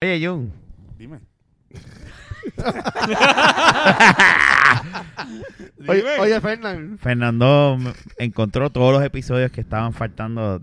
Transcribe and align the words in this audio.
Oye, 0.00 0.24
Jun. 0.24 0.52
Dime. 0.96 1.18
Oye, 5.88 5.98
Dime. 5.98 6.18
oye 6.20 6.40
Fernán. 6.40 6.98
Fernando 7.00 7.76
encontró 8.18 8.70
todos 8.70 8.92
los 8.92 9.02
episodios 9.04 9.50
que 9.50 9.60
estaban 9.60 9.92
faltando 9.92 10.62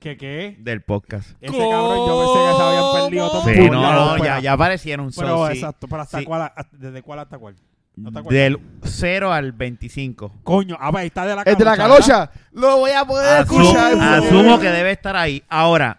¿Qué 0.00 0.16
qué? 0.18 0.56
del 0.60 0.82
podcast. 0.82 1.30
Ese 1.40 1.56
cabrón 1.56 2.06
yo 2.06 2.20
pensé 2.20 2.50
que 2.50 2.56
se 2.56 2.62
habían 2.62 2.92
perdido 3.04 3.30
todos 3.30 3.44
Sí, 3.44 3.54
por 3.68 3.72
no, 3.72 3.82
la 3.82 3.92
no, 3.94 4.12
ópera. 4.12 4.24
ya, 4.36 4.40
ya 4.40 4.52
aparecieron. 4.52 5.10
Pero 5.16 5.28
so, 5.28 5.46
sí. 5.46 5.52
exacto, 5.54 5.88
pero 5.88 6.02
hasta 6.02 6.18
Sí. 6.18 6.24
cuál, 6.24 6.42
hasta- 6.42 6.68
¿desde 6.76 7.00
cuál 7.02 7.18
hasta 7.20 7.38
cuál? 7.38 7.54
¿No 7.96 8.12
te 8.12 8.18
acuerdas? 8.18 8.42
Del 8.42 8.58
0 8.82 9.32
al 9.32 9.52
25. 9.52 10.32
Coño, 10.42 10.76
ah, 10.80 10.90
pues 10.90 11.02
ahí 11.02 11.06
está 11.06 11.24
de 11.26 11.36
la 11.36 11.42
El 11.42 11.56
de 11.56 11.64
la 11.64 11.76
calocha, 11.76 12.26
calocha. 12.28 12.32
Lo 12.52 12.78
voy 12.78 12.90
a 12.90 13.04
poder 13.06 13.42
Asumo, 13.42 13.62
escuchar. 13.62 13.94
asumo 13.98 14.58
que 14.60 14.68
debe 14.70 14.90
estar 14.90 15.16
ahí. 15.16 15.42
Ahora, 15.48 15.98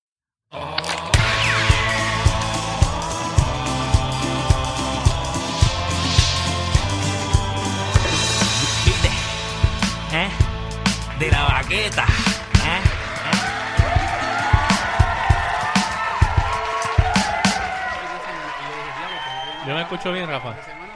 De 11.21 11.29
la 11.29 11.43
baqueta. 11.43 12.05
¿Eh? 12.65 12.81
Yo 19.67 19.75
me 19.75 19.81
escucho 19.81 20.11
bien, 20.11 20.27
Rafa. 20.27 20.55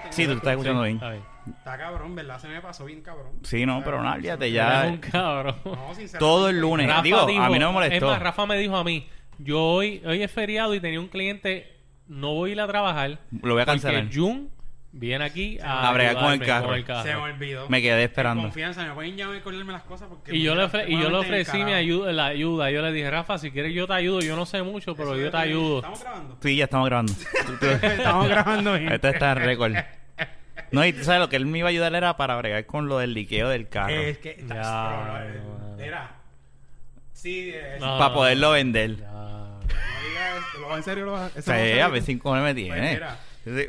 Sí, 0.10 0.26
tú 0.26 0.34
estás 0.34 0.52
escuchando 0.52 0.82
bien. 0.84 0.96
Está 0.96 1.12
bien. 1.12 1.24
Está 1.48 1.78
cabrón, 1.78 2.16
¿verdad? 2.16 2.40
Se 2.40 2.48
me 2.48 2.60
pasó 2.62 2.86
bien 2.86 3.02
cabrón. 3.02 3.34
Sí, 3.44 3.66
no, 3.66 3.84
pero 3.84 4.02
no, 4.02 4.16
Eres 4.16 4.52
ya. 4.52 4.86
un 4.90 4.98
cabrón. 4.98 5.56
No. 5.64 5.78
Todo 6.20 6.50
el 6.50 6.60
lunes. 6.60 6.88
Rafa 6.88 7.02
Digo, 7.04 7.26
dijo- 7.28 7.44
a 7.44 7.50
mí 7.50 7.60
no 7.60 7.68
me 7.72 7.86
Es 7.86 7.90
molestó. 7.90 8.08
más, 8.08 8.20
Rafa 8.22 8.46
me 8.48 8.58
dijo 8.58 8.76
a 8.76 8.84
mí, 8.84 9.08
yo 9.38 9.62
hoy, 9.62 10.02
hoy 10.06 10.24
es 10.24 10.32
feriado 10.32 10.74
y 10.74 10.80
tenía 10.80 11.00
un 11.00 11.08
cliente, 11.10 11.78
no 12.08 12.34
voy 12.34 12.52
a 12.52 12.54
ir 12.54 12.62
a 12.62 12.68
trabajar. 12.68 13.20
Lo 13.44 13.54
voy 13.54 13.62
a 13.62 13.66
cancelar. 13.68 14.08
Jun 14.12 14.50
viene 14.98 15.26
aquí 15.26 15.60
a, 15.62 15.90
A 15.90 15.94
bregar 15.94 16.16
con 16.16 16.32
el 16.34 16.40
carro. 16.86 17.04
Se 17.04 17.10
me 17.10 17.22
olvidó. 17.22 17.70
Me 17.70 17.82
quedé 17.82 17.96
En 18.04 18.10
esperando. 18.10 18.44
confianza, 18.44 18.84
me 18.86 18.94
pueden 18.94 19.16
llamar 19.18 19.36
y 19.38 19.40
correrme 19.42 19.74
las 19.74 19.84
cosas 19.84 20.08
porque... 20.10 20.36
Y 20.36 20.42
yo, 20.42 20.56
le 20.56 20.64
ofre- 20.64 20.86
y 20.88 20.94
yo 20.94 21.02
le 21.02 21.08
en 21.08 21.16
ofrecí 21.16 21.64
mi 21.64 21.74
ayuda, 21.74 22.12
la 22.14 22.28
ayuda. 22.28 22.72
Yo 22.72 22.82
le 22.82 22.92
dije, 22.92 23.12
Rafa, 23.12 23.38
si 23.38 23.52
quieres 23.52 23.74
yo 23.74 23.86
te 23.88 23.94
ayudo. 23.94 24.22
Yo 24.22 24.36
no 24.36 24.46
sé 24.46 24.64
mucho, 24.64 24.96
pero 24.96 25.10
Eso 25.14 25.20
yo 25.20 25.26
es 25.28 25.32
te 25.32 25.38
ayudo. 25.38 25.78
¿Estamos 25.78 26.02
grabando? 26.02 26.38
Sí, 26.42 26.56
ya 26.56 26.64
estamos 26.64 26.86
grabando. 26.88 27.14
Estamos 27.82 28.28
grabando. 28.30 28.76
Este 28.76 29.10
está 29.10 29.32
en 29.34 29.38
récord. 29.38 29.74
No, 30.72 30.86
y 30.86 30.94
tú 30.94 31.04
sabes, 31.04 31.20
lo 31.22 31.30
que 31.30 31.36
él 31.36 31.46
me 31.46 31.60
iba 31.60 31.68
a 31.68 31.72
ayudar 31.72 31.94
era 31.94 32.18
para 32.18 32.36
bregar 32.38 32.66
con 32.66 32.88
lo 32.88 32.98
del 32.98 33.14
liqueo 33.14 33.50
del 33.50 33.68
carro. 33.70 33.94
Es 33.94 34.18
que... 34.18 34.44
Ya, 34.48 35.26
no. 35.76 35.84
Era... 35.84 36.12
Sí, 37.14 37.52
eh, 37.54 37.78
No. 37.80 37.98
para 37.98 38.14
poderlo 38.14 38.52
vender. 38.52 38.98
Ya. 38.98 39.06
no 39.12 39.60
digas 39.60 40.38
esto. 40.38 40.60
¿Lo- 40.62 40.78
¿En 40.78 40.84
serio 40.84 41.06
lo 41.06 41.12
vas 41.14 41.32
Sí, 41.34 41.52
a 41.80 41.88
ver 41.88 42.02
si 42.02 42.16
me 42.16 42.22
Pues 42.22 42.56
tiene. 42.56 42.96
Sí, 42.96 43.02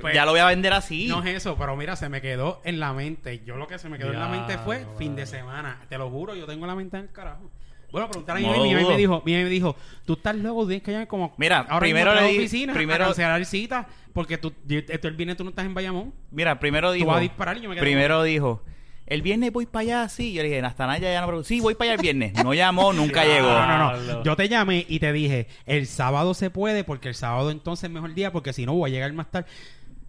pues- 0.01 0.15
ya 0.15 0.25
lo 0.25 0.31
voy 0.33 0.41
a 0.41 0.47
vender 0.47 0.73
así. 0.73 1.07
No 1.09 1.23
es 1.23 1.37
eso, 1.37 1.57
pero 1.57 1.77
mira, 1.77 1.97
se 1.97 2.09
me 2.09 2.21
quedó 2.21 2.61
en 2.65 2.81
la 2.81 2.93
mente. 2.93 3.43
Yo 3.45 3.57
lo 3.57 3.67
que 3.67 3.79
se 3.79 3.89
me 3.89 3.99
quedó 3.99 4.13
en 4.13 4.21
la 4.21 4.29
mente 4.29 4.59
fue 4.59 4.87
fin 4.99 5.15
de 5.17 5.27
semana. 5.27 5.81
Te 5.89 5.99
lo 5.99 6.11
juro, 6.11 6.35
yo 6.35 6.47
tengo 6.47 6.67
la 6.67 6.75
mente 6.75 6.97
en 6.97 7.05
el 7.05 7.13
carajo. 7.13 7.51
Bueno, 7.93 8.09
preguntar 8.09 8.37
a 8.37 8.41
mi 8.41 8.47
No 8.47 8.53
mamá 8.53 8.67
y 8.67 8.69
mi 8.69 8.75
me 8.75 8.97
dijo, 8.97 9.23
mi 9.25 9.33
mamá 9.33 9.45
me 9.45 9.51
dijo, 9.51 9.77
tú 10.05 10.15
estás 10.15 10.35
loco, 10.37 10.67
tienes 10.67 10.83
que 10.83 10.91
llamar 10.91 11.07
como 11.07 11.33
Mira, 11.39 11.59
ahora 11.61 11.79
primero 11.79 12.11
mismo 12.11 12.11
a 12.11 12.15
le 12.15 12.21
la 12.27 12.33
di- 12.33 12.39
oficina 12.39 12.73
primero- 12.75 13.05
a 13.05 13.07
cancelar 13.09 13.45
citas 13.45 13.87
porque 14.13 14.39
tú, 14.39 14.53
esto 14.69 15.09
el 15.09 15.15
viernes 15.15 15.37
tú 15.37 15.45
no 15.45 15.51
estás 15.51 15.65
en 15.65 15.73
Bayamón. 15.73 16.13
Mira, 16.33 16.59
primero 16.59 16.91
dijo. 16.93 17.07
vas 17.07 17.19
a 17.19 17.21
disparar 17.21 17.57
y 17.57 17.61
yo 17.61 17.69
me 17.69 17.77
quedo 17.77 17.83
Primero 17.85 18.23
dijo. 18.25 18.63
El 19.07 19.23
viernes 19.23 19.53
voy 19.53 19.67
para 19.67 19.83
allá, 19.83 20.09
sí. 20.09 20.33
Yo 20.33 20.43
le 20.43 20.49
dije, 20.49 20.61
hasta 20.65 20.87
Naya 20.87 21.13
ya 21.13 21.21
no 21.21 21.27
preguntó. 21.29 21.47
Sí, 21.49 21.61
voy 21.61 21.75
para 21.75 21.93
allá 21.93 21.95
el 21.95 22.03
viernes. 22.03 22.33
No 22.45 22.53
llamó, 22.55 22.93
nunca 22.93 23.25
llegó. 23.25 23.49
No, 23.49 23.79
no, 23.79 23.97
no. 24.03 24.23
Yo 24.25 24.35
te 24.37 24.49
llamé 24.49 24.85
y 24.89 24.99
te 24.99 25.13
dije, 25.13 25.47
el 25.67 25.87
sábado 25.87 26.35
se 26.35 26.51
puede 26.51 26.83
porque 26.85 27.09
el 27.09 27.15
sábado 27.15 27.51
entonces 27.51 27.85
es 27.85 27.91
mejor 27.91 28.15
día 28.15 28.33
porque 28.33 28.53
si 28.53 28.67
no 28.67 28.75
voy 28.75 28.91
a 28.91 28.93
llegar 28.93 29.13
más 29.13 29.31
tarde. 29.31 29.49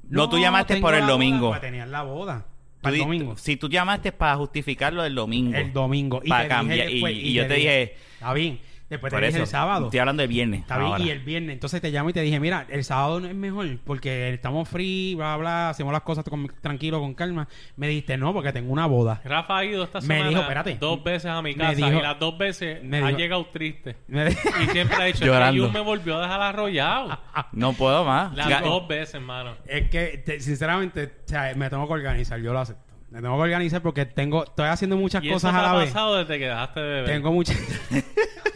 No, 0.09 0.29
tú 0.29 0.39
llamaste 0.39 0.77
por 0.77 0.95
el 0.95 1.05
domingo. 1.05 1.49
pues 1.49 1.61
tenías 1.61 1.87
la 1.87 2.01
boda. 2.03 2.45
Tú 2.77 2.81
Para 2.83 2.95
el 2.95 3.01
domingo. 3.01 3.37
Si 3.37 3.57
tú 3.57 3.69
llamaste 3.69 4.11
para 4.11 4.35
justificar 4.37 4.93
lo 4.93 5.03
del 5.03 5.15
domingo. 5.15 5.55
El 5.57 5.73
domingo. 5.73 6.21
Y 6.23 6.29
Pa' 6.29 6.43
te 6.43 6.47
cambiar- 6.47 6.89
y- 6.89 7.05
y 7.05 7.33
yo 7.33 7.47
te 7.47 7.53
dije- 7.55 7.95
Está 8.13 8.33
bien. 8.33 8.59
Después 8.89 9.11
te 9.11 9.15
Por 9.17 9.19
dije 9.25 9.29
eso, 9.35 9.43
el 9.43 9.47
sábado. 9.47 9.85
Estoy 9.87 9.99
hablando 9.99 10.21
del 10.21 10.29
viernes. 10.29 10.61
Está 10.61 10.77
bien, 10.77 10.91
ahora. 10.93 11.03
y 11.03 11.09
el 11.09 11.19
viernes. 11.19 11.53
Entonces 11.55 11.81
te 11.81 11.91
llamo 11.91 12.09
y 12.09 12.13
te 12.13 12.21
dije, 12.21 12.39
mira, 12.39 12.65
el 12.69 12.85
sábado 12.85 13.19
no 13.19 13.27
es 13.27 13.35
mejor 13.35 13.67
porque 13.83 14.33
estamos 14.33 14.69
free, 14.69 15.13
bla, 15.15 15.35
bla, 15.35 15.69
hacemos 15.69 15.91
las 15.91 16.03
cosas 16.03 16.23
con- 16.23 16.47
tranquilo, 16.61 16.99
con 17.01 17.13
calma. 17.13 17.47
Me 17.75 17.87
dijiste, 17.89 18.15
no, 18.17 18.31
porque 18.33 18.53
tengo 18.53 18.71
una 18.71 18.85
boda. 18.85 19.19
Rafa 19.25 19.57
ha 19.57 19.65
ido 19.65 19.83
esta 19.83 19.99
Me 19.99 20.07
semana 20.07 20.29
dijo, 20.29 20.41
espérate. 20.41 20.77
dos 20.79 21.03
veces 21.03 21.25
a 21.29 21.41
mi 21.41 21.51
Me 21.51 21.57
casa 21.57 21.73
dijo- 21.75 21.91
y 21.99 22.01
las 22.01 22.17
dos 22.19 22.37
veces 22.37 22.81
me 22.81 22.97
ha 22.99 23.07
dijo- 23.07 23.17
llegado 23.19 23.45
triste. 23.47 23.97
Me- 24.07 24.29
Y 24.29 24.67
siempre 24.71 24.95
ha 24.95 25.03
dicho, 25.05 25.25
Llorando. 25.25 25.53
que 25.63 25.65
Jun 25.67 25.73
me 25.73 25.79
volvió 25.81 26.17
a 26.17 26.21
dejar 26.21 26.41
arrollado. 26.41 27.19
No 27.51 27.73
puedo 27.73 28.05
más. 28.05 28.33
Las 28.35 28.47
Ga- 28.49 28.61
dos 28.63 28.87
veces, 28.87 29.15
hermano. 29.15 29.55
es 29.65 29.89
que, 29.89 30.23
te- 30.25 30.39
sinceramente, 30.39 31.03
o 31.25 31.27
sea, 31.27 31.53
me 31.55 31.69
tengo 31.69 31.85
que 31.87 31.93
organizar, 31.93 32.39
yo 32.39 32.53
lo 32.53 32.59
acepto. 32.59 32.86
Me 33.09 33.21
tengo 33.21 33.37
que 33.37 33.41
organizar 33.43 33.81
porque 33.81 34.05
tengo, 34.05 34.43
estoy 34.43 34.65
haciendo 34.67 34.97
muchas 34.97 35.23
Y 35.23 35.27
eso 35.27 35.35
cosas 35.35 35.53
te 35.53 35.59
a 35.59 35.61
la 35.61 35.71
ha 35.71 35.75
vez. 35.77 35.87
pasado 35.91 36.17
desde 36.17 36.37
que 36.39 36.45
dejaste 36.47 36.79
de 36.81 36.85
beber. 36.87 37.05
Tengo 37.05 37.31
muchas... 37.31 37.57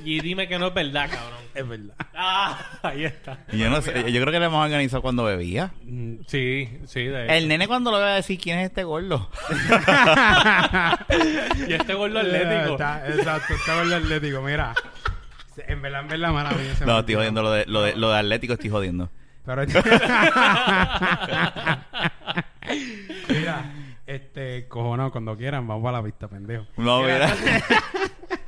Y 0.03 0.19
dime 0.19 0.47
que 0.47 0.57
no 0.57 0.69
es 0.69 0.73
verdad, 0.73 1.07
cabrón. 1.11 1.39
es 1.53 1.67
verdad. 1.67 1.93
Ah, 2.15 2.57
ahí 2.81 3.05
está. 3.05 3.37
Yo 3.53 3.69
no 3.69 3.83
sé. 3.83 4.11
Yo 4.11 4.19
creo 4.19 4.31
que 4.33 4.39
le 4.39 4.45
hemos 4.47 4.65
organizado 4.65 5.03
cuando 5.03 5.23
bebía. 5.23 5.69
Mm, 5.83 6.15
Sí, 6.25 6.67
sí, 6.87 7.03
de 7.03 7.25
hecho. 7.25 7.33
El 7.33 7.47
nene 7.47 7.67
cuando 7.67 7.91
lo 7.91 7.99
vea 7.99 8.15
decir 8.15 8.39
quién 8.39 8.57
es 8.59 8.65
este 8.69 8.83
gordo. 8.83 9.29
Y 11.67 11.73
este 11.73 11.93
gordo 11.93 12.17
atlético. 12.19 12.71
Está- 12.73 13.07
exacto, 13.07 13.53
está 13.53 13.75
gordo 13.75 13.95
atlético, 13.95 14.41
mira. 14.41 14.73
En 15.67 15.81
verdad, 15.83 16.01
en 16.01 16.07
verdad, 16.07 16.31
maravilla. 16.31 16.75
se 16.75 16.83
me 16.85 16.91
No, 16.91 16.99
estoy 16.99 17.15
jodiendo 17.15 17.43
lo 17.43 17.51
de, 17.51 17.65
lo 17.67 17.81
de, 17.83 17.95
lo 17.95 18.09
de 18.11 18.17
Atlético, 18.17 18.53
estoy 18.53 18.69
jodiendo. 18.71 19.09
Pero 19.45 19.61
Mira, 23.29 23.71
este, 24.15 24.67
cojonado, 24.67 25.11
cuando 25.11 25.35
quieran, 25.37 25.67
vamos 25.67 25.87
a 25.89 25.91
la 25.91 26.03
pista, 26.03 26.27
pendejo. 26.27 26.65
No, 26.77 27.01
mira. 27.03 27.33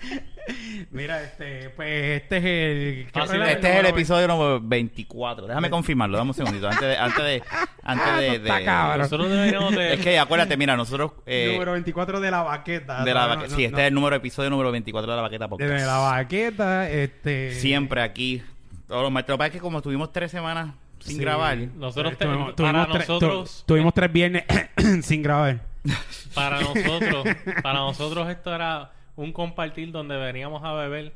Mira, 0.92 1.24
este, 1.24 1.70
pues 1.70 2.22
este 2.22 2.38
es 2.38 2.44
el. 2.44 3.06
¿qué 3.12 3.20
Fácil, 3.20 3.38
fue 3.42 3.52
Este 3.54 3.72
es 3.72 3.80
el 3.80 3.86
episodio 3.88 4.28
número 4.28 4.60
24. 4.62 5.48
Déjame 5.48 5.70
confirmarlo, 5.70 6.18
dame 6.18 6.32
un 6.32 6.34
segundito. 6.34 6.68
Antes 6.68 6.82
de. 6.82 6.98
Antes 6.98 7.24
de, 7.24 7.44
antes 7.84 8.18
de, 8.18 8.36
está 8.36 8.92
de-. 8.92 8.98
Nosotros 9.00 9.30
deberíamos 9.30 9.74
de... 9.76 9.94
Es 9.94 10.00
que 10.02 10.20
acuérdate, 10.20 10.58
mira, 10.58 10.76
nosotros. 10.76 11.14
eh, 11.26 11.50
Número 11.54 11.72
24 11.72 12.20
de 12.20 12.30
la 12.32 12.42
baqueta. 12.44 13.04
de 13.06 13.14
la 13.14 13.22
No, 13.22 13.28
baque- 13.36 13.48
no, 13.50 13.56
sí, 13.56 13.62
no, 13.64 13.68
este 13.70 13.82
es 13.82 13.88
el 13.88 13.94
número 13.94 14.16
episodio 14.18 14.50
número 14.50 14.72
24 14.72 15.10
de 15.12 15.16
la 15.16 15.22
baqueta 15.24 15.48
podcast. 15.48 15.72
De 15.72 15.86
la 15.86 15.98
baqueta, 15.98 16.90
este. 16.90 17.54
Siempre 17.54 18.02
aquí. 18.02 18.44
Todos 18.88 19.02
los 19.04 19.12
martes. 19.12 19.30
Lo 19.30 19.36
que 19.36 19.40
pasa 19.40 19.48
es 19.48 19.54
que 19.54 19.60
como 19.60 19.78
estuvimos 19.78 20.12
tres 20.12 20.30
semanas 20.30 20.76
sin 21.04 21.18
Sí. 21.18 21.22
grabar. 21.22 21.58
Nosotros 21.58 22.18
te- 22.18 22.26
Tuvimos, 22.26 22.54
para 22.54 22.56
tuvimos 22.56 22.88
tres- 22.90 23.10
nosotros 23.10 23.58
tu- 23.66 23.74
tuvimos 23.74 23.94
tres 23.94 24.12
viernes 24.14 24.44
sin 25.04 25.22
grabar. 25.22 25.60
para 26.34 26.62
nosotros 26.62 27.26
para 27.64 27.80
nosotros 27.80 28.30
esto 28.30 28.56
era 28.56 28.92
un 29.16 29.32
compartir 29.34 29.92
donde 29.92 30.16
veníamos 30.18 30.64
a 30.64 30.72
beber 30.74 31.14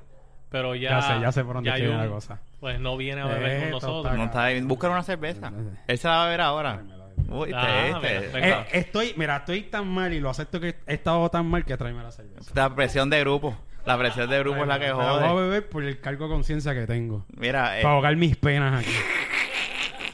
pero 0.49 0.75
ya 0.75 0.89
Ya 0.91 1.01
sé, 1.01 1.19
ya 1.21 1.31
sé 1.31 1.43
por 1.43 1.55
dónde 1.55 1.71
viene 1.71 1.87
Jun, 1.87 1.97
la 1.97 2.07
cosa. 2.07 2.39
pues 2.59 2.79
no 2.79 2.95
viene 2.97 3.21
a 3.21 3.25
beber 3.25 3.57
con 3.59 3.73
Esto 3.75 3.87
nosotros 3.87 4.17
No 4.17 4.23
está 4.25 4.47
bien. 4.49 4.67
Buscar 4.67 4.91
una 4.91 5.03
cerveza. 5.03 5.51
Él 5.87 5.97
se 5.97 6.07
la 6.07 6.15
va 6.17 6.25
a 6.25 6.29
ver 6.29 6.41
ahora. 6.41 6.81
Uy, 7.29 7.49
este, 7.49 7.55
Ah, 7.55 7.87
este. 7.87 7.99
mira, 7.99 8.31
perfecto. 8.31 8.37
Eh, 8.47 8.65
estoy, 8.79 9.13
mira, 9.17 9.37
estoy 9.37 9.63
tan 9.63 9.87
mal 9.87 10.13
y 10.13 10.19
lo 10.22 10.29
acepto 10.29 10.59
que 10.61 10.75
he 10.85 10.93
estado 10.93 11.28
tan 11.29 11.45
mal 11.47 11.66
que 11.66 11.75
tráeme 11.75 12.01
la 12.03 12.11
cerveza. 12.11 12.51
La 12.53 12.73
presión 12.73 13.09
de 13.09 13.19
grupo. 13.22 13.57
La 13.85 13.97
presión 13.97 14.29
de 14.29 14.40
grupo 14.40 14.61
es 14.61 14.67
la 14.67 14.79
que 14.79 14.85
Me 14.87 14.91
Vamos 14.93 15.23
a 15.23 15.29
jode. 15.29 15.43
beber 15.43 15.67
por 15.69 15.83
el 15.83 15.99
cargo 15.99 16.25
de 16.25 16.31
conciencia 16.33 16.73
que 16.73 16.85
tengo. 16.87 17.25
Mira, 17.35 17.79
eh, 17.79 17.81
Para 17.83 17.95
ahogar 17.95 18.16
mis 18.16 18.35
penas 18.37 18.81
aquí. 18.81 18.91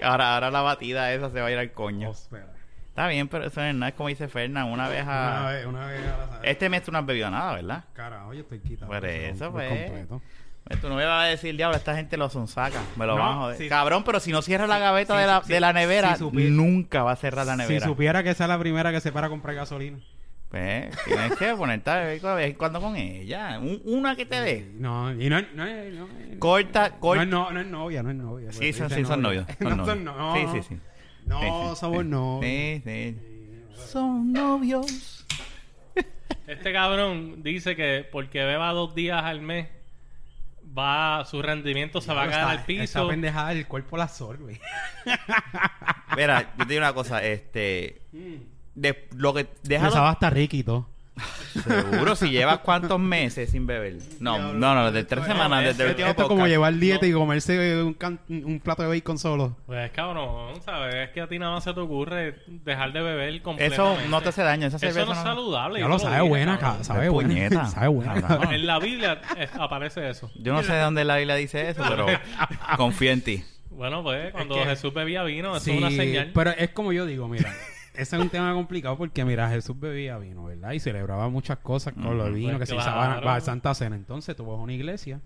ahora, 0.03 0.35
ahora 0.35 0.51
la 0.51 0.61
batida 0.61 1.11
esa 1.13 1.29
se 1.31 1.39
va 1.41 1.47
a 1.47 1.51
ir 1.51 1.57
al 1.57 1.71
coño. 1.71 2.11
Está 2.11 3.07
bien, 3.07 3.27
pero 3.27 3.45
eso 3.45 3.61
no 3.73 3.87
es 3.87 3.93
como 3.95 4.09
dice 4.09 4.27
Fernan. 4.27 4.71
Una 4.71 4.87
vez 4.87 5.03
a... 5.07 5.37
Una 5.39 5.49
vez, 5.49 5.65
una 5.65 5.85
vez 5.87 6.01
a 6.05 6.17
la 6.27 6.39
Este 6.43 6.69
mes 6.69 6.83
tú 6.83 6.91
no 6.91 6.99
has 6.99 7.05
bebido 7.05 7.29
nada, 7.31 7.55
¿verdad? 7.55 7.83
Carajo, 7.93 8.33
yo 8.35 8.41
estoy 8.41 8.59
quitado. 8.59 8.91
Por 8.91 9.03
eso, 9.05 9.51
pues. 9.51 9.69
completo. 9.69 10.21
Tú 10.79 10.87
no 10.89 10.95
me 10.95 11.03
vas 11.03 11.23
a 11.25 11.27
decir, 11.27 11.55
diablo, 11.57 11.75
esta 11.75 11.95
gente 11.95 12.15
lo 12.17 12.29
sonsaca. 12.29 12.79
Me 12.95 13.05
lo 13.05 13.17
No, 13.17 13.21
van 13.23 13.31
a 13.31 13.35
joder. 13.35 13.67
Cabrón, 13.69 14.03
pero 14.03 14.19
si 14.19 14.31
no 14.31 14.41
cierra 14.41 14.67
la 14.67 14.77
gaveta 14.79 15.17
de, 15.17 15.25
la, 15.27 15.41
de 15.41 15.59
la 15.59 15.73
nevera, 15.73 16.15
nunca 16.21 17.03
va 17.03 17.11
a 17.11 17.15
cerrar 17.15 17.45
la 17.45 17.53
Si 17.53 17.57
nevera. 17.63 17.85
supiera 17.85 18.23
que 18.23 18.29
esa 18.29 18.45
es 18.45 18.49
la 18.49 18.59
primera 18.59 18.91
que 18.91 19.01
se 19.01 19.11
para 19.11 19.27
a 19.27 19.29
comprar 19.29 19.55
gasolina. 19.55 19.97
Pues, 20.53 20.95
tienes 21.05 21.35
que 21.35 21.55
ponerte 21.55 21.89
a 21.89 21.95
vez 22.03 22.21
en 22.23 22.53
cuando 22.53 22.79
con 22.79 22.95
ella. 22.95 23.57
Un- 23.59 23.81
una 23.85 24.15
que 24.15 24.23
te 24.27 24.39
dé. 24.39 24.71
No, 24.75 25.11
y 25.11 25.27
no, 25.27 25.39
es- 25.39 25.51
no, 25.55 25.65
no, 25.65 26.07
Corta, 26.37 26.89
no, 26.89 26.99
corta. 26.99 27.23
es 27.23 27.29
no, 27.29 27.49
no 27.51 27.59
es 27.59 27.65
novia, 27.65 28.03
no 28.03 28.11
es 28.11 28.15
novia. 28.15 28.51
Sí, 28.51 28.59
Pues 28.59 28.75
son, 28.77 28.87
dice 28.89 28.99
sí, 29.01 29.05
son 29.07 29.21
novios. 29.23 29.47
Son 29.59 29.69
no 29.69 29.75
novios. 29.77 29.87
son 29.87 30.03
no- 30.05 30.35
Sí, 30.35 30.61
sí, 30.61 30.67
sí. 30.69 30.79
No, 31.25 31.75
somos 31.75 32.05
no. 32.05 32.39
Sí, 32.43 32.81
sí. 32.85 33.17
Son 33.87 34.31
novios. 34.31 35.25
Este 36.45 36.71
cabrón 36.71 37.41
dice 37.41 37.75
que 37.75 38.07
porque 38.11 38.43
beba 38.45 38.73
dos 38.73 38.93
días 38.93 39.23
al 39.23 39.41
mes, 39.41 39.69
va 40.77 41.25
su 41.25 41.41
rendimiento 41.41 41.99
se 41.99 42.13
va 42.13 42.23
a 42.23 42.29
caer 42.29 42.43
al 42.43 42.55
Esa 42.57 42.65
piso. 42.67 43.07
pendejada 43.07 43.53
el 43.53 43.65
cuerpo 43.65 43.97
la 43.97 44.03
absorbe. 44.03 44.61
Mira, 46.15 46.53
yo 46.59 46.67
te 46.67 46.73
digo 46.73 46.81
una 46.85 46.93
cosa, 46.93 47.23
este... 47.23 48.01
De, 48.75 49.07
lo 49.15 49.33
que 49.33 49.47
déjalo 49.63 49.95
va 49.95 50.09
hasta 50.11 50.29
Ricky 50.29 50.63
todo. 50.63 50.87
seguro 51.63 52.15
si 52.15 52.31
llevas 52.31 52.57
cuántos 52.59 52.99
meses 52.99 53.51
sin 53.51 53.67
beber. 53.67 53.97
No, 54.19 54.53
no, 54.53 54.73
no, 54.73 54.91
desde 54.91 55.07
tres 55.07 55.25
semanas 55.25 55.63
desde 55.63 55.83
el 55.91 55.99
Esto 56.09 56.23
es 56.23 56.27
como 56.27 56.47
llevar 56.47 56.73
dieta 56.73 57.05
No. 57.05 57.07
y 57.07 57.13
comerse 57.13 57.83
un, 57.83 57.93
can- 57.93 58.19
un 58.27 58.59
plato 58.59 58.81
de 58.81 58.87
bacon 58.89 59.19
solo. 59.19 59.55
Pues 59.67 59.91
cabrón, 59.91 60.59
¿sabes? 60.65 60.95
Es 60.95 61.09
que 61.11 61.21
a 61.21 61.27
ti 61.27 61.37
nada 61.37 61.51
más 61.53 61.63
se 61.63 61.73
te 61.73 61.79
ocurre 61.79 62.39
dejar 62.47 62.91
de 62.93 63.01
beber 63.03 63.29
Eso 63.35 63.43
completamente. 63.43 64.07
no 64.09 64.21
te 64.21 64.29
hace 64.29 64.41
daño, 64.41 64.65
esa 64.67 64.77
Eso 64.77 64.87
cerveza 64.87 65.05
no 65.05 65.11
es 65.13 65.17
saludable. 65.19 65.79
Ya 65.79 65.85
yo 65.85 65.89
lo 65.89 65.97
te 65.97 66.01
sabe 66.03 66.15
dije, 66.17 66.29
buena, 66.29 66.57
cabrón. 66.57 66.77
ca- 66.79 66.83
sabe 66.83 67.09
buena. 67.09 67.29
puñeta. 67.29 67.65
Sabe 67.67 67.87
buena. 67.89 68.21
Cabrón. 68.21 68.53
En 68.53 68.65
la 68.65 68.79
Biblia 68.79 69.21
eh, 69.37 69.47
aparece 69.59 70.09
eso. 70.09 70.31
Yo 70.35 70.53
no 70.53 70.63
sé 70.63 70.73
de 70.73 70.79
dónde 70.81 71.05
la 71.05 71.17
Biblia 71.17 71.35
dice 71.35 71.69
eso, 71.69 71.83
pero 71.87 72.07
confío 72.77 73.11
en 73.11 73.21
ti. 73.21 73.43
Bueno, 73.69 74.01
pues 74.01 74.31
cuando 74.31 74.55
que- 74.55 74.65
Jesús 74.65 74.91
bebía 74.93 75.21
vino, 75.23 75.55
eso 75.55 75.65
Sí, 75.65 75.71
es 75.71 75.77
una 75.77 75.91
señal. 75.91 76.31
pero 76.33 76.49
es 76.51 76.69
como 76.71 76.91
yo 76.91 77.05
digo, 77.05 77.27
mira, 77.27 77.51
ese 77.93 78.15
es 78.15 78.21
un 78.21 78.29
tema 78.29 78.53
complicado 78.53 78.97
porque, 78.97 79.23
mira, 79.25 79.49
Jesús 79.49 79.79
bebía 79.79 80.17
vino, 80.17 80.45
¿verdad? 80.45 80.71
Y 80.73 80.79
celebraba 80.79 81.29
muchas 81.29 81.57
cosas 81.59 81.93
con 81.93 82.17
los 82.17 82.33
vinos 82.33 82.57
Pues 82.57 82.69
que 82.69 82.75
claro. 82.75 82.89
se 82.91 82.97
usaban 82.99 83.21
para 83.21 83.41
Santa 83.41 83.73
Cena. 83.73 83.95
Entonces 83.95 84.35
tú 84.35 84.45
vas 84.45 84.57
a 84.57 84.61
una 84.61 84.73
iglesia 84.73 85.19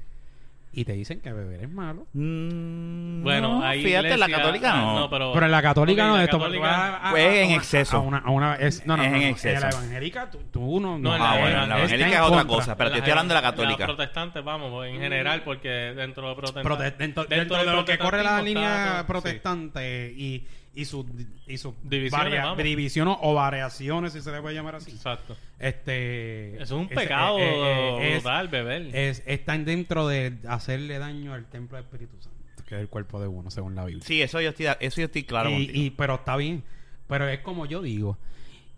y 0.74 0.84
te 0.86 0.94
dicen 0.94 1.22
que 1.22 1.32
beber 1.32 1.62
es 1.64 1.70
malo. 1.72 2.06
Mm, 2.14 3.24
Bueno, 3.24 3.60
no, 3.60 3.64
hay 3.66 3.84
fíjate, 3.84 4.10
la 4.10 4.26
iglesia- 4.26 4.38
católica 4.38 4.72
ah, 4.74 4.94
no. 5.00 5.10
pero, 5.10 5.34
Pero 5.34 5.46
en 5.46 5.52
la 5.52 5.62
católica 5.62 6.08
no 6.08 6.18
la 6.18 6.24
esto. 6.26 6.38
católica- 6.38 6.62
pero 6.62 6.76
tú 6.76 6.78
vas 6.78 7.02
a- 7.02 7.08
a- 7.08 7.12
Pues 7.12 7.24
a 7.28 7.36
en 7.42 7.48
una- 7.48 7.56
exceso. 7.56 7.98
A 7.98 8.00
una, 8.02 8.18
a 8.20 8.30
una- 8.30 8.56
es, 8.56 8.86
no, 8.86 8.98
no, 8.98 9.04
Es 9.04 9.10
no, 9.10 9.16
en 9.18 9.24
no. 9.24 9.28
exceso. 9.30 9.56
En 9.56 9.62
la 9.62 9.70
evangélica 9.70 10.30
tú, 10.30 10.40
tú 10.52 10.80
no. 10.80 11.00
No, 11.00 11.16
en 11.16 11.22
Ah, 11.22 11.34
la- 11.36 11.42
bueno, 11.42 11.56
la 11.56 11.64
está 11.64 11.78
evangélica 11.78 12.08
en 12.10 12.14
es 12.16 12.20
otra 12.30 12.46
cosa, 12.46 12.76
pero 12.78 12.92
te 12.92 12.98
estoy 12.98 13.12
hablando 13.12 13.34
de 13.34 13.42
la 13.42 13.48
católica. 13.50 13.86
protestantes, 13.86 14.44
vamos, 14.44 14.86
en 14.86 15.00
general, 15.00 15.42
porque 15.44 15.70
dentro 15.70 16.30
de. 16.36 16.36
Prote- 16.36 16.96
dentro, 16.98 17.24
dentro 17.26 17.58
de 17.58 17.72
lo 17.74 17.86
que 17.86 17.98
corre 17.98 18.24
la 18.24 18.42
línea 18.42 19.04
protestante 19.08 20.14
y, 20.16 20.46
y 20.80 20.86
sus 20.86 21.06
y 21.48 21.58
sus 21.58 21.74
Divisiones, 21.84 22.12
varia- 22.32 22.44
vamos. 22.46 22.64
divisiones 22.64 23.18
o 23.22 23.34
variaciones, 23.34 24.14
si 24.14 24.22
se 24.22 24.32
le 24.32 24.42
puede 24.42 24.56
llamar 24.56 24.76
así. 24.76 24.92
Exacto. 24.92 25.36
Este, 25.60 26.56
Eso 26.56 26.64
es 26.64 26.72
un 26.82 26.88
pecado 26.88 27.40
eh, 27.40 27.44
eh, 27.44 27.98
eh, 28.00 28.08
es- 28.18 28.24
brutal, 28.24 28.48
beber. 28.48 28.96
es- 28.96 29.24
están 29.26 29.66
dentro 29.66 30.08
de 30.08 30.34
hacerle 30.48 31.00
daño 31.00 31.34
al 31.34 31.46
templo 31.46 31.78
del 31.78 31.86
Espíritu 31.86 32.16
Santo, 32.22 32.38
que 32.68 32.76
es 32.76 32.82
el 32.82 32.88
cuerpo 32.90 33.20
de 33.22 33.28
uno, 33.28 33.50
según 33.52 33.76
la 33.76 33.86
Biblia. 33.86 34.04
Sí, 34.06 34.22
eso 34.22 34.40
yo 34.42 34.50
estoy, 34.50 34.68
eso 34.80 35.02
yo 35.02 35.06
estoy 35.06 35.24
claro 35.24 35.50
y, 35.50 35.70
y- 35.74 35.90
pero 35.92 36.16
está 36.16 36.36
bien. 36.38 36.64
Pero 37.08 37.28
es 37.28 37.40
como 37.40 37.66
yo 37.66 37.82
digo. 37.82 38.18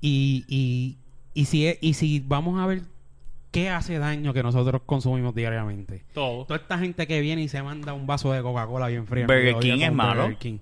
Y, 0.01 0.45
y, 0.47 0.97
y, 1.33 1.45
si, 1.45 1.67
es- 1.67 1.77
y 1.81 1.93
si 1.95 2.19
vamos 2.25 2.59
a 2.61 2.65
ver 2.67 2.81
qué 3.51 3.69
hace 3.69 3.97
daño 3.97 4.31
que 4.33 4.43
nosotros 4.43 4.83
consumimos 4.85 5.33
diariamente. 5.33 6.03
todo. 6.13 6.45
Toda 6.45 6.59
esta 6.59 6.77
gente 6.77 7.07
que 7.07 7.19
viene 7.21 7.41
y 7.41 7.47
se 7.49 7.61
manda 7.63 7.93
un 7.93 8.05
vaso 8.05 8.31
de 8.31 8.41
Coca-Cola 8.43 8.87
bien 8.87 9.07
fría. 9.07 9.25
Burger 9.25 9.55
King 9.57 9.79
es 9.81 9.91
malo. 9.91 10.21
Burger 10.23 10.37
King. 10.37 10.57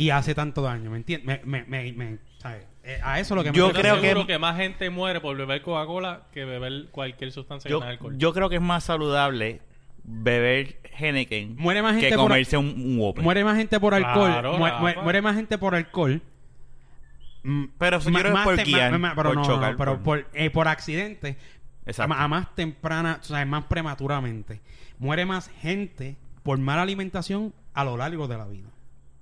Y 0.00 0.08
hace 0.10 0.34
tanto 0.34 0.62
daño, 0.62 0.90
¿me 0.90 0.96
entiendes? 0.96 1.44
Me, 1.44 1.62
me, 1.64 1.82
me, 1.84 1.92
me- 1.92 2.18
¿sabes? 2.38 2.64
Eh, 2.84 2.98
a 3.02 3.20
eso 3.20 3.34
es 3.34 3.36
lo 3.36 3.44
que 3.44 3.50
me 3.50 3.56
Yo 3.58 3.66
Yo 3.70 4.00
creo 4.00 4.26
que- 4.26 4.38
más 4.38 4.56
gente 4.56 4.88
muere 4.88 5.20
por 5.20 5.36
beber 5.36 5.60
Coca-Cola 5.60 6.22
que 6.32 6.46
beber 6.46 6.86
cualquier 6.90 7.30
sustancia 7.32 7.68
que 7.68 7.72
Yo, 7.72 7.80
tenga 7.80 7.90
alcohol. 7.92 8.14
yo 8.16 8.32
creo 8.32 8.48
que 8.48 8.56
es 8.56 8.62
más 8.62 8.84
saludable 8.84 9.60
beber 10.02 10.80
Henneken 10.98 11.56
Muere 11.56 11.82
más 11.82 11.92
gente 11.92 12.08
que 12.08 12.14
por- 12.16 12.24
comerse 12.28 12.56
un, 12.56 12.66
un 12.68 12.98
Whopper. 12.98 13.22
Muere 13.22 13.44
más 13.44 13.58
gente 13.58 13.78
por 13.78 13.92
alcohol. 13.92 14.30
Claro, 14.32 14.56
mu- 14.56 14.64
Rafa. 14.66 14.80
mu- 14.96 15.02
muere 15.02 15.20
más 15.20 15.36
gente 15.36 15.58
por 15.58 15.74
alcohol. 15.74 16.22
Mm, 17.42 17.64
Pero 17.78 17.96
eso 17.98 18.08
yo 18.10 18.18
creo 18.18 18.34
que 18.34 18.42
por 18.42 18.56
te- 18.56 18.64
guiar, 18.64 18.90
pero 18.92 19.14
por 19.14 19.34
no, 19.34 19.42
no, 19.42 19.46
chocar, 19.46 19.76
pero 19.76 20.02
por- 20.02 20.22
por, 20.24 20.30
eh, 20.32 20.48
por 20.48 20.66
accidente. 20.68 21.36
Exacto. 21.84 22.14
A, 22.14 22.24
a 22.24 22.28
más 22.28 22.54
temprana, 22.54 23.18
o 23.20 23.24
sea, 23.24 23.44
más 23.44 23.64
prematuramente. 23.64 24.62
Muere 24.98 25.26
más 25.26 25.50
gente 25.60 26.16
por 26.42 26.56
mala 26.58 26.80
alimentación 26.82 27.52
a 27.74 27.84
lo 27.84 27.98
largo 27.98 28.28
de 28.28 28.38
la 28.38 28.46
vida. 28.46 28.68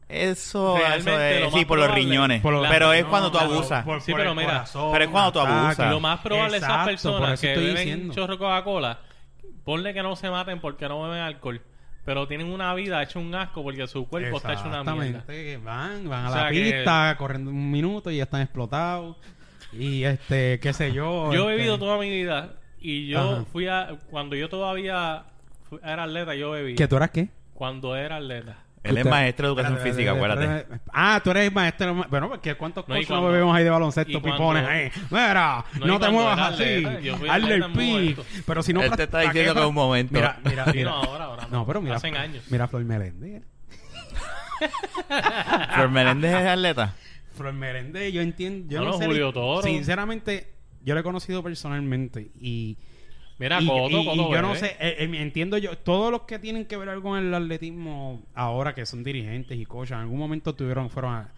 Eso, 0.08 0.76
Realmente, 0.78 1.38
eso 1.38 1.49
es, 1.49 1.52
sí, 1.55 1.64
por 1.66 1.78
los 1.78 1.90
riñones. 1.93 2.40
Por 2.40 2.55
lo- 2.55 2.62
pero 2.69 2.93
es 2.94 3.05
no, 3.05 3.10
cuando 3.10 3.31
tú 3.31 3.38
abusas. 3.38 3.84
por- 3.84 4.00
Sí, 4.00 4.10
por 4.12 4.20
pero 4.20 4.34
mira, 4.34 4.49
corazón, 4.49 4.90
pero 4.93 5.05
es 5.05 5.10
cuando 5.10 5.32
tú 5.32 5.40
abusas. 5.40 5.90
Lo 5.90 6.00
más 6.00 6.20
probable 6.20 6.56
es 6.56 6.62
esas 6.62 6.88
Exacto, 6.88 7.10
por 7.10 7.20
personas 7.20 7.40
que 7.40 7.49
estoy 7.49 7.64
beben 7.66 7.76
diciendo. 7.84 8.14
chorro 8.14 8.32
de 8.32 8.38
Coca-Cola, 8.38 8.99
ponle 9.64 9.93
que 9.93 10.02
no 10.02 10.16
se 10.16 10.31
maten 10.31 10.60
porque 10.60 10.88
no 10.88 11.02
beben 11.02 11.20
alcohol, 11.20 11.60
pero 12.06 12.26
tienen 12.26 12.50
una 12.50 12.72
vida 12.75 13.02
hecha 13.02 13.19
un 13.19 13.34
asco 13.34 13.62
porque 13.62 13.87
su 13.87 14.08
cuerpo 14.08 14.38
está 14.38 14.55
hecho 14.55 14.66
una 14.66 14.82
mierda. 14.82 15.25
Que 15.26 15.58
van, 15.62 16.08
van 16.08 16.25
a 16.25 16.31
O 16.31 16.34
la 16.37 16.50
que- 16.50 16.62
pista, 16.62 17.14
corriendo 17.19 17.50
un 17.50 17.70
minuto 17.70 18.10
y 18.10 18.16
ya 18.16 18.22
están 18.22 18.40
explotados. 18.40 19.16
Y 19.75 20.05
este, 20.05 20.58
qué 20.60 20.72
sé 20.72 20.93
yo. 20.93 21.31
Yo 21.34 21.50
he 21.50 21.52
este, 21.52 21.56
bebido 21.56 21.78
toda 21.78 21.99
mi 21.99 22.08
vida 22.08 22.55
y 22.81 23.08
yo 23.08 23.20
Ajá. 23.20 23.44
fui 23.52 23.66
a... 23.69 23.88
Cuando 24.10 24.34
yo 24.37 24.49
todavía 24.49 25.25
era 25.84 26.05
atleta, 26.05 26.34
yo 26.34 26.52
bebí. 26.52 26.75
¿Que 26.76 26.88
tú 26.88 26.96
eras 26.96 27.10
qué? 27.10 27.28
Cuando 27.52 27.94
era 27.94 28.16
atleta. 28.16 28.56
Él 28.82 28.98
es 28.98 29.04
maestro 29.04 29.46
de 29.46 29.50
educación 29.52 29.76
Espérate, 29.78 29.96
física, 29.96 30.14
espérate, 30.14 30.44
acuérdate. 30.44 30.80
Ah, 30.92 31.20
tú 31.22 31.30
eres 31.30 31.52
maestro. 31.52 32.04
Bueno, 32.08 32.28
porque 32.28 32.54
¿cuántos 32.54 32.86
No, 32.88 32.94
cosas 32.94 33.10
no 33.10 33.26
bebemos 33.26 33.56
ahí 33.56 33.64
de 33.64 33.70
baloncesto, 33.70 34.22
pipones 34.22 34.66
ahí? 34.66 34.90
Mira, 35.10 35.64
No, 35.80 35.86
no, 35.86 35.92
te 35.94 35.98
cuando 35.98 36.12
muevas 36.12 36.38
así. 36.38 36.84
Hazle 37.28 37.54
el 37.54 37.72
pic. 37.72 38.19
Pero 38.46 38.62
si 38.62 38.72
no... 38.72 38.82
Él 38.82 38.90
te 38.92 39.02
está 39.04 39.19
¿para 39.19 39.25
diciendo 39.32 39.54
que 39.54 39.60
es 39.60 39.66
un 39.66 39.75
momento. 39.75 40.14
Mira, 40.14 40.38
mira, 40.44 40.66
mira. 40.66 40.90
no, 40.90 40.96
ahora, 40.96 41.25
ahora 41.25 41.42
no. 41.50 41.58
No, 41.58 41.66
pero 41.66 41.80
mira. 41.80 41.96
Hacen 41.96 42.16
años. 42.16 42.44
Mira 42.50 42.69
Flor 42.69 42.84
Meléndez. 42.84 43.42
Flor 45.74 45.90
Meléndez 45.90 46.34
es 46.34 46.46
atleta. 46.46 46.94
Flor 47.36 47.52
Meléndez, 47.52 48.12
yo 48.12 48.20
entiendo... 48.20 48.69
Yo 48.72 48.78
Bueno, 48.78 48.92
no 48.92 48.98
sé 48.98 49.06
Julio 49.06 49.26
ni- 49.26 49.32
Toro. 49.32 49.62
Sinceramente, 49.62 50.52
yo 50.82 50.94
lo 50.94 51.00
he 51.00 51.02
conocido 51.04 51.42
personalmente 51.42 52.31
y... 52.40 52.76
Mira, 53.38 53.61
y, 53.61 53.67
Coto, 53.67 53.88
y- 53.90 54.00
y 54.00 54.05
Coto 54.05 54.32
yo 54.35 54.43
no 54.43 54.55
sé, 54.56 54.76
eh, 54.81 54.96
eh, 54.99 55.11
entiendo 55.14 55.58
yo, 55.58 55.76
todos 55.79 56.11
los 56.11 56.23
que 56.23 56.38
tienen 56.38 56.64
que 56.67 56.76
ver 56.76 56.88
algo 56.88 57.11
con 57.11 57.19
el 57.19 57.32
atletismo 57.32 58.23
ahora, 58.35 58.75
que 58.75 58.85
son 58.85 59.05
dirigentes 59.05 59.56
y 59.58 59.64
coaches, 59.64 59.93
en 59.93 59.99
algún 59.99 60.19
momento 60.19 60.55
tuvieron, 60.56 60.90
fueron 60.90 61.14
a, 61.14 61.29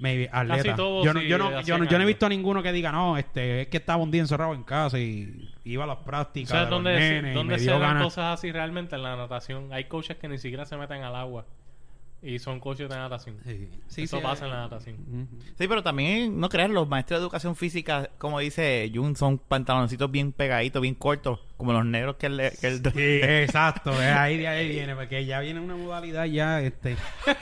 maybe, 0.00 0.28
atletas. 0.32 0.76
todos, 0.76 1.04
yo, 1.04 1.14
no, 1.14 1.20
sí, 1.20 1.28
yo, 1.28 1.38
no, 1.38 1.60
yo, 1.62 1.78
no, 1.78 1.84
yo 1.84 1.96
no 1.98 2.02
he 2.04 2.06
visto 2.06 2.26
a 2.26 2.28
ninguno 2.28 2.60
que 2.62 2.72
diga, 2.72 2.90
no, 2.90 3.16
este, 3.16 3.62
es 3.62 3.68
que 3.68 3.76
estaba 3.76 4.02
un 4.02 4.10
día 4.10 4.20
encerrado 4.20 4.52
en 4.54 4.64
casa 4.64 4.98
y 4.98 5.48
iba 5.64 5.84
a 5.84 5.86
las 5.86 5.98
prácticas. 5.98 6.50
¿Sabes 6.50 6.66
de 6.66 6.70
los 6.70 6.82
dónde, 6.82 6.98
nenes 6.98 7.34
dónde 7.34 7.58
se 7.60 7.70
dan 7.70 7.80
ganas. 7.80 8.02
cosas 8.04 8.38
así 8.38 8.50
realmente 8.50 8.96
en 8.96 9.02
la 9.04 9.14
natación? 9.16 9.72
Hay 9.72 9.84
coaches 9.84 10.16
que 10.16 10.28
ni 10.28 10.38
siquiera 10.38 10.64
se 10.66 10.76
meten 10.76 11.02
al 11.04 11.14
agua 11.14 11.46
y 12.20 12.38
son 12.40 12.58
coaches 12.58 12.88
de 12.88 12.96
natación. 12.96 13.36
Sí, 13.44 13.68
sí, 13.86 14.02
Eso 14.02 14.16
sí, 14.16 14.22
pasa 14.22 14.44
eh, 14.44 14.48
en 14.48 14.54
la 14.54 14.60
natación. 14.62 15.28
Sí, 15.56 15.68
pero 15.68 15.82
también, 15.82 16.38
no 16.40 16.48
creas, 16.48 16.68
los 16.70 16.88
maestros 16.88 17.20
de 17.20 17.22
educación 17.24 17.54
física, 17.54 18.10
como 18.18 18.40
dice 18.40 18.90
Jun, 18.92 19.14
son 19.16 19.38
pantaloncitos 19.38 20.10
bien 20.10 20.32
pegaditos, 20.32 20.82
bien 20.82 20.94
cortos, 20.94 21.38
como 21.56 21.72
los 21.72 21.84
negros 21.84 22.16
que 22.16 22.26
él... 22.26 22.42
Que 22.60 22.66
él- 22.66 22.82
Sí, 22.82 22.92
exacto, 23.22 23.92
ahí 23.92 24.36
de 24.38 24.48
ahí 24.48 24.68
viene, 24.68 24.96
porque 24.96 25.24
ya 25.26 25.38
viene 25.40 25.60
una 25.60 25.76
modalidad 25.76 26.24
ya, 26.24 26.60
este, 26.60 26.96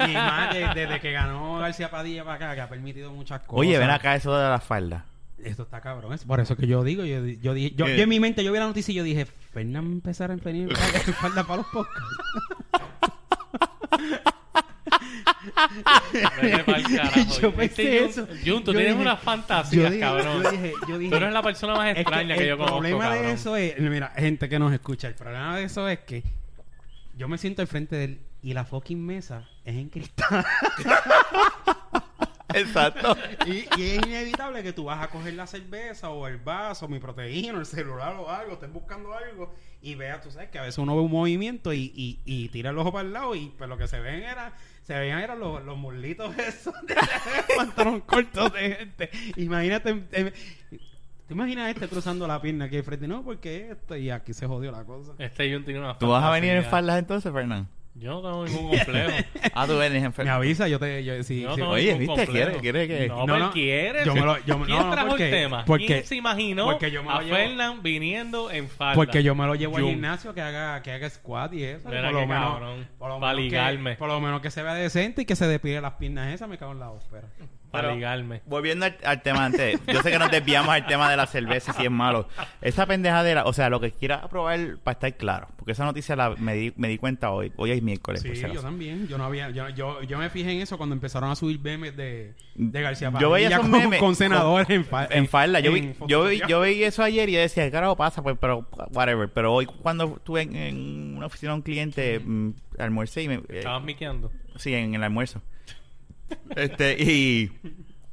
y 0.06 0.12
más 0.12 0.52
de- 0.52 0.68
desde 0.74 1.00
que 1.00 1.12
ganó 1.12 1.58
García 1.58 1.90
Padilla 1.90 2.24
para 2.24 2.36
acá, 2.36 2.54
que 2.54 2.60
ha 2.60 2.68
permitido 2.68 3.10
muchas 3.12 3.40
cosas. 3.40 3.58
Oye, 3.58 3.78
ven 3.78 3.90
acá 3.90 4.14
eso 4.14 4.36
de 4.36 4.48
la 4.48 4.60
falda. 4.60 5.06
Esto 5.42 5.62
está 5.64 5.80
cabrón. 5.80 6.12
Es 6.14 6.24
por 6.24 6.40
eso 6.40 6.56
que 6.56 6.66
yo 6.66 6.82
digo, 6.82 7.04
yo, 7.04 7.24
yo 7.24 7.54
dije, 7.54 7.74
yo, 7.76 7.86
en 7.86 8.08
mi 8.08 8.18
mente, 8.20 8.42
yo 8.42 8.52
vi 8.52 8.58
la 8.58 8.66
noticia 8.66 8.90
y 8.92 8.94
yo 8.96 9.04
dije, 9.04 9.26
Fernán 9.26 9.84
empezar 9.84 10.30
a 10.30 10.36
venir 10.36 10.68
en 10.70 11.14
falda 11.14 11.44
para 11.44 11.58
los 11.58 11.66
podcasts. 11.66 12.02
Vete 15.06 15.52
pa'l 15.52 15.55
carajo. 15.84 17.40
Yo 17.40 17.52
pensé 17.54 17.98
Este 17.98 18.00
Jun- 18.00 18.08
eso. 18.08 18.26
Jun, 18.44 18.64
tú 18.64 18.72
Yo 18.72 18.78
tienes 18.78 18.88
dije- 18.94 19.00
unas 19.02 19.20
fantasías, 19.20 19.84
yo 19.84 19.90
dije, 19.90 20.00
cabrón. 20.00 20.42
yo 20.42 20.50
dije, 20.50 20.72
yo 20.88 20.98
dije, 20.98 21.10
Tú 21.10 21.16
eres 21.16 21.32
la 21.32 21.42
persona 21.42 21.74
más 21.74 21.90
es 21.92 21.98
extraña 21.98 22.34
que, 22.36 22.42
el 22.42 22.48
yo 22.48 22.56
conozco, 22.56 22.76
problema 22.78 23.04
cabrón. 23.04 23.22
de 23.26 23.32
eso 23.32 23.56
es, 23.56 23.78
mira, 23.78 24.12
gente 24.16 24.48
que 24.48 24.58
nos 24.58 24.72
escucha, 24.72 25.08
el 25.08 25.14
problema 25.14 25.56
de 25.56 25.64
eso 25.64 25.88
es 25.88 25.98
que 26.00 26.22
yo 27.16 27.28
me 27.28 27.38
siento 27.38 27.62
al 27.62 27.68
frente 27.68 27.96
de 27.96 28.04
él 28.04 28.20
y 28.42 28.52
la 28.54 28.64
fucking 28.64 29.04
mesa 29.04 29.48
es 29.64 29.74
en 29.76 29.88
cristal. 29.88 30.44
Exacto. 32.54 33.16
y, 33.44 33.66
y 33.78 33.82
es 33.90 34.06
inevitable 34.06 34.62
que 34.62 34.72
tú 34.72 34.84
vas 34.84 35.02
a 35.02 35.08
coger 35.08 35.34
la 35.34 35.46
cerveza 35.46 36.08
o 36.10 36.26
el 36.26 36.38
vaso, 36.38 36.88
mi 36.88 36.98
proteína, 36.98 37.58
el 37.58 37.66
celular 37.66 38.14
o 38.16 38.30
algo, 38.30 38.54
estés 38.54 38.72
buscando 38.72 39.12
algo 39.14 39.52
y 39.82 39.94
veas, 39.94 40.22
tú 40.22 40.30
sabes 40.30 40.48
que 40.48 40.58
a 40.58 40.62
veces 40.62 40.78
uno 40.78 40.94
ve 40.96 41.02
un 41.02 41.10
movimiento 41.10 41.72
y, 41.72 41.92
y, 41.94 42.20
y 42.24 42.48
tira 42.48 42.70
el 42.70 42.78
ojo 42.78 42.92
para 42.92 43.06
el 43.06 43.12
lado 43.12 43.34
y 43.34 43.52
pues 43.58 43.68
lo 43.68 43.76
que 43.76 43.86
se 43.88 44.00
ven 44.00 44.22
era, 44.22 44.54
se 44.86 44.94
veían 44.96 45.18
eran 45.20 45.40
los, 45.40 45.64
los 45.64 45.76
muslitos 45.76 46.36
esos 46.38 46.74
de 46.86 46.94
pantalón 47.56 48.00
corto 48.02 48.48
de 48.50 48.76
gente. 48.76 49.10
Imagínate, 49.36 50.04
eh, 50.12 50.32
¿te 51.26 51.34
imaginas 51.34 51.70
este 51.70 51.88
cruzando 51.88 52.26
la 52.26 52.40
pierna 52.40 52.66
aquí 52.66 52.76
al 52.76 52.84
frente? 52.84 53.08
No, 53.08 53.24
porque 53.24 53.72
esto 53.72 53.96
y 53.96 54.10
aquí 54.10 54.32
se 54.32 54.46
jodió 54.46 54.70
la 54.70 54.84
cosa. 54.84 55.12
Este 55.18 55.52
Jun 55.52 55.64
tiene 55.64 55.80
una 55.80 55.98
¿Tú 55.98 56.08
vas 56.08 56.22
a 56.22 56.30
venir 56.30 56.52
en 56.52 56.64
faldas 56.64 57.00
entonces, 57.00 57.32
Fernán? 57.32 57.66
Yo 57.98 58.10
no 58.10 58.22
tengo 58.22 58.44
ningún 58.44 58.76
complejo. 58.76 59.10
Ah, 59.54 59.66
tú 59.66 59.80
eres 59.80 60.00
Me 60.00 60.06
enfermo. 60.06 60.32
avisa, 60.32 60.68
yo 60.68 60.78
te... 60.78 61.02
Yo, 61.02 61.22
sí, 61.22 61.40
Yo 61.40 61.56
no 61.56 61.70
Oye, 61.70 61.96
ningún 61.96 62.14
¿viste? 62.16 62.26
complejo. 62.26 62.58
¿Quiere- 62.60 62.86
quiere 62.86 62.88
que- 62.88 63.08
No, 63.08 63.26
No, 63.26 63.50
quiere. 63.52 64.04
yo 64.04 64.14
me 64.14 64.20
lo- 64.20 64.38
yo 64.44 64.58
me- 64.58 64.66
¿Quién 64.66 64.78
no, 64.78 64.84
no, 64.84 64.90
trajo 64.92 65.08
porque- 65.08 65.24
el 65.24 65.30
tema? 65.30 65.64
porque- 65.64 65.86
¿Quién 65.86 66.04
se 66.04 66.16
imaginó 66.16 66.66
porque 66.66 66.90
yo 66.90 67.02
me 67.02 67.08
lo 67.08 67.16
a 67.16 67.22
llevo- 67.22 67.36
Fernan 67.36 67.82
viniendo 67.82 68.50
en 68.50 68.68
falda? 68.68 68.94
Porque 68.96 69.22
yo 69.22 69.34
me 69.34 69.46
lo 69.46 69.54
llevo 69.54 69.78
al 69.78 69.84
gimnasio 69.84 70.34
que 70.34 70.42
haga, 70.42 70.82
que 70.82 70.92
haga 70.92 71.08
squat 71.08 71.54
y 71.54 71.64
eso. 71.64 71.84
Por, 71.84 71.94
lo 71.94 72.26
menos, 72.26 72.26
cabrón. 72.52 72.88
por, 72.98 73.08
lo 73.08 73.18
menos 73.18 73.36
ligarme. 73.36 73.90
que, 73.92 73.96
por 73.96 74.08
lo 74.08 74.20
menos 74.20 74.42
que 74.42 74.50
se 74.50 74.62
vea 74.62 74.74
decente 74.74 75.22
y 75.22 75.24
que 75.24 75.34
se 75.36 75.46
despide 75.46 75.80
las 75.80 75.94
piernas 75.94 76.34
esas, 76.34 76.48
me 76.50 76.58
cago 76.58 76.72
en 76.72 76.80
la 76.80 76.90
ópera. 76.90 77.28
Para 77.70 77.94
ligarme. 77.94 78.42
Volviendo 78.46 78.86
al, 78.86 78.96
al 79.04 79.22
tema 79.22 79.44
antes, 79.46 79.78
yo 79.86 80.00
sé 80.02 80.10
que 80.10 80.18
nos 80.18 80.30
desviamos 80.30 80.70
al 80.74 80.86
tema 80.86 81.10
de 81.10 81.16
la 81.16 81.26
cerveza 81.26 81.72
si 81.72 81.84
es 81.84 81.90
malo. 81.90 82.28
Esa 82.62 82.86
pendejadera, 82.86 83.44
o 83.44 83.52
sea, 83.52 83.68
lo 83.68 83.80
que 83.80 83.90
quiera 83.90 84.16
aprobar 84.16 84.78
para 84.82 84.92
estar 84.94 85.14
claro, 85.16 85.48
porque 85.56 85.72
esa 85.72 85.84
noticia 85.84 86.16
la, 86.16 86.30
me, 86.36 86.54
di, 86.54 86.72
me 86.76 86.88
di 86.88 86.96
cuenta 86.98 87.30
hoy, 87.32 87.52
hoy 87.56 87.72
es 87.72 87.82
miércoles. 87.82 88.22
Sí, 88.22 88.32
yo 88.52 88.62
también. 88.62 89.08
Yo 89.08 89.18
no 89.18 89.24
había, 89.24 89.50
yo, 89.50 89.68
yo, 89.70 90.02
yo 90.02 90.18
me 90.18 90.30
fijé 90.30 90.52
en 90.52 90.60
eso 90.62 90.76
cuando 90.78 90.94
empezaron 90.94 91.30
a 91.30 91.34
subir 91.36 91.60
memes 91.60 91.96
de, 91.96 92.34
de 92.54 92.80
García 92.82 93.12
Yo 93.20 93.30
veía 93.30 93.50
Padilla 93.50 93.56
esos 93.56 93.70
con, 93.70 93.80
memes 93.80 94.00
con 94.00 94.14
senadores 94.16 94.70
en, 94.70 94.84
fa- 94.84 95.08
en 95.10 95.28
falda. 95.28 95.60
Yo 95.60 95.72
vi, 95.72 95.80
en 95.80 95.96
yo, 96.06 96.24
vi, 96.24 96.40
yo 96.48 96.60
vi 96.62 96.82
eso 96.84 97.02
ayer 97.02 97.28
y 97.28 97.32
yo 97.32 97.40
decía, 97.40 97.64
¿qué 97.64 97.70
carajo 97.70 97.96
pasa? 97.96 98.22
Pues, 98.22 98.36
pero, 98.40 98.66
whatever. 98.92 99.28
Pero 99.28 99.52
hoy, 99.52 99.66
cuando 99.66 100.14
estuve 100.16 100.42
en, 100.42 100.56
en 100.56 101.16
una 101.16 101.26
oficina 101.26 101.52
de 101.52 101.56
un 101.56 101.62
cliente, 101.62 102.20
mm, 102.20 102.50
y 103.16 103.28
me. 103.28 103.34
eh, 103.34 103.42
Estabas 103.50 103.82
miqueando. 103.82 104.30
sí, 104.56 104.72
en 104.74 104.94
el 104.94 105.02
almuerzo. 105.02 105.42
Este, 106.56 106.96
y. 107.02 107.50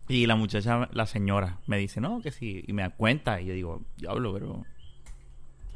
Y 0.09 0.25
la 0.27 0.35
muchacha, 0.35 0.89
la 0.91 1.05
señora, 1.05 1.59
me 1.65 1.77
dice, 1.77 2.01
no, 2.01 2.21
que 2.21 2.31
sí. 2.31 2.63
Y 2.67 2.73
me 2.73 2.81
da 2.81 2.89
cuenta. 2.89 3.39
Y 3.41 3.45
yo 3.47 3.53
digo, 3.53 3.81
diablo, 3.97 4.33
pero. 4.33 4.65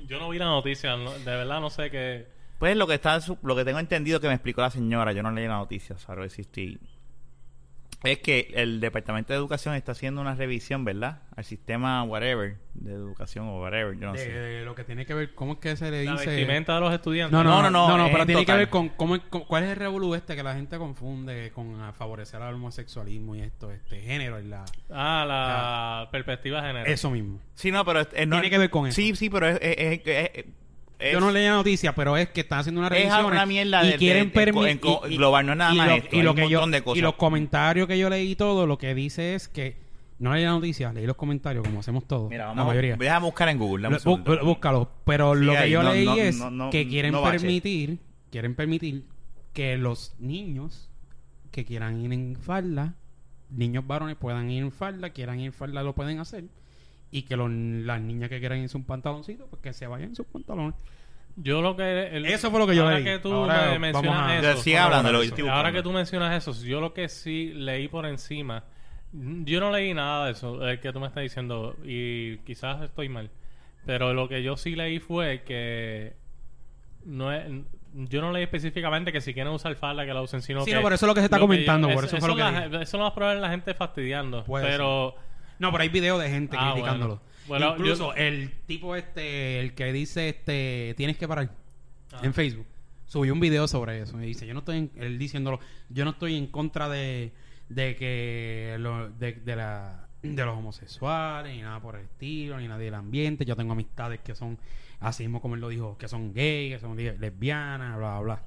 Yo 0.05 0.19
no 0.19 0.29
vi 0.29 0.37
la 0.37 0.45
noticia. 0.45 0.97
no- 0.97 1.11
de 1.13 1.25
verdad 1.25 1.61
no 1.61 1.69
sé 1.69 1.89
qué... 1.89 2.27
Pues 2.59 2.75
lo 2.75 2.87
que 2.87 2.95
está 2.95 3.19
lo 3.43 3.55
que 3.55 3.63
tengo 3.65 3.77
entendido 3.79 4.19
que 4.19 4.27
me 4.27 4.33
explicó 4.33 4.61
la 4.61 4.71
señora, 4.71 5.11
yo 5.13 5.21
no 5.21 5.31
leí 5.31 5.47
la 5.47 5.57
noticia, 5.57 5.97
sabe 5.99 6.27
si 6.29 6.41
estoy 6.41 6.79
es 8.03 8.19
que 8.19 8.51
el 8.55 8.79
Departamento 8.79 9.33
de 9.33 9.39
Educación 9.39 9.73
está 9.75 9.91
haciendo 9.93 10.21
una 10.21 10.35
revisión, 10.35 10.85
¿verdad? 10.85 11.23
Al 11.35 11.43
sistema 11.43 12.03
whatever 12.03 12.57
de 12.75 12.93
educación 12.93 13.47
o 13.47 13.59
whatever, 13.59 13.97
yo 13.97 14.07
no 14.07 14.13
de, 14.13 14.19
sé. 14.19 14.31
de 14.31 14.65
lo 14.65 14.75
que 14.75 14.83
tiene 14.83 15.05
que 15.05 15.13
ver, 15.15 15.33
¿cómo 15.33 15.53
es 15.53 15.59
que 15.59 15.75
se 15.75 15.89
le 15.89 16.05
La 16.05 16.11
dice? 16.13 16.27
vestimenta 16.27 16.75
de 16.75 16.81
los 16.81 16.93
estudiantes. 16.93 17.31
No, 17.33 17.43
no, 17.43 17.61
no, 17.63 17.69
no, 17.71 17.97
no, 17.97 18.05
es 18.05 18.11
pero 18.11 18.21
en 18.21 18.27
tiene 18.27 18.45
que 18.45 18.53
ver 18.53 18.69
con, 18.69 18.89
cómo, 18.89 19.17
con- 19.29 19.45
cuál 19.45 19.63
es 19.63 19.71
el 19.71 19.75
revolú 19.77 20.13
este 20.13 20.35
que 20.35 20.43
la 20.43 20.53
gente 20.53 20.77
confunde 20.77 21.51
con 21.55 21.91
favorecer 21.95 22.41
al 22.41 22.53
homosexualismo 22.53 23.35
y 23.35 23.41
esto, 23.41 23.71
este 23.71 23.99
género 24.01 24.39
y 24.39 24.45
la 24.47 24.63
Ah, 24.91 25.25
la 25.27 26.09
perspectiva 26.11 26.61
de 26.61 26.67
género. 26.67 26.85
eso 26.91 27.09
mismo. 27.09 27.39
Sí, 27.55 27.71
no, 27.71 27.83
pero 27.83 28.01
no- 28.01 28.35
Tiene 28.35 28.49
que 28.51 28.57
ver 28.59 28.69
con 28.69 28.85
eso. 28.87 28.95
Sí, 28.95 29.15
sí, 29.15 29.29
pero 29.29 29.47
es, 29.47 29.57
es- 29.61 30.01
es- 30.05 30.45
es- 30.99 31.13
Yo 31.13 31.19
no 31.19 31.31
leí 31.31 31.45
la 31.45 31.51
noticia, 31.51 31.93
pero 31.95 32.17
es 32.17 32.29
que 32.29 32.41
están 32.41 32.59
haciendo 32.59 32.79
una 32.81 32.87
Es 32.87 32.93
revisión 32.93 33.25
una 33.25 33.45
mierda 33.45 33.83
y 33.85 33.91
de- 33.91 33.95
quieren 33.97 34.31
de- 34.31 34.39
de- 34.45 34.51
permi- 34.53 34.67
en 34.69 34.77
co- 34.79 35.01
y- 35.07 35.13
y- 35.13 35.17
global, 35.17 35.45
no 35.45 35.51
es 35.53 35.57
nada 35.57 35.73
y 35.73 35.77
más 35.77 35.87
lo- 35.87 35.93
esto, 35.95 36.15
y 36.15 36.19
hay 36.19 36.23
lo 36.23 36.31
un 36.31 36.35
que 36.37 36.49
yo- 36.49 36.59
montón 36.59 36.71
de 36.71 36.81
cosas. 36.83 36.97
Y 36.97 37.01
los 37.01 37.13
comentarios 37.15 37.87
que 37.87 37.97
yo 37.99 38.09
leí 38.09 38.35
todo, 38.35 38.65
lo 38.67 38.77
que 38.77 38.93
dice 38.95 39.35
es 39.35 39.47
que 39.47 39.77
no 40.19 40.33
leí 40.33 40.43
la 40.43 40.51
noticia, 40.51 40.91
leí 40.93 41.05
los 41.05 41.15
comentarios 41.15 41.63
como 41.63 41.79
hacemos 41.79 42.07
todos, 42.07 42.29
Mira, 42.29 42.45
la 42.45 42.49
vamos, 42.53 42.67
mayoría. 42.67 42.95
voy 42.95 43.07
a 43.07 43.19
buscar 43.19 43.49
en 43.49 43.59
Google. 43.59 43.87
Bú- 43.89 44.23
bú- 44.23 44.43
búscalo. 44.43 44.89
Pero 45.05 45.35
Sí, 45.35 45.43
lo 45.45 45.51
que 45.51 45.57
ahí, 45.59 45.71
yo 45.71 45.83
no, 45.83 45.93
leí 45.93 46.05
no, 46.05 46.15
es 46.15 46.35
no, 46.51 46.69
que 46.71 46.87
quieren 46.87 47.13
permitir, 47.13 47.99
quieren 48.31 48.55
permitir 48.55 49.03
que 49.53 49.77
los 49.77 50.15
niños 50.19 50.89
que 51.51 51.65
quieran 51.65 51.99
ir 52.03 52.11
en 52.13 52.35
falda, 52.35 52.95
niños 53.49 53.85
varones 53.87 54.15
puedan 54.17 54.49
ir 54.51 54.63
en 54.63 54.71
falda, 54.71 55.11
quieran 55.11 55.39
ir 55.39 55.47
en 55.47 55.53
falda, 55.53 55.81
lo 55.83 55.93
pueden 55.95 56.19
hacer. 56.19 56.45
Y 57.11 57.21
que 57.23 57.35
los- 57.37 57.49
las 57.51 58.01
niñas 58.01 58.29
que 58.29 58.39
quieran 58.39 58.59
irse 58.59 58.75
un 58.77 58.83
pantaloncito, 58.85 59.47
pues 59.47 59.61
que 59.61 59.73
se 59.73 59.87
vayan 59.87 60.09
en 60.09 60.15
sus 60.15 60.25
pantalones. 60.27 60.75
Yo 61.37 61.61
lo 61.61 61.75
que... 61.75 62.07
el- 62.17 62.25
Eso 62.25 62.49
fue 62.49 62.59
lo 62.59 62.65
que 62.67 62.75
yo 62.75 62.83
ahora 62.83 62.95
leí. 62.95 63.03
que 63.03 63.19
tú 63.19 63.31
Ahora 63.31 63.71
me 63.73 63.79
mencionas 63.79 64.31
a- 64.31 64.37
eso... 64.53 64.61
Sigue 64.61 64.77
a 64.77 64.87
eso. 64.87 65.51
Ahora 65.51 65.71
que 65.71 65.83
tú 65.83 65.91
mencionas 65.91 66.35
eso, 66.35 66.65
yo 66.65 66.81
lo 66.81 66.93
que 66.93 67.07
sí 67.09 67.51
leí 67.53 67.87
por 67.87 68.05
encima, 68.07 68.63
yo 69.13 69.59
no 69.59 69.71
leí 69.71 69.93
nada 69.93 70.25
de 70.25 70.31
eso, 70.31 70.67
el 70.67 70.79
que 70.79 70.91
tú 70.91 70.99
me 70.99 71.07
estás 71.07 71.21
diciendo, 71.23 71.75
y 71.85 72.37
quizás 72.39 72.81
estoy 72.81 73.07
mal, 73.09 73.29
pero 73.85 74.13
lo 74.13 74.27
que 74.27 74.41
yo 74.43 74.57
sí 74.57 74.75
leí 74.75 74.99
fue 74.99 75.43
que 75.43 76.13
no 77.05 77.31
es, 77.31 77.45
yo 77.93 78.19
no 78.21 78.31
leí 78.33 78.43
específicamente 78.43 79.11
que 79.13 79.21
si 79.21 79.33
quieren 79.33 79.53
usar 79.53 79.73
falda 79.75 80.05
que 80.05 80.13
la 80.13 80.21
usen, 80.23 80.41
sino 80.41 80.61
Sí, 80.65 80.71
que... 80.71 80.75
no, 80.75 80.81
pero 80.83 80.95
eso 80.95 81.05
es 81.05 81.07
lo 81.07 81.13
que 81.13 81.21
se 81.21 81.25
está 81.25 81.39
comentando, 81.39 81.87
por 81.89 82.03
eso 82.03 82.17
fue 82.17 82.27
lo 82.29 82.35
que 82.35 82.41
la- 82.41 82.81
eso 82.81 82.97
lo 82.97 83.03
más 83.05 83.13
probable 83.13 83.37
es 83.37 83.41
la 83.43 83.49
gente 83.51 83.73
fastidiando, 83.75 84.43
Puede 84.43 84.65
pero... 84.67 85.15
No, 85.59 85.71
pero 85.71 85.81
hay 85.83 85.89
videos 85.89 86.21
de 86.21 86.29
gente 86.29 86.55
Ah, 86.59 86.71
criticándolo. 86.73 87.15
bueno. 87.47 87.65
Bueno, 87.67 87.75
Incluso 87.77 88.09
yo- 88.09 88.15
el 88.15 88.51
tipo 88.65 88.95
este, 88.95 89.59
el 89.61 89.73
que 89.73 89.93
dice 89.93 90.29
este, 90.29 90.93
tienes 90.97 91.17
que 91.17 91.27
parar 91.27 91.49
Ah. 92.11 92.19
en 92.23 92.33
Facebook, 92.33 92.65
subió 93.05 93.31
un 93.33 93.39
video 93.39 93.67
sobre 93.69 94.01
eso. 94.01 94.21
Y 94.21 94.25
dice, 94.25 94.45
yo 94.45 94.53
no 94.53 94.59
estoy, 94.59 94.77
en- 94.79 94.91
él 94.97 95.17
diciéndolo, 95.17 95.59
yo 95.89 96.03
no 96.03 96.11
estoy 96.11 96.35
en 96.35 96.47
contra 96.47 96.89
de, 96.89 97.31
de 97.69 97.95
que 97.95 98.75
lo- 98.79 99.09
de, 99.09 99.33
de 99.33 99.55
la 99.55 100.03
de 100.23 100.45
los 100.45 100.57
homosexuales 100.57 101.55
ni 101.55 101.61
nada 101.61 101.79
por 101.79 101.95
el 101.95 102.01
estilo 102.05 102.59
ni 102.59 102.67
nadie 102.67 102.85
del 102.85 102.95
ambiente 102.95 103.45
yo 103.45 103.55
tengo 103.55 103.73
amistades 103.73 104.19
que 104.21 104.33
son 104.35 104.57
así 104.99 105.23
mismo 105.23 105.39
como 105.41 105.55
él 105.55 105.61
lo 105.61 105.69
dijo 105.69 105.95
que 105.97 106.07
son 106.07 106.33
gays 106.33 106.73
que 106.73 106.79
son 106.79 106.97
lesbianas 106.97 107.95
bla 107.97 108.19
bla 108.19 108.19
bla 108.19 108.41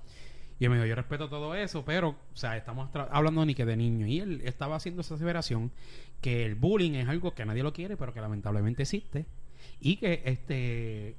y 0.60 0.64
él 0.64 0.70
me 0.70 0.76
dijo, 0.76 0.86
yo 0.86 0.94
respeto 0.94 1.28
todo 1.30 1.54
eso, 1.54 1.84
pero, 1.86 2.10
o 2.10 2.36
sea, 2.36 2.56
estamos 2.56 2.90
hablando 3.10 3.44
ni 3.46 3.54
que 3.54 3.64
de 3.64 3.76
niños. 3.76 4.08
Y 4.10 4.20
él 4.20 4.42
estaba 4.44 4.76
haciendo 4.76 5.00
esa 5.00 5.14
aseveración 5.14 5.72
que 6.20 6.44
el 6.44 6.54
bullying 6.54 6.92
es 6.92 7.08
algo 7.08 7.34
que 7.34 7.46
nadie 7.46 7.62
lo 7.62 7.72
quiere, 7.72 7.96
pero 7.96 8.12
que 8.12 8.20
lamentablemente 8.20 8.82
existe. 8.82 9.24
Y 9.80 9.96
que 9.96 10.22
este 10.26 11.16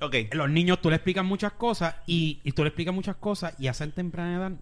Ok. 0.00 0.14
los 0.32 0.48
niños 0.50 0.80
tú 0.80 0.88
le 0.88 0.96
explicas 0.96 1.24
muchas 1.24 1.52
cosas 1.52 1.96
y, 2.06 2.40
y 2.44 2.52
tú 2.52 2.62
le 2.62 2.68
explicas 2.68 2.94
muchas 2.94 3.16
cosas 3.16 3.54
y 3.58 3.66
a 3.66 3.72
esa 3.72 3.88
temprana 3.90 4.36
edad 4.36 4.52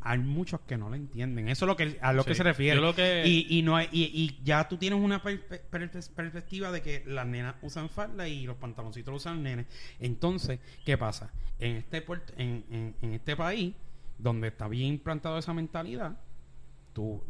hay 0.00 0.18
muchos 0.18 0.60
que 0.62 0.76
no 0.76 0.88
lo 0.88 0.96
entienden. 0.96 1.48
Eso 1.48 1.64
es 1.64 1.68
lo 1.68 1.76
que 1.76 1.98
a 2.00 2.12
lo 2.12 2.22
Sí. 2.24 2.28
que 2.30 2.34
se 2.34 2.42
refiere. 2.42 2.80
Lo 2.80 2.94
que- 2.94 3.22
Y, 3.26 3.46
y 3.58 3.62
no 3.62 3.76
hay- 3.76 3.88
y, 3.92 4.02
y 4.04 4.40
ya 4.44 4.68
tú 4.68 4.76
tienes 4.76 4.98
una 5.00 5.22
per- 5.22 5.46
per- 5.46 5.90
perspectiva 5.90 6.72
de 6.72 6.82
que 6.82 7.04
las 7.06 7.26
nenas 7.26 7.54
usan 7.62 7.88
falda 7.88 8.26
y 8.28 8.44
los 8.46 8.56
pantaloncitos 8.56 9.12
los 9.12 9.22
usan 9.22 9.42
nenes. 9.42 9.66
Entonces, 10.00 10.58
¿qué 10.84 10.98
pasa? 10.98 11.30
En 11.58 11.76
este 11.76 12.04
en, 12.36 12.64
en- 12.70 12.94
en 13.02 13.12
este 13.14 13.36
país, 13.36 13.74
donde 14.18 14.48
está 14.48 14.66
bien 14.68 14.88
implantado 14.94 15.38
esa 15.38 15.54
mentalidad, 15.54 16.18
tú 16.92 17.22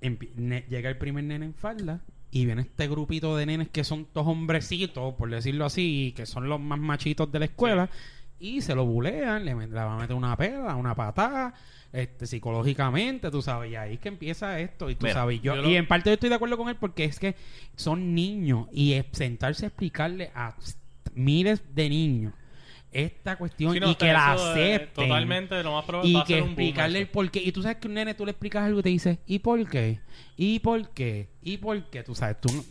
llega 0.00 0.88
el 0.88 0.98
primer 0.98 1.24
nene 1.24 1.46
en 1.46 1.54
falda 1.54 2.00
y 2.30 2.44
viene 2.44 2.62
este 2.62 2.86
grupito 2.88 3.36
de 3.36 3.46
nenes 3.46 3.68
que 3.70 3.82
son 3.84 4.04
todos 4.04 4.28
hombrecitos, 4.28 5.14
por 5.14 5.30
decirlo 5.30 5.64
así, 5.64 6.12
que 6.16 6.26
son 6.26 6.48
los 6.48 6.60
más 6.60 6.78
machitos 6.78 7.32
de 7.32 7.38
la 7.40 7.44
escuela, 7.46 7.90
y 8.38 8.60
se 8.60 8.74
lo 8.74 8.84
bulean, 8.86 9.44
le, 9.44 9.54
le 9.54 9.66
van 9.66 9.96
a 9.98 10.00
meter 10.02 10.14
una 10.14 10.36
peda, 10.36 10.76
una 10.76 10.94
patada, 10.94 11.54
este, 11.92 12.26
psicológicamente, 12.26 13.30
tú 13.30 13.40
sabes, 13.42 13.72
y 13.72 13.76
ahí 13.76 13.94
es 13.94 14.00
que 14.00 14.08
empieza 14.08 14.60
esto, 14.60 14.90
y 14.90 14.94
tú 14.94 15.06
Mira, 15.06 15.14
sabes, 15.14 15.40
yo, 15.40 15.54
yo 15.56 15.62
lo- 15.62 15.70
y 15.70 15.76
en 15.76 15.86
parte 15.86 16.10
yo 16.10 16.14
estoy 16.14 16.28
de 16.28 16.34
acuerdo 16.34 16.56
con 16.58 16.68
él 16.68 16.76
porque 16.76 17.04
es 17.04 17.18
que 17.18 17.34
son 17.76 18.14
niños, 18.14 18.66
y 18.72 19.00
sentarse 19.12 19.64
a 19.64 19.68
explicarle 19.68 20.30
a 20.34 20.54
miles 21.14 21.62
de 21.74 21.88
niños 21.88 22.32
esta 22.90 23.36
cuestión 23.36 23.74
Sí, 23.74 23.80
no, 23.80 23.90
y 23.90 23.94
que 23.96 24.06
la 24.12 24.32
eh, 24.32 24.74
acepten 24.74 25.08
Totalmente, 25.08 25.62
lo 25.62 25.72
más 25.72 25.84
probable 25.84 26.10
y 26.10 26.14
va 26.14 26.20
a 26.20 26.24
que 26.24 26.32
ser 26.34 26.42
un 26.42 26.48
boom 26.48 26.58
explicarle 26.60 26.98
el 27.00 27.08
por 27.08 27.30
qué. 27.30 27.42
Y 27.42 27.52
tú 27.52 27.62
sabes 27.62 27.76
que 27.78 27.86
un 27.88 27.94
nene 27.94 28.14
tú 28.14 28.24
le 28.24 28.30
explicas 28.30 28.64
algo 28.64 28.80
y 28.80 28.82
te 28.82 28.88
dice, 28.88 29.18
¿y 29.26 29.40
por 29.40 29.68
qué? 29.68 30.00
¿Y 30.38 30.58
por 30.60 30.88
qué? 30.90 31.28
¿Y 31.42 31.58
por 31.58 31.82
qué? 31.90 32.02
Tú 32.02 32.14
sabes, 32.14 32.40
tú 32.40 32.50
no- 32.52 32.64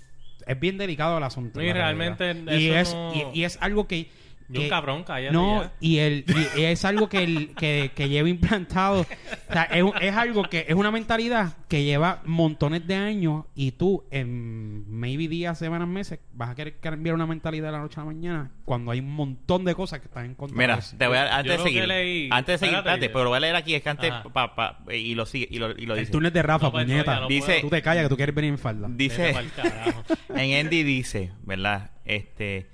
es 0.46 0.60
bien 0.60 0.78
delicado 0.78 1.18
el 1.18 1.24
asunto. 1.24 1.62
Y 1.62 1.72
realmente 1.72 2.32
y 2.48 2.70
es, 2.70 2.94
no- 2.96 3.32
y, 3.34 3.40
y 3.42 3.44
es 3.44 3.58
algo 3.62 3.88
que... 3.88 4.10
Y 4.50 4.58
un 4.58 4.64
que- 4.64 4.70
cabrón, 4.70 5.04
cállate 5.04 5.34
No, 5.34 5.64
ya. 5.64 5.72
y, 5.82 5.98
el, 5.98 6.24
y 6.56 6.62
es 6.64 6.86
algo 6.86 7.10
que, 7.10 7.24
el, 7.24 7.54
que, 7.56 7.92
que 7.94 8.08
lleva 8.08 8.30
implantado. 8.30 9.02
O 9.02 9.54
sea, 9.54 9.64
es, 9.64 9.84
es 10.02 10.16
algo 10.16 10.44
que 10.44 10.66
es 10.68 10.76
una 10.76 10.90
mentalidad 10.90 11.58
que 11.68 11.84
lleva 11.84 12.22
montones 12.26 12.88
de 12.88 12.96
años 12.96 13.44
y 13.56 13.72
tú 13.72 14.06
en 14.10 14.90
maybe 14.90 15.28
días, 15.28 15.58
semanas, 15.60 15.88
meses 15.88 16.20
vas 16.34 16.50
a 16.52 16.56
querer 16.56 16.78
cambiar 16.80 17.16
una 17.16 17.26
mentalidad 17.26 17.66
de 17.68 17.72
la 17.74 17.80
noche 17.80 18.00
a 18.00 18.04
la 18.04 18.06
mañana 18.06 18.52
cuando 18.64 18.92
hay 18.92 19.00
un 19.00 19.12
montón 19.14 19.66
de 19.66 19.76
cosas 19.76 20.00
que 20.00 20.06
están 20.06 20.26
en 20.26 20.36
contra 20.36 20.58
Mira, 20.58 20.80
te 20.98 21.08
voy 21.08 21.18
a, 21.18 21.26
Yo 21.28 21.34
antes 21.36 21.58
de 21.58 21.64
seguir, 21.64 21.84
leí- 21.86 22.30
antes 22.32 22.54
de 22.60 22.66
seguir, 22.68 22.78
espérate, 22.78 23.10
pero 23.10 23.24
lo 23.26 23.30
voy 23.32 23.38
a 23.38 23.40
leer 23.42 23.56
aquí, 23.56 23.76
es 23.76 23.82
que 23.84 23.90
antes, 23.90 24.14
pa- 24.34 24.56
pa- 24.56 24.80
y 24.94 25.14
lo 25.16 25.26
sigue, 25.26 25.48
y 25.52 25.58
lo, 25.60 25.72
y 25.72 25.86
lo 25.86 25.94
El 25.96 26.02
dice. 26.02 26.12
túnel 26.14 26.32
de 26.32 26.42
Rafa, 26.42 26.68
No, 26.68 26.72
pues, 26.72 26.86
puñeta. 26.86 27.12
no, 27.12 27.18
ya 27.18 27.22
no 27.22 27.28
Dice-. 27.28 27.60
Tú 27.62 27.70
te 27.70 27.82
callas 27.82 28.04
que 28.04 28.10
tú 28.10 28.16
quieres 28.16 28.34
venir 28.36 28.52
en 28.52 28.58
falda. 28.58 28.88
Dice, 28.90 29.34
en 30.36 30.66
Andy 30.66 30.84
dice, 30.84 31.32
¿verdad? 31.44 31.92
Este, 32.06 32.70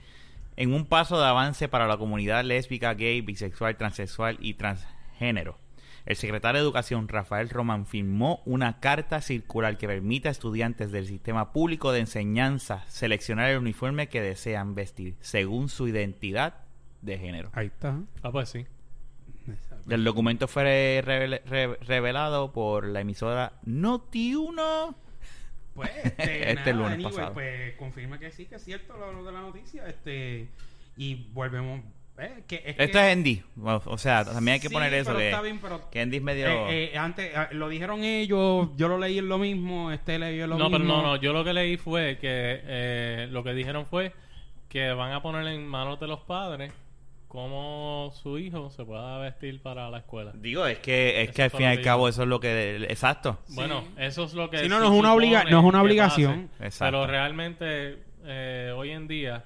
en 0.56 0.74
un 0.74 0.86
paso 0.86 1.20
de 1.20 1.26
avance 1.26 1.68
para 1.68 1.88
la 1.88 1.98
comunidad 1.98 2.44
lésbica, 2.44 2.94
gay, 2.94 3.22
bisexual, 3.22 3.78
transexual 3.78 4.38
y 4.40 4.56
transgénero. 4.56 5.58
El 6.06 6.18
secretario 6.18 6.60
de 6.60 6.66
Educación, 6.66 7.08
Rafael 7.08 7.50
Román, 7.50 7.86
firmó 7.86 8.42
una 8.46 8.82
carta 8.82 9.22
circular 9.22 9.78
que 9.78 9.88
permite 9.88 10.28
a 10.28 10.32
estudiantes 10.32 10.92
del 10.92 11.08
sistema 11.08 11.54
público 11.54 11.94
de 11.94 12.02
enseñanza 12.02 12.84
seleccionar 12.90 13.50
el 13.50 13.60
uniforme 13.60 14.10
que 14.10 14.22
desean 14.22 14.76
vestir 14.76 15.16
según 15.22 15.70
su 15.70 15.88
identidad 15.88 16.56
de 17.02 17.18
género. 17.18 17.52
Ahí 17.54 17.68
está. 17.68 18.02
Ah, 18.22 18.32
pues 18.32 18.50
sí. 18.50 18.66
El 19.90 20.04
documento 20.04 20.48
fue 20.48 21.02
revelado 21.82 22.52
por 22.52 22.86
la 22.88 23.02
emisora 23.02 23.54
Noti1. 23.66 24.96
Pues, 25.74 25.90
este, 26.04 26.50
Este 26.52 26.56
nada, 26.56 26.72
lunes 26.74 26.94
anyway, 26.94 27.12
pasado. 27.14 27.34
Pues 27.34 27.74
confirma 27.76 28.20
que 28.20 28.32
sí, 28.32 28.46
que 28.46 28.56
es 28.56 28.64
cierto 28.64 28.96
lo, 28.98 29.12
lo 29.14 29.24
de 29.24 29.32
la 29.32 29.42
noticia. 29.42 29.88
Este, 29.88 30.48
y 30.98 31.16
volvemos, 31.34 31.82
eh, 32.20 32.44
que 32.48 32.58
es 32.58 32.76
Esto 32.78 33.00
que- 33.00 33.08
es 33.08 33.14
Andy. 33.14 33.44
O, 33.64 33.82
o 33.86 33.98
sea, 33.98 34.24
también 34.24 34.54
hay 34.54 34.60
que 34.60 34.68
Sí, 34.68 34.74
poner 34.74 34.94
eso. 34.94 35.06
pero 35.10 35.20
Que, 35.20 35.30
está 35.30 35.42
bien, 35.42 35.60
pero 35.60 35.90
que 35.90 36.02
Andy 36.02 36.18
es 36.18 36.24
medio. 36.24 36.48
Eh, 36.48 36.92
eh, 36.94 36.98
antes 36.98 37.36
ah, 37.36 37.50
lo 37.52 37.70
dijeron 37.70 38.04
ellos, 38.04 38.70
yo 38.78 38.88
lo 38.88 38.98
leí 39.00 39.18
en 39.18 39.28
lo 39.30 39.38
mismo, 39.40 39.92
este 39.92 40.20
leyó 40.20 40.46
lo 40.48 40.58
No, 40.58 40.66
mismo. 40.70 40.78
pero 40.78 40.84
no, 40.84 41.02
no. 41.02 41.16
Yo 41.16 41.34
lo 41.34 41.44
que 41.44 41.54
leí 41.54 41.78
fue 41.78 42.18
que 42.20 42.62
eh, 42.64 43.28
lo 43.32 43.44
que 43.44 43.54
dijeron 43.54 43.86
fue 43.88 44.14
que 44.70 44.92
van 44.92 45.12
a 45.14 45.22
poner 45.22 45.46
en 45.48 45.66
manos 45.68 46.00
de 46.00 46.08
los 46.08 46.20
padres 46.22 46.72
cómo 47.34 48.12
su 48.22 48.38
hijo 48.38 48.70
se 48.70 48.86
pueda 48.86 49.18
vestir 49.18 49.60
para 49.62 49.90
la 49.90 49.98
escuela. 49.98 50.32
Digo, 50.36 50.66
es 50.68 50.78
que, 50.78 51.24
es 51.24 51.30
Eso 51.30 51.36
que 51.36 51.44
al 51.44 51.50
fin 51.50 51.62
y 51.62 51.66
al 51.66 51.82
cabo 51.82 52.08
eso 52.08 52.22
es 52.22 52.28
lo 52.30 52.40
que... 52.40 52.86
Exacto. 52.88 53.40
Bueno, 53.50 53.84
eso 53.98 54.24
es 54.26 54.34
lo 54.36 54.50
que 54.52 54.60
Si 54.60 54.70
no, 54.70 54.80
no 54.80 54.86
es 54.86 54.92
una 54.92 55.14
obliga- 55.16 55.44
no 55.50 55.60
es 55.60 55.66
una 55.66 55.82
obligación. 55.82 56.48
pase. 56.54 56.66
Exacto. 56.66 56.86
Pero 56.86 57.08
realmente, 57.08 58.04
eh, 58.24 58.72
hoy 58.78 58.92
en 58.92 59.08
día, 59.08 59.44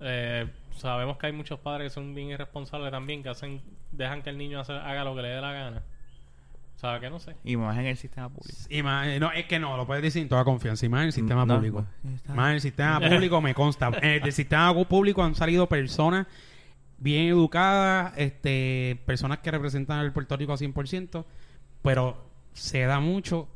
eh, 0.00 0.46
sabemos 0.76 1.16
que 1.16 1.26
hay 1.26 1.32
muchos 1.32 1.58
padres 1.60 1.90
que 1.90 1.94
son 1.94 2.14
bien 2.14 2.28
irresponsables 2.28 2.90
también, 2.90 3.22
que 3.22 3.30
hacen 3.30 3.62
dejan 3.90 4.22
que 4.22 4.30
el 4.30 4.36
niño 4.38 4.60
hace- 4.60 4.72
haga 4.72 5.02
lo 5.04 5.16
que 5.16 5.22
le 5.22 5.28
dé 5.28 5.40
la 5.40 5.52
gana. 5.52 5.82
O 6.76 6.78
sea, 6.78 6.98
que 7.00 7.08
no 7.10 7.20
sé. 7.20 7.36
Y 7.44 7.56
más 7.56 7.78
en 7.78 7.86
el 7.86 7.96
sistema 7.96 8.28
público. 8.28 8.58
Y 8.68 8.82
más, 8.82 9.06
eh, 9.06 9.18
no, 9.20 9.32
es 9.32 9.46
que 9.46 9.58
no, 9.58 9.76
lo 9.78 9.86
puedes 9.86 10.02
decir 10.02 10.20
en 10.22 10.28
toda 10.28 10.44
confianza. 10.44 10.84
Y 10.84 10.88
más 10.90 11.00
en 11.02 11.06
el 11.06 11.12
sistema 11.12 11.46
No, 11.46 11.54
público. 11.56 11.86
pues, 12.02 12.28
Más 12.36 12.48
en 12.48 12.54
el 12.56 12.60
sistema 12.60 13.00
público 13.30 13.40
me 13.40 13.54
consta. 13.54 13.90
En 14.02 14.22
el 14.24 14.32
sistema 14.32 14.74
público 14.84 15.22
han 15.22 15.34
salido 15.34 15.66
personas 15.68 16.26
bien 17.02 17.26
educadas, 17.28 18.12
este, 18.16 19.00
personas 19.06 19.38
que 19.40 19.50
representan 19.50 19.98
al 19.98 20.12
Puerto 20.12 20.36
Rico 20.36 20.52
a 20.52 20.56
100%, 20.56 21.24
pero 21.82 22.24
se 22.52 22.82
da 22.82 23.00
mucho. 23.00 23.48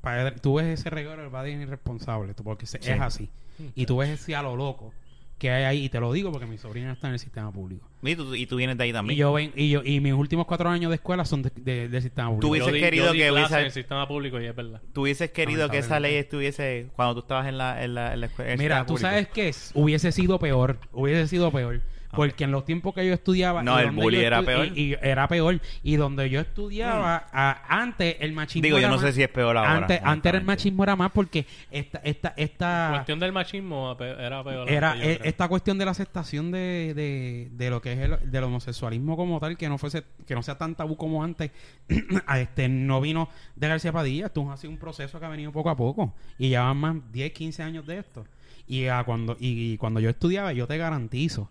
Para, 0.00 0.34
tú 0.36 0.54
ves 0.54 0.66
ese 0.78 0.90
regalo 0.90 1.22
del 1.22 1.30
padre 1.30 1.52
irresponsable, 1.52 2.32
tú- 2.34 2.44
porque 2.44 2.66
se- 2.66 2.80
Sí. 2.80 2.90
es 2.90 3.00
así. 3.00 3.30
Y 3.74 3.86
tú 3.86 3.96
ves 3.98 4.10
ese 4.10 4.36
a 4.36 4.42
lo 4.42 4.54
loco 4.56 4.92
que 5.38 5.50
hay 5.50 5.64
ahí, 5.64 5.84
y 5.84 5.88
te 5.88 6.00
lo 6.00 6.12
digo 6.12 6.30
porque 6.32 6.46
mi 6.46 6.58
sobrina 6.58 6.92
está 6.92 7.08
en 7.08 7.12
el 7.14 7.18
sistema 7.18 7.52
público. 7.52 7.88
Y 8.02 8.14
tú, 8.16 8.34
y 8.34 8.46
tú 8.46 8.56
vienes 8.56 8.76
de 8.78 8.84
ahí 8.84 8.90
Y 8.90 8.92
también. 8.92 9.18
yo 9.18 9.32
ven, 9.32 9.52
y 9.56 9.68
yo 9.70 9.82
y 9.84 10.00
mis 10.00 10.12
últimos 10.12 10.46
cuatro 10.46 10.68
años 10.68 10.88
de 10.90 10.96
escuela 10.96 11.24
son 11.24 11.42
de, 11.42 11.50
de- 11.56 11.88
del 11.88 12.02
sistema 12.02 12.28
público. 12.28 12.40
Tú 12.46 12.50
hubieses 12.50 12.68
Yo 12.68 12.74
di- 12.74 12.80
querido 12.80 13.06
yo 13.06 13.12
que 13.12 13.18
clase 13.28 13.32
hubiese- 13.54 13.58
en 13.60 13.64
el 13.66 13.72
sistema 13.72 14.08
público 14.08 14.40
y 14.40 14.46
es 14.46 14.54
verdad. 14.56 14.80
¿Tú 14.92 15.02
hubieses 15.02 15.30
querido 15.30 15.68
que 15.68 15.78
esa 15.78 15.98
ley 16.00 16.14
estuviese 16.16 16.88
cuando 16.96 17.14
tú 17.14 17.20
estabas 17.20 17.46
en 17.48 17.58
la, 17.58 17.84
en 17.84 17.94
la, 17.94 18.14
en 18.14 18.20
la 18.20 18.26
escuela? 18.26 18.56
Mira, 18.56 18.80
tú 18.86 18.94
público? 18.94 19.08
sabes 19.10 19.28
que 19.28 19.48
es- 19.48 19.70
hubiese 19.74 20.10
sido 20.12 20.38
peor, 20.38 20.78
hubiese 20.92 21.26
sido 21.28 21.50
peor. 21.52 21.82
Porque 22.10 22.44
en 22.44 22.50
los 22.52 22.64
tiempos 22.64 22.94
que 22.94 23.06
yo 23.06 23.12
estudiaba... 23.12 23.62
No, 23.62 23.78
el 23.78 23.90
bullying 23.90 24.20
era 24.20 24.42
peor. 24.42 24.66
Y, 24.74 24.92
y 24.92 24.96
era 25.02 25.28
peor. 25.28 25.60
Y 25.82 25.96
donde 25.96 26.30
yo 26.30 26.40
estudiaba, 26.40 27.26
a- 27.32 27.62
antes 27.68 28.16
el 28.20 28.32
machismo 28.32 28.62
Digo, 28.64 28.78
yo 28.78 28.88
no 28.88 28.94
más- 28.94 29.02
sé 29.02 29.12
si 29.12 29.22
es 29.22 29.28
peor 29.28 29.56
ahora. 29.56 29.76
Antes, 29.76 30.00
antes 30.02 30.34
el 30.34 30.42
machismo 30.44 30.82
era 30.84 30.96
más 30.96 31.10
porque 31.12 31.46
esta, 31.70 31.98
esta, 32.04 32.32
esta, 32.36 32.88
cuestión 32.92 33.18
del 33.18 33.32
machismo 33.32 33.96
era 34.00 34.42
peor. 34.42 34.70
era 34.70 34.96
yo 34.96 35.02
e- 35.02 35.20
esta 35.24 35.48
cuestión 35.48 35.76
de 35.78 35.84
la 35.84 35.90
aceptación 35.90 36.50
de, 36.50 36.92
de, 36.94 37.48
de 37.52 37.70
lo 37.70 37.82
que 37.82 37.92
es 37.92 37.98
el 37.98 38.30
del 38.30 38.44
homosexualismo 38.44 39.16
como 39.16 39.38
tal 39.38 39.56
que 39.56 39.68
no 39.68 39.76
fuese 39.78 40.04
que 40.26 40.34
no 40.34 40.42
sea 40.42 40.56
tan 40.56 40.74
tabú 40.74 40.96
como 40.96 41.22
antes 41.22 41.50
a 42.26 42.40
este 42.40 42.68
no 42.68 43.00
vino 43.00 43.28
de 43.56 43.68
García 43.68 43.92
Padilla 43.92 44.26
esto 44.26 44.50
ha 44.50 44.56
sido 44.56 44.70
un 44.72 44.78
proceso 44.78 45.20
que 45.20 45.26
ha 45.26 45.28
venido 45.28 45.52
poco 45.52 45.70
a 45.70 45.76
poco 45.76 46.14
y 46.38 46.48
ya 46.50 46.62
van 46.62 46.76
más 46.78 46.96
10 47.12 47.32
15 47.32 47.62
años 47.62 47.86
de 47.86 47.98
esto 47.98 48.24
y 48.66 48.86
a 48.86 49.04
cuando 49.04 49.36
y, 49.38 49.76
cuando 49.76 50.00
yo 50.00 50.10
estudiaba 50.10 50.52
yo 50.52 50.66
te 50.66 50.76
garantizo 50.78 51.50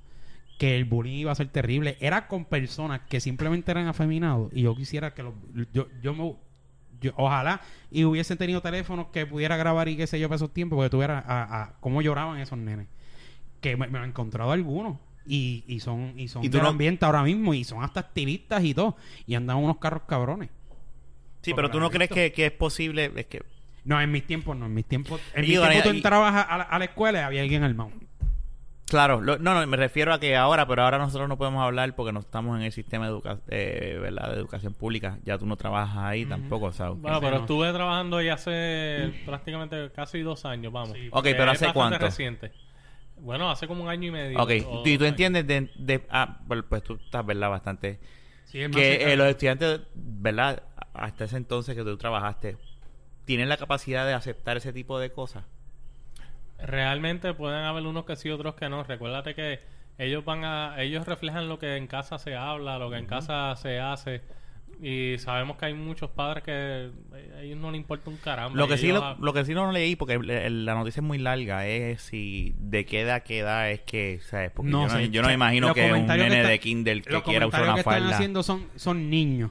que 0.58 0.76
el 0.76 0.86
bullying 0.86 1.18
iba 1.20 1.32
a 1.32 1.36
ser 1.36 1.48
terrible. 1.50 1.98
Era 2.00 2.28
con 2.28 2.46
personas 2.46 3.02
que 3.10 3.20
simplemente 3.20 3.70
eran 3.72 3.88
afeminados 3.88 4.52
y 4.54 4.64
yo 4.64 4.76
quisiera 4.76 5.14
que 5.14 5.24
los, 5.24 5.34
yo 5.74 5.88
yo 6.02 6.14
me 6.14 6.36
yo- 7.00 7.14
ojalá 7.16 7.62
y 7.92 8.06
hubiesen 8.06 8.38
tenido 8.40 8.62
teléfonos 8.62 9.08
que 9.14 9.26
pudiera 9.28 9.56
grabar 9.56 9.88
y 9.88 9.96
qué 9.98 10.08
sé 10.08 10.20
yo 10.20 10.28
para 10.30 10.38
esos 10.38 10.52
tiempos 10.54 10.78
porque 10.78 10.90
tuviera 10.90 11.20
a, 11.20 11.62
a 11.64 11.74
cómo 11.80 12.02
lloraban 12.02 12.40
esos 12.40 12.58
nenes. 12.58 12.88
Que 13.62 13.76
me, 13.78 13.88
me 13.88 14.00
han 14.00 14.06
encontrado 14.10 14.52
algunos 14.52 14.98
y, 15.28 15.64
y 15.68 15.80
son 15.80 16.14
y 16.18 16.28
son 16.28 16.44
¿Y 16.44 16.50
tú 16.50 16.58
del 16.58 16.64
no- 16.64 16.70
ambiente 16.70 17.06
ahora 17.06 17.22
mismo 17.22 17.54
y 17.54 17.64
son 17.64 17.84
hasta 17.84 18.00
activistas 18.00 18.64
y 18.64 18.74
todo. 18.74 18.96
Y 19.28 19.36
andan 19.36 19.58
unos 19.58 19.78
carros 19.78 20.04
cabrones. 20.08 20.50
Sí, 21.44 21.54
pero 21.54 21.70
tú 21.70 21.80
no 21.80 21.90
crees 21.92 22.10
que, 22.10 22.32
que 22.34 22.48
es 22.48 22.52
posible. 22.52 23.12
Es 23.16 23.28
que 23.28 23.44
no 23.86 24.02
en 24.02 24.12
mis 24.12 24.26
tiempos 24.26 24.58
no 24.58 24.66
en 24.66 24.74
mis 24.74 24.86
tiempos 24.86 25.22
en 25.34 25.42
mis 25.42 25.52
tiempos 25.52 25.84
tú 25.84 25.90
entrabas 25.90 26.34
a, 26.50 26.58
la, 26.58 26.64
a 26.66 26.78
la 26.80 26.86
escuela 26.86 27.20
y 27.20 27.24
había 27.24 27.42
alguien 27.44 27.64
armado 27.64 27.92
Claro, 28.88 29.20
lo- 29.20 29.38
no, 29.38 29.54
no, 29.54 29.68
me 29.68 29.76
refiero 29.76 30.14
a 30.14 30.20
que 30.20 30.36
ahora, 30.38 30.66
pero 30.66 30.84
ahora 30.84 30.98
nosotros 30.98 31.28
no 31.28 31.38
podemos 31.38 31.62
hablar 31.62 31.94
porque 31.94 32.14
no 32.14 32.22
estamos 32.22 32.58
en 32.58 32.64
el 32.64 32.72
sistema 32.72 33.06
de, 33.08 33.12
educa- 33.12 33.40
eh, 33.50 33.98
¿verdad? 34.02 34.32
de 34.32 34.38
educación 34.38 34.74
pública. 34.74 35.18
Ya 35.26 35.38
tú 35.38 35.46
no 35.46 35.58
trabajas 35.58 35.98
ahí 35.98 36.26
tampoco, 36.26 36.72
¿sabes? 36.72 36.98
Bueno, 37.02 37.20
pero 37.20 37.36
no. 37.36 37.42
estuve 37.42 37.74
trabajando 37.74 38.18
ahí 38.18 38.30
hace 38.30 39.12
prácticamente 39.26 39.92
casi 39.94 40.22
dos 40.22 40.46
años, 40.46 40.72
vamos. 40.72 40.94
Sí. 40.98 41.10
Ok, 41.12 41.24
pero 41.24 41.52
¿hace 41.52 41.66
bastante 41.66 41.74
cuánto? 41.74 42.06
reciente. 42.06 42.52
Bueno, 43.18 43.50
hace 43.52 43.68
como 43.68 43.84
un 43.84 43.90
año 43.90 44.08
y 44.08 44.12
medio. 44.12 44.42
Ok, 44.42 44.52
o 44.66 44.84
¿y 44.86 44.98
tú 44.98 45.04
entiendes 45.04 45.46
de, 45.46 45.70
de- 45.76 46.08
ah, 46.10 46.40
pues 46.70 46.84
tú 46.84 46.94
estás, 47.04 47.26
¿verdad? 47.26 47.50
Bastante... 47.50 48.00
Sí, 48.46 48.62
es 48.62 48.72
Que 48.72 49.12
eh, 49.12 49.18
los 49.18 49.28
estudiantes, 49.28 49.82
¿verdad? 49.96 50.64
Hasta 50.94 51.26
ese 51.26 51.36
entonces 51.36 51.76
que 51.76 51.84
tú 51.84 51.98
trabajaste, 51.98 52.56
¿tienen 53.26 53.50
la 53.50 53.58
capacidad 53.58 54.06
de 54.06 54.14
aceptar 54.14 54.56
ese 54.56 54.72
tipo 54.72 54.98
de 55.00 55.12
cosas? 55.12 55.44
Realmente 56.60 57.34
pueden 57.34 57.64
haber 57.64 57.84
unos 57.86 58.06
que 58.06 58.16
sí, 58.16 58.30
otros 58.30 58.56
que 58.56 58.70
no. 58.70 58.84
Recuérdate 58.84 59.36
que 59.36 59.60
ellos 59.98 60.24
van 60.26 60.44
a, 60.44 60.82
ellos 60.82 61.06
reflejan 61.08 61.48
lo 61.50 61.60
que 61.60 61.76
en 61.78 61.88
casa 61.88 62.18
se 62.18 62.36
habla, 62.36 62.78
lo 62.80 62.90
que 62.90 62.98
en 62.98 63.06
casa 63.06 63.56
se 63.56 63.80
hace. 63.80 64.22
Y 64.80 65.18
sabemos 65.18 65.58
que 65.58 65.66
hay 65.66 65.74
muchos 65.74 66.12
padres 66.12 66.44
que 66.44 66.92
a 67.36 67.42
ellos 67.42 67.58
no 67.58 67.72
les 67.72 67.80
importa 67.82 68.10
un 68.12 68.18
caramba. 68.18 68.56
Lo 68.56 68.68
que 68.68 68.78
sí 68.78 68.92
lo, 68.92 69.16
lo 69.20 69.34
que 69.34 69.44
sí 69.44 69.56
no 69.56 69.72
leí, 69.72 69.96
porque 69.96 70.14
el- 70.16 70.30
el- 70.30 70.66
la 70.66 70.76
noticia 70.76 71.00
es 71.00 71.04
muy 71.04 71.18
larga, 71.18 71.66
es 71.66 72.02
si 72.02 72.54
de 72.60 72.86
qué 72.86 73.02
edad 73.02 73.24
qué 73.24 73.40
edad 73.40 73.72
es 73.72 73.82
que, 73.82 74.20
¿sabes? 74.22 74.52
Porque 74.52 74.70
No 74.70 74.84
yo, 74.88 74.94
no, 74.94 75.00
sé. 75.00 75.10
yo 75.10 75.22
no 75.24 75.30
me 75.30 75.34
imagino 75.34 75.68
Los 75.68 75.76
que 75.76 75.92
un 75.92 76.06
que 76.08 76.18
nene 76.18 76.38
está- 76.38 76.50
de 76.50 76.60
Kindle 76.60 77.02
que 77.02 77.22
quiera 77.24 77.48
usar 77.48 77.62
comentarios 77.62 77.64
una 77.68 77.74
que 77.76 77.80
están 77.80 77.94
falda. 78.02 78.16
haciendo 78.16 78.44
son, 78.44 78.68
son 78.76 79.10
niños. 79.10 79.50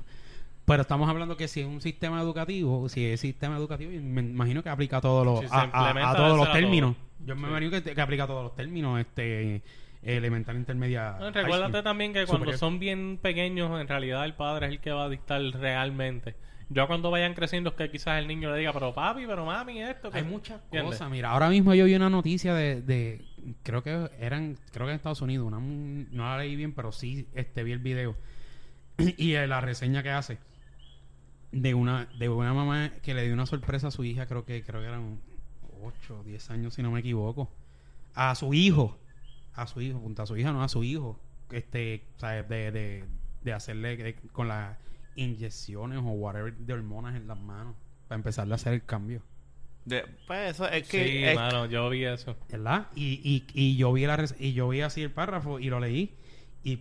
Pero 0.67 0.83
estamos 0.83 1.09
hablando 1.09 1.37
que 1.37 1.49
si 1.49 1.61
es 1.61 1.67
un 1.67 1.81
sistema 1.81 2.21
educativo, 2.21 2.89
si 2.89 3.07
es 3.07 3.21
sistema 3.21 3.57
educativo, 3.57 3.91
me 4.03 4.21
imagino 4.21 4.63
que 4.63 4.69
aplica 4.69 4.99
a 4.99 5.01
todos 5.01 5.25
los, 5.25 5.41
Si 5.41 5.47
a, 5.51 5.61
a- 5.63 5.65
implementa, 5.67 6.11
a 6.11 6.17
todos 6.17 6.37
los 6.37 6.53
términos. 6.53 6.97
Yo 7.25 7.35
me 7.37 7.43
Sí. 7.43 7.49
imagino 7.49 7.71
que, 7.71 7.95
que 7.95 8.01
aplica 8.01 8.25
a 8.25 8.27
todos 8.27 8.43
los 8.43 8.55
términos, 8.57 9.01
este 9.01 9.63
elemental, 10.03 10.57
intermedia. 10.57 11.17
no, 11.19 11.31
recuérdate 11.31 11.83
también 11.83 12.13
que 12.13 12.21
cuando 12.27 12.45
superior. 12.45 12.59
son 12.59 12.79
bien 12.79 13.19
pequeños, 13.23 13.81
en 13.81 13.89
realidad 13.89 14.25
el 14.25 14.35
padre 14.35 14.67
es 14.67 14.73
el 14.73 14.81
que 14.81 14.91
va 14.91 15.05
a 15.05 15.09
dictar 15.09 15.41
realmente. 15.43 16.35
Ya 16.69 16.87
cuando 16.89 17.13
vayan 17.13 17.35
creciendo 17.35 17.71
es 17.71 17.77
que 17.77 17.91
quizás 17.91 18.19
el 18.19 18.27
niño 18.27 18.51
le 18.53 18.59
diga, 18.59 18.73
pero 18.73 18.93
papi, 18.93 19.25
pero 19.27 19.45
mami, 19.47 19.81
esto. 19.83 20.11
que-". 20.11 20.19
Hay 20.19 20.25
muchas 20.25 20.61
cosas. 20.69 21.09
Mira, 21.11 21.31
ahora 21.31 21.49
mismo 21.49 21.75
yo 21.75 21.85
vi 21.85 21.95
una 21.95 22.11
noticia 22.11 22.55
de, 22.55 22.83
de 22.83 23.25
creo 23.63 23.83
que 23.85 24.11
eran, 24.21 24.57
creo 24.73 24.87
que 24.87 24.91
en 24.93 24.97
Estados 24.97 25.23
Unidos, 25.23 25.47
una, 25.47 25.59
no 25.61 26.25
la 26.25 26.39
leí 26.39 26.57
bien, 26.57 26.73
pero 26.73 26.91
sí 26.93 27.29
este 27.35 27.63
vi 27.63 27.71
el 27.73 27.79
video 27.79 28.17
y 28.99 29.33
la 29.35 29.61
reseña 29.61 30.03
que 30.03 30.11
hace 30.11 30.39
de 31.53 31.75
una 31.75 32.07
de 32.19 32.29
una 32.29 32.53
mamá 32.55 32.91
que 33.03 33.15
le 33.15 33.25
dio 33.25 33.33
una 33.35 33.47
sorpresa 33.47 33.89
a 33.89 33.91
su 33.91 34.05
hija, 34.05 34.27
creo 34.27 34.45
que 34.45 34.63
creo 34.63 34.81
que 34.81 34.87
eran 34.89 35.21
8 35.83 36.19
o 36.21 36.25
10 36.25 36.51
años 36.51 36.75
si 36.75 36.83
no 36.83 36.91
me 36.91 37.01
equivoco, 37.01 37.51
a 38.15 38.35
su 38.35 38.53
hijo, 38.55 38.99
a 39.55 39.67
su 39.67 39.81
hijo, 39.81 40.01
punto 40.01 40.23
a 40.23 40.27
su 40.27 40.37
hija, 40.37 40.53
no 40.53 40.63
a 40.63 40.69
su 40.69 40.83
hijo, 40.85 41.19
este, 41.51 42.03
¿sabes? 42.17 42.49
De, 42.49 42.71
de, 42.73 43.05
de 43.43 43.53
hacerle 43.53 43.97
de- 43.97 44.15
con 44.33 44.49
las 44.49 44.77
inyecciones 45.15 45.99
o 45.99 46.03
whatever 46.11 46.53
de 46.55 46.73
hormonas 46.75 47.17
en 47.17 47.27
las 47.27 47.39
manos 47.39 47.75
para 48.09 48.17
empezarle 48.17 48.55
a 48.55 48.57
hacer 48.57 48.75
el 48.75 48.85
cambio. 48.85 49.23
De- 49.85 50.05
pues 50.27 50.51
eso 50.51 50.69
es 50.69 50.89
que... 50.89 51.05
Sí, 51.05 51.25
es- 51.25 51.37
mano, 51.37 51.67
yo 51.67 51.89
vi 51.89 52.05
eso. 52.05 52.37
¿verdad? 52.51 52.89
Y, 52.97 53.21
y, 53.23 53.47
y 53.55 53.77
yo 53.77 53.93
vi 53.93 54.05
la 54.07 54.25
y 54.39 54.53
yo 54.53 54.69
vi 54.69 54.81
así 54.81 55.03
el 55.03 55.11
párrafo 55.13 55.61
y 55.61 55.71
lo 55.71 55.79
leí 55.81 56.13
y 56.65 56.81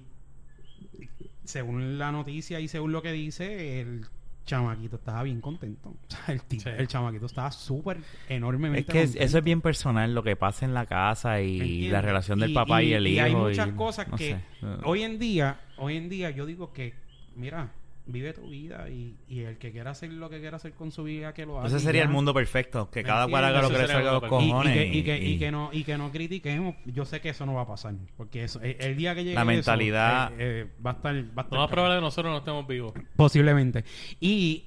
según 1.43 1.97
la 1.97 2.11
noticia 2.11 2.59
y 2.59 2.67
según 2.67 2.91
lo 2.91 3.01
que 3.01 3.11
dice 3.11 3.79
el 3.81 4.05
chamaquito 4.45 4.95
estaba 4.97 5.23
bien 5.23 5.41
contento. 5.41 5.89
O 6.07 6.11
sea, 6.11 6.33
el, 6.35 6.41
tipo- 6.43 6.63
Sí. 6.63 6.69
el 6.77 6.87
chamaquito 6.87 7.25
estaba 7.25 7.51
súper 7.51 7.97
enormemente 8.29 8.81
Es 8.81 8.93
que 8.93 9.01
es- 9.03 9.15
eso 9.15 9.37
es 9.39 9.43
bien 9.43 9.61
personal, 9.61 10.13
lo 10.13 10.23
que 10.23 10.35
pasa 10.35 10.65
en 10.65 10.73
la 10.73 10.85
casa 10.85 11.41
y 11.41 11.59
¿Entiendes? 11.59 11.91
la 11.91 12.01
relación 12.01 12.39
del 12.39 12.51
Y- 12.51 12.53
papá 12.53 12.81
y, 12.83 12.93
el 12.93 13.07
hijo. 13.07 13.23
hay 13.25 13.35
muchas 13.35 13.69
cosas 13.69 14.07
no 14.07 14.17
que 14.17 14.31
sé. 14.61 14.67
Hoy 14.83 15.03
en 15.03 15.19
día, 15.19 15.59
hoy 15.77 15.97
en 15.97 16.09
día 16.09 16.29
yo 16.29 16.45
digo 16.45 16.71
que, 16.73 16.93
mira, 17.35 17.71
vive 18.07 18.33
tu 18.33 18.47
vida 18.49 18.87
y, 18.89 19.15
y 19.27 19.39
el 19.41 19.57
que 19.57 19.71
quiera 19.71 19.91
hacer 19.91 20.13
lo 20.13 20.29
que 20.29 20.39
quiera 20.39 20.57
hacer 20.57 20.73
con 20.73 20.91
su 20.91 21.03
vida, 21.03 21.33
que 21.33 21.45
lo 21.45 21.57
haga. 21.57 21.67
Ese 21.69 21.79
sería 21.79 22.01
ya. 22.01 22.05
el 22.07 22.11
mundo 22.13 22.33
perfecto, 22.35 22.89
que 22.91 22.99
¿Me 23.01 23.07
cada 23.07 23.27
cual 23.27 23.43
haga 23.45 23.63
lo 23.63 23.69
que 23.69 23.77
le 23.79 23.87
salga 23.87 24.11
los 24.13 24.23
Y- 24.23 24.27
cojones. 24.27 24.75
y, 24.75 24.79
que, 24.79 24.97
y, 24.97 25.03
que, 25.03 25.17
y 25.19 25.31
y- 25.33 25.39
que 25.39 25.51
no 25.51 25.69
y 25.73 25.83
que 25.83 25.97
no 25.97 26.11
critiquemos 26.11 26.75
yo 26.85 27.03
sé 27.05 27.19
que 27.19 27.29
eso 27.29 27.45
no 27.47 27.55
va 27.55 27.61
a 27.63 27.67
pasar 27.67 27.95
porque 28.15 28.43
eso 28.43 28.61
el, 28.61 28.75
el 28.79 28.95
día 28.95 29.15
que 29.15 29.23
llegue 29.23 29.33
La 29.35 29.41
eso, 29.41 29.47
mentalidad- 29.47 30.31
eh, 30.33 30.35
eh, 30.39 30.67
va 30.85 30.91
a 30.91 30.93
estar, 30.93 31.15
va 31.15 31.41
a 31.41 31.45
estar 31.45 31.59
más 31.59 31.69
probable 31.71 31.95
que 31.97 32.01
nosotros 32.01 32.31
no 32.31 32.37
estemos 32.37 32.67
vivos. 32.67 32.93
posiblemente 33.15 33.83
y 34.19 34.65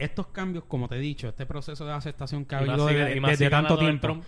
estos 0.00 0.26
cambios 0.28 0.64
como 0.64 0.88
te 0.88 0.96
he 0.96 1.00
dicho 1.00 1.28
este 1.28 1.46
proceso 1.46 1.86
de 1.86 1.92
aceptación 1.92 2.44
que 2.44 2.56
ha 2.56 2.58
habido 2.58 2.84
desde 2.86 3.48
tanto 3.48 3.78
tiempo 3.78 4.20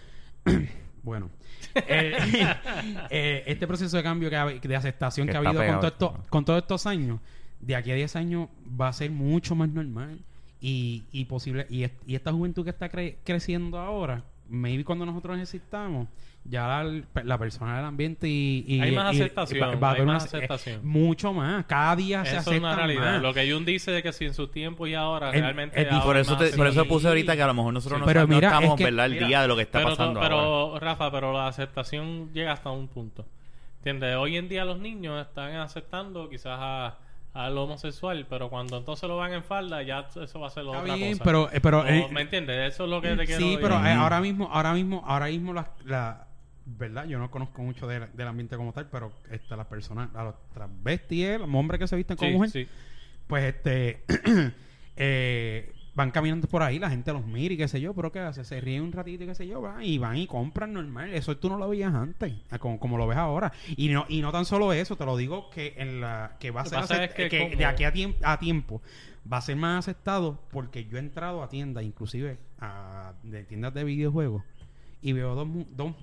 bueno 1.03 1.29
eh, 1.75 2.17
eh, 3.11 3.43
este 3.47 3.67
proceso 3.67 3.97
de 3.97 4.03
cambio 4.03 4.31
que 4.31 4.37
ha- 4.37 4.47
de 4.47 4.77
aceptación 4.77 5.27
Que 5.27 5.33
que, 5.33 5.37
ha 5.39 5.41
habido 5.41 5.65
con, 5.67 5.81
todo 5.81 5.89
esto- 5.89 6.23
con 6.29 6.45
todos 6.45 6.63
estos 6.63 6.87
años 6.87 7.19
de 7.63 7.75
aquí 7.77 7.91
a 7.91 7.95
10 7.95 8.15
años 8.17 8.49
va 8.79 8.89
a 8.89 8.93
ser 8.93 9.11
mucho 9.11 9.55
más 9.55 9.71
normal 9.71 10.19
y, 10.61 11.05
y 11.13 11.25
posible 11.25 11.67
y, 11.71 11.85
est- 11.85 12.03
y 12.07 12.15
esta 12.15 12.31
juventud 12.33 12.63
que 12.65 12.71
está 12.71 12.91
cre- 12.91 13.17
creciendo 13.25 13.79
ahora 13.79 14.23
maybe 14.49 14.85
cuando 14.85 15.07
nosotros 15.07 15.39
existamos, 15.41 16.09
ya 16.45 16.67
la, 16.85 17.03
la 17.25 17.39
persona 17.39 17.77
del 17.77 17.87
ambiente 17.87 18.29
y... 18.29 18.65
y- 18.67 18.81
Hay 18.83 18.93
más 18.95 19.15
y- 19.15 19.23
aceptación, 19.23 19.63
va- 19.63 19.75
va 19.77 19.89
a 19.89 19.91
hay 19.93 19.97
haber 20.01 20.07
más 20.07 20.23
una- 20.25 20.39
aceptación. 20.39 20.77
eh, 20.77 20.81
mucho 20.83 21.33
más. 21.33 21.65
Cada 21.65 21.97
día 21.97 22.23
se 22.27 22.33
es 22.33 22.39
acepta 22.41 22.59
una 22.59 22.77
realidad. 22.77 23.13
más. 23.15 23.23
Lo 23.23 23.33
que 23.33 23.51
Jun 23.51 23.65
dice 23.65 23.93
de 23.93 24.03
que 24.03 24.13
si 24.13 24.27
en 24.27 24.35
su 24.35 24.49
tiempo 24.49 24.87
y 24.87 24.93
ahora 24.95 25.31
El- 25.31 25.41
realmente... 25.41 25.81
el- 25.81 25.89
ahora 25.89 26.05
por 26.05 26.17
eso, 26.19 26.37
te- 26.37 26.51
por 26.51 26.67
eso 26.67 26.85
puse 26.87 27.09
ahorita 27.09 27.35
que 27.35 27.41
a 27.43 27.47
lo 27.47 27.55
mejor 27.55 27.73
nosotros 27.73 27.97
Sí, 27.99 28.01
no, 28.01 28.07
pero 28.07 28.21
no 28.23 28.27
mira, 28.35 28.49
estamos 28.49 28.71
es 28.73 28.77
que- 28.77 28.85
¿verdad? 28.93 29.09
mira, 29.09 29.27
día 29.27 29.41
de 29.43 29.49
lo 29.49 29.57
que 29.57 29.63
está 29.63 29.79
pero, 29.79 29.91
pasando 29.91 30.21
pero 30.21 30.37
ahora. 30.39 30.81
Rafa, 30.85 31.11
pero 31.11 31.33
la 31.33 31.47
aceptación 31.47 32.31
llega 32.35 32.53
hasta 32.53 32.71
un 32.71 32.89
punto. 32.89 33.25
¿Entiendes? 33.79 34.17
Hoy 34.17 34.37
en 34.37 34.49
día 34.51 34.67
los 34.67 34.79
niños 34.79 35.25
están 35.27 35.55
aceptando 35.57 36.29
quizás 36.29 36.59
a, 36.61 36.99
a 37.35 37.49
lo 37.51 37.65
homosexual, 37.65 38.27
pero 38.29 38.51
cuando 38.51 38.77
entonces 38.79 39.09
lo 39.09 39.17
van 39.17 39.33
en 39.33 39.43
falda, 39.43 39.83
ya 39.83 40.07
eso 40.23 40.39
va 40.41 40.49
a 40.49 40.51
ser 40.51 40.65
Está 40.65 40.81
otra 40.81 40.95
bien, 40.97 41.13
cosa. 41.13 41.25
pero... 41.25 41.51
eh, 41.53 41.61
pero 41.63 41.87
eh, 41.87 42.07
¿Me 42.13 42.21
entiendes? 42.23 42.75
Eso 42.75 42.85
es 42.85 42.91
lo 42.91 43.01
que 43.01 43.17
te 43.17 43.25
quiero 43.27 43.41
Sí, 43.41 43.59
pero 43.61 43.77
decir. 43.77 43.91
eh, 43.91 43.95
ahora 43.95 44.21
mismo, 44.21 44.49
ahora 44.53 44.75
mismo, 44.75 45.03
ahora 45.07 45.27
mismo 45.27 45.53
la, 45.55 45.71
la- 45.85 46.27
verdad, 46.65 47.07
yo 47.07 47.19
no 47.19 47.31
conozco 47.31 47.61
mucho 47.63 47.87
de- 47.89 48.07
del 48.07 48.29
ambiente 48.29 48.57
como 48.57 48.73
tal, 48.73 48.87
pero 48.87 49.13
este, 49.31 49.57
las 49.57 49.67
personas, 49.67 50.15
a 50.15 50.25
los 50.25 50.35
transvestis, 50.55 51.39
los 51.41 51.49
hombres 51.53 51.81
que 51.81 51.89
se 51.89 51.97
visten 51.97 52.17
como 52.17 52.31
Sí, 52.31 52.35
mujer, 52.37 52.51
sí. 52.51 52.69
pues 53.27 53.45
este 53.55 54.05
eh, 54.97 55.73
van 55.95 56.11
caminando 56.11 56.49
por 56.49 56.63
ahí, 56.63 56.79
la 56.79 56.89
gente 56.89 57.13
los 57.13 57.27
mira 57.27 57.53
y 57.53 57.57
qué 57.59 57.69
sé 57.69 57.81
yo, 57.81 57.93
pero 57.95 58.11
qué 58.11 58.21
hace, 58.21 58.45
se 58.45 58.61
ríen 58.61 58.83
un 58.83 58.93
ratito 58.93 59.25
y 59.25 59.27
qué 59.27 59.35
sé 59.35 59.47
yo, 59.47 59.61
van 59.61 59.83
y 59.85 59.99
van 59.99 60.17
y 60.17 60.27
compran 60.27 60.73
normal, 60.73 61.13
eso 61.13 61.37
tú 61.37 61.49
no 61.51 61.59
lo 61.59 61.69
veías 61.69 61.93
antes, 61.95 62.33
como, 62.61 62.81
como 62.81 62.97
lo 62.97 63.07
ves 63.07 63.19
ahora. 63.19 63.53
Y 63.77 63.89
no, 63.91 64.07
y 64.09 64.23
no 64.23 64.33
tan 64.33 64.45
solo 64.47 64.73
eso, 64.73 64.97
te 64.97 65.05
lo 65.05 65.17
digo 65.19 65.51
que 65.51 65.75
en 65.77 66.01
la 66.01 66.37
que 66.41 66.51
va 66.51 66.63
a 66.63 66.65
ser 66.67 66.79
que 67.15 67.29
es 67.53 67.59
de 67.59 67.65
aquí 67.67 67.85
a, 67.85 67.93
tiemp- 67.93 68.17
a 68.23 68.39
tiempo 68.39 68.81
va 69.31 69.37
a 69.37 69.41
ser 69.43 69.57
más 69.57 69.81
aceptado 69.87 70.41
porque 70.51 70.87
yo 70.87 70.97
he 70.97 71.01
entrado 71.01 71.43
a 71.43 71.49
tiendas, 71.49 71.85
inclusive 71.85 72.39
a 72.59 73.13
de 73.23 73.45
tiendas 73.45 73.75
de 73.75 73.85
videojuegos 73.85 74.43
y 75.03 75.13
veo 75.13 75.35
dos, 75.35 75.47
dos 75.77 75.95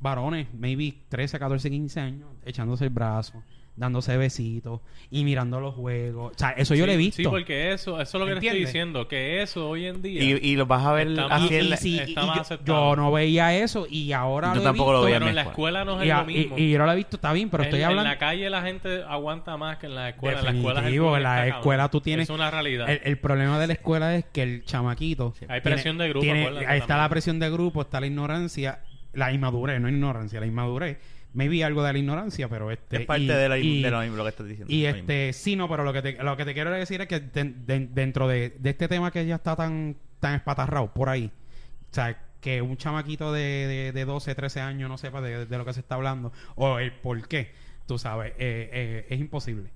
varones, 0.00 0.48
maybe 0.54 0.94
13, 1.10 1.38
14, 1.38 1.68
15 1.70 2.00
años, 2.00 2.28
echándose 2.44 2.84
el 2.84 2.90
brazo, 2.90 3.42
dándose 3.80 4.16
besitos 4.16 4.80
y 5.10 5.24
mirando 5.24 5.58
los 5.58 5.74
juegos. 5.74 6.32
O 6.36 6.38
sea, 6.38 6.50
eso 6.50 6.74
yo 6.76 6.86
lo 6.86 6.92
he 6.92 6.96
visto. 6.96 7.16
Sí, 7.16 7.24
porque 7.28 7.72
eso, 7.72 8.00
eso 8.00 8.16
es 8.18 8.20
lo 8.20 8.26
que 8.26 8.32
te 8.32 8.34
estoy 8.34 8.48
¿Entiendes? 8.48 8.68
diciendo, 8.68 9.08
que 9.08 9.42
eso 9.42 9.68
hoy 9.68 9.86
en 9.86 10.02
día... 10.02 10.22
Y, 10.22 10.38
y 10.40 10.54
lo 10.56 10.66
vas 10.66 10.84
a 10.86 10.92
ver 10.92 11.08
Está 11.08 11.26
así 11.26 11.48
Y- 11.50 11.56
en 11.56 11.64
y 11.64 11.68
la- 11.68 11.76
sí, 11.78 11.98
está 11.98 12.22
y 12.22 12.26
más 12.26 12.48
yo, 12.64 12.94
no 12.94 13.10
veía 13.10 13.56
eso 13.56 13.86
y 13.90 14.12
ahora 14.12 14.48
Yo 14.50 14.56
lo 14.56 14.60
he 14.60 14.64
tampoco 14.64 14.92
lo 14.92 14.98
visto. 14.98 15.06
veía 15.06 15.18
pero 15.18 15.28
en 15.30 15.34
la 15.34 15.42
escuela. 15.42 15.84
no 15.84 16.00
es 16.00 16.06
y, 16.06 16.10
lo 16.10 16.24
mismo. 16.26 16.58
y- 16.58 16.62
y 16.62 16.70
yo 16.72 16.78
lo 16.78 16.92
he 16.92 16.96
visto, 16.96 17.16
está 17.16 17.32
bien, 17.32 17.48
pero 17.50 17.62
en, 17.62 17.68
estoy 17.68 17.80
en 17.80 17.86
hablando... 17.86 18.10
la 18.10 18.18
calle 18.18 18.50
la 18.50 18.62
gente 18.62 19.02
aguanta 19.08 19.56
más 19.56 19.78
que 19.78 19.86
en 19.86 19.94
la 19.96 20.10
escuela. 20.10 20.38
En 20.38 20.44
la 20.44 20.50
escuela 20.52 20.80
Definitivo, 20.82 21.16
en 21.16 21.22
la 21.22 21.48
escuela 21.48 21.88
tú 21.88 22.00
tienes- 22.00 22.28
Es 22.28 22.30
una 22.34 22.50
realidad. 22.50 22.88
El, 22.88 23.00
el 23.02 23.18
problema 23.18 23.58
de 23.58 23.66
la 23.66 23.72
escuela 23.72 24.14
es 24.14 24.26
que 24.26 24.42
el 24.42 24.64
chamaquito... 24.64 25.32
Hay 25.40 25.46
tiene- 25.46 25.60
presión 25.62 25.98
de 25.98 26.08
grupo, 26.10 26.22
tiene- 26.22 26.46
ahí 26.46 26.52
está 26.78 26.86
también. 26.86 26.98
la 26.98 27.08
presión 27.08 27.38
de 27.40 27.50
grupo, 27.50 27.80
está 27.80 27.98
la 28.00 28.06
ignorancia, 28.06 28.80
la 29.14 29.32
inmadurez, 29.32 29.80
no 29.80 29.88
ignorancia, 29.88 30.38
la 30.38 30.46
inmadurez. 30.46 30.98
Maybe 31.32 31.62
algo 31.64 31.82
de 31.84 31.92
la 31.92 31.98
ignorancia, 31.98 32.48
pero 32.48 32.70
este... 32.70 33.02
es 33.02 33.06
parte 33.06 33.22
y- 33.22 33.26
de, 33.28 33.48
la, 33.48 33.58
y- 33.58 33.82
de 33.82 33.90
lo, 33.90 34.00
mismo, 34.00 34.16
lo 34.16 34.24
que 34.24 34.28
estás 34.30 34.46
diciendo. 34.46 34.72
Y 34.72 34.78
mismo. 34.82 34.96
este, 34.98 35.32
sí, 35.32 35.54
no, 35.56 35.68
pero 35.68 35.84
lo 35.84 35.92
que 35.92 36.02
te, 36.02 36.22
lo 36.22 36.36
que 36.36 36.44
te 36.44 36.54
quiero 36.54 36.70
decir 36.70 37.00
es 37.00 37.06
que 37.06 37.20
de- 37.20 37.44
de- 37.66 37.86
dentro 37.92 38.26
de, 38.26 38.56
este 38.64 38.88
tema 38.88 39.10
que 39.12 39.24
ya 39.26 39.36
está 39.36 39.54
tan, 39.54 39.96
tan 40.18 40.34
espatarrado 40.34 40.92
por 40.92 41.08
ahí, 41.08 41.30
o 41.90 41.94
sea, 41.94 42.20
que 42.40 42.62
un 42.62 42.76
chamaquito 42.76 43.32
de, 43.32 43.42
de, 43.42 43.92
de 43.92 44.04
12, 44.04 44.34
13 44.34 44.60
años 44.60 44.88
no 44.88 44.96
sepa 44.98 45.20
de, 45.20 45.46
de 45.46 45.58
lo 45.58 45.64
que 45.64 45.72
se 45.74 45.80
está 45.80 45.94
hablando 45.96 46.32
o 46.56 46.78
el 46.78 46.90
por 46.92 47.28
qué, 47.28 47.52
tú 47.86 47.98
sabes, 47.98 48.32
eh, 48.38 48.70
eh, 48.72 49.06
es 49.10 49.20
imposible. 49.20 49.70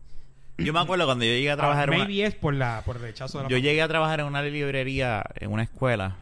Yo 0.58 0.72
me 0.72 0.80
acuerdo 0.80 1.04
cuando 1.04 1.24
yo 1.24 1.32
llegué 1.32 1.50
a 1.50 1.56
trabajar 1.56 1.88
en 1.88 1.94
una- 1.96 2.04
Maybe 2.06 2.24
es 2.24 2.34
por, 2.34 2.54
la, 2.54 2.82
por 2.84 2.96
el 2.96 3.02
rechazo 3.02 3.38
de 3.38 3.44
la 3.44 3.50
Yo 3.50 3.58
llegué 3.58 3.82
a 3.82 3.88
trabajar 3.88 4.20
en 4.20 4.26
una 4.26 4.40
librería, 4.42 5.22
en 5.36 5.50
una 5.52 5.62
escuela, 5.64 6.16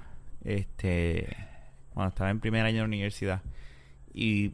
este, 0.44 1.28
cuando 1.94 2.08
estaba 2.10 2.30
en 2.30 2.40
primer 2.40 2.64
año 2.66 2.78
de 2.78 2.84
universidad. 2.84 3.42
Y 4.14 4.52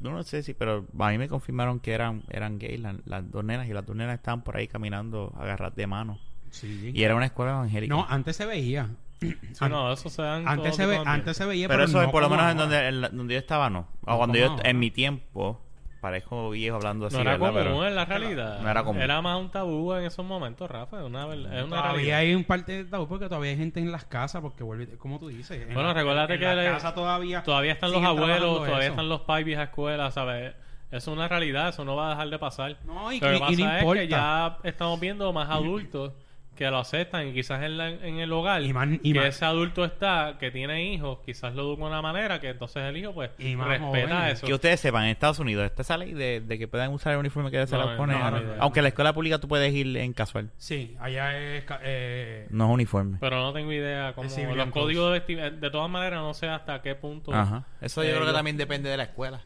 no 0.00 0.22
sé 0.22 0.42
si, 0.42 0.54
pero 0.54 0.86
a 0.98 1.08
mí 1.10 1.18
me 1.18 1.28
confirmaron 1.28 1.80
que 1.80 1.92
eran, 1.92 2.22
eran 2.30 2.58
gays 2.58 2.80
la- 2.80 2.96
las 3.04 3.30
dos 3.30 3.44
nenas 3.44 3.68
y 3.68 3.72
las 3.72 3.84
dos 3.86 3.96
nenas 3.96 4.14
estaban 4.16 4.42
por 4.42 4.56
ahí 4.56 4.68
caminando 4.68 5.32
agarradas 5.36 5.74
de 5.76 5.86
mano. 5.86 6.18
Sí. 6.50 6.90
Y 6.94 7.02
era 7.02 7.14
una 7.14 7.26
escuela 7.26 7.52
evangélica. 7.52 7.94
No, 7.94 8.06
antes 8.08 8.36
se 8.36 8.46
veía. 8.46 8.88
Sí, 9.20 9.34
no, 9.68 9.92
eso 9.92 10.08
se 10.10 10.22
dan 10.22 10.46
Antes 10.46 10.76
se, 10.76 10.86
ve, 10.86 10.96
antes 11.04 11.36
se 11.36 11.44
veía, 11.44 11.66
pero 11.66 11.78
pero, 11.80 11.88
eso 11.90 12.02
no 12.02 12.10
por 12.12 12.22
lo 12.22 12.30
menos 12.30 12.50
en 12.52 12.56
donde, 12.56 12.88
en 12.88 13.00
la- 13.00 13.08
donde 13.08 13.34
yo 13.34 13.40
estaba, 13.40 13.68
no. 13.68 13.88
O 14.02 14.12
No 14.12 14.16
cuando 14.18 14.38
yo, 14.38 14.50
ahora. 14.52 14.70
en 14.70 14.78
mi 14.78 14.90
tiempo, 14.92 15.60
parezco 16.00 16.50
viejo 16.50 16.76
hablando 16.76 17.06
así, 17.06 17.16
no 17.16 17.22
era 17.22 17.32
¿verdad? 17.32 17.46
común 17.48 17.62
Pero- 17.62 17.86
en 17.86 17.94
la 17.94 18.04
realidad. 18.04 18.60
No 18.60 18.70
era 18.70 18.84
común. 18.84 19.06
más 19.22 19.40
un 19.40 19.50
tabú 19.50 19.92
en 19.94 20.04
esos 20.04 20.24
momentos, 20.24 20.70
Rafa. 20.70 21.00
Es 21.00 21.04
una, 21.06 21.22
es 21.24 21.28
una 21.36 21.62
Todavía 21.66 21.92
realidad. 21.92 22.18
hay 22.18 22.34
un 22.34 22.44
parte 22.44 22.72
de 22.72 22.84
tabú 22.84 23.08
porque 23.08 23.26
todavía 23.28 23.50
hay 23.50 23.56
gente 23.56 23.80
en 23.80 23.90
las 23.92 24.04
casas, 24.04 24.40
porque 24.42 24.62
vuelve, 24.64 24.86
como 24.98 25.18
tú 25.18 25.28
dices. 25.28 25.60
en 25.62 25.74
Bueno, 25.74 25.88
la- 25.88 25.94
recuérdate 25.94 26.34
en 26.34 26.40
que 26.40 26.46
la 26.46 26.54
le- 26.54 26.64
casa 26.70 26.94
todavía, 26.94 27.42
Todavía 27.42 27.72
están 27.72 27.92
los 27.92 28.04
abuelos, 28.04 28.56
todavía 28.58 28.78
eso. 28.84 28.90
están 28.90 29.08
los 29.08 29.20
pais 29.22 29.44
vieja 29.44 29.64
escuela, 29.64 30.10
¿sabes? 30.10 30.54
Eso 30.90 31.10
es 31.10 31.16
una 31.16 31.28
realidad, 31.28 31.68
eso 31.68 31.84
no 31.84 31.96
va 31.96 32.06
a 32.06 32.10
dejar 32.10 32.30
de 32.30 32.38
pasar. 32.38 32.76
No, 32.86 33.12
y- 33.12 33.20
lo 33.20 33.28
que 33.28 33.36
y- 33.36 33.40
pasa 33.40 33.52
y 33.52 33.56
no 33.56 33.70
es 33.72 33.80
importa. 33.82 34.00
que 34.00 34.08
ya 34.08 34.58
estamos 34.64 34.98
viendo 35.00 35.32
más 35.34 35.50
adultos 35.50 36.12
que 36.58 36.68
lo 36.70 36.78
aceptan 36.78 37.28
y 37.28 37.32
quizás 37.32 37.62
en, 37.62 37.78
la- 37.78 37.88
en 37.88 38.18
el 38.18 38.32
hogar 38.32 38.60
Y 39.02 39.12
que 39.12 39.26
ese 39.28 39.44
adulto 39.44 39.84
está, 39.84 40.36
que 40.40 40.50
tiene 40.50 40.92
hijos, 40.92 41.20
quizás 41.24 41.54
lo 41.54 41.62
educa 41.62 41.84
de 41.84 41.88
una 41.90 42.02
manera 42.02 42.40
que 42.40 42.48
entonces 42.50 42.82
el 42.82 42.96
hijo 42.96 43.14
pues 43.14 43.30
Y 43.38 43.54
respeta 43.54 44.30
eso. 44.30 44.46
Que 44.46 44.54
ustedes 44.54 44.80
sepan, 44.80 45.04
en 45.04 45.10
Estados 45.10 45.38
Unidos 45.38 45.64
está 45.64 45.82
esa 45.82 45.96
ley 45.96 46.12
de, 46.14 46.40
de 46.40 46.58
que 46.58 46.66
puedan 46.68 46.92
usar 46.92 47.12
el 47.12 47.20
uniforme 47.20 47.50
que 47.50 47.66
se 47.66 47.76
No, 47.76 47.86
les 47.86 47.96
pone. 47.96 48.12
no, 48.12 48.24
a- 48.24 48.30
no, 48.32 48.40
no, 48.40 48.56
no. 48.56 48.62
aunque 48.62 48.80
en 48.80 48.82
la 48.84 48.88
escuela 48.88 49.12
pública 49.12 49.38
tú 49.38 49.46
puedes 49.48 49.72
ir 49.72 49.96
en 49.96 50.12
casual. 50.12 50.50
Sí, 50.58 50.96
allá 51.00 51.38
es... 51.38 51.64
Eh, 51.82 52.46
No 52.50 52.64
es 52.66 52.70
uniforme. 52.74 53.18
Pero 53.20 53.36
no 53.40 53.52
tengo 53.52 53.72
idea 53.72 54.12
cómo 54.14 54.28
los 54.54 54.66
códigos 54.70 55.06
de 55.12 55.18
vestimenta, 55.20 55.60
de 55.60 55.70
todas 55.70 55.88
maneras 55.88 56.20
no 56.20 56.34
sé 56.34 56.48
hasta 56.48 56.82
qué 56.82 56.94
punto. 56.96 57.32
Ajá. 57.32 57.64
Eso 57.80 58.02
yo 58.02 58.10
Eh, 58.10 58.14
creo 58.14 58.26
que 58.26 58.32
también 58.32 58.56
depende 58.56 58.90
de 58.90 58.96
la 58.96 59.04
escuela. 59.04 59.42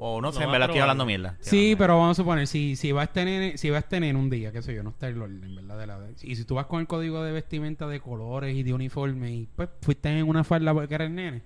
O 0.00 0.20
no 0.20 0.30
sé, 0.30 0.44
en 0.44 0.52
verdad 0.52 0.68
estoy 0.68 0.80
hablando 0.80 1.04
mierda. 1.04 1.30
Estoy 1.40 1.50
Sí, 1.50 1.58
hablando 1.58 1.78
pero 1.78 1.98
vamos 1.98 2.18
a 2.18 2.22
suponer, 2.22 2.46
si, 2.46 2.76
si 2.76 2.92
vas 2.92 3.08
a 3.08 3.12
tener, 3.12 3.58
si 3.58 3.68
vas 3.68 3.84
a 3.84 3.88
tener 3.88 4.14
un 4.14 4.30
día, 4.30 4.52
qué 4.52 4.62
sé 4.62 4.72
yo, 4.72 4.84
no 4.84 4.90
está 4.90 5.08
el 5.08 5.20
orden, 5.20 5.56
¿verdad? 5.56 5.76
De 5.76 5.86
la, 5.88 5.98
y 6.22 6.36
si 6.36 6.44
tú 6.44 6.54
vas 6.54 6.66
con 6.66 6.80
el 6.80 6.86
código 6.86 7.22
de 7.24 7.32
vestimenta 7.32 7.88
de 7.88 7.98
colores 7.98 8.54
y 8.54 8.62
de 8.62 8.72
uniforme 8.72 9.32
y 9.34 9.48
pues 9.56 9.68
fuiste 9.82 10.08
en 10.16 10.28
una 10.28 10.44
falda 10.44 10.72
porque 10.72 10.94
eres 10.94 11.10
nene, 11.10 11.42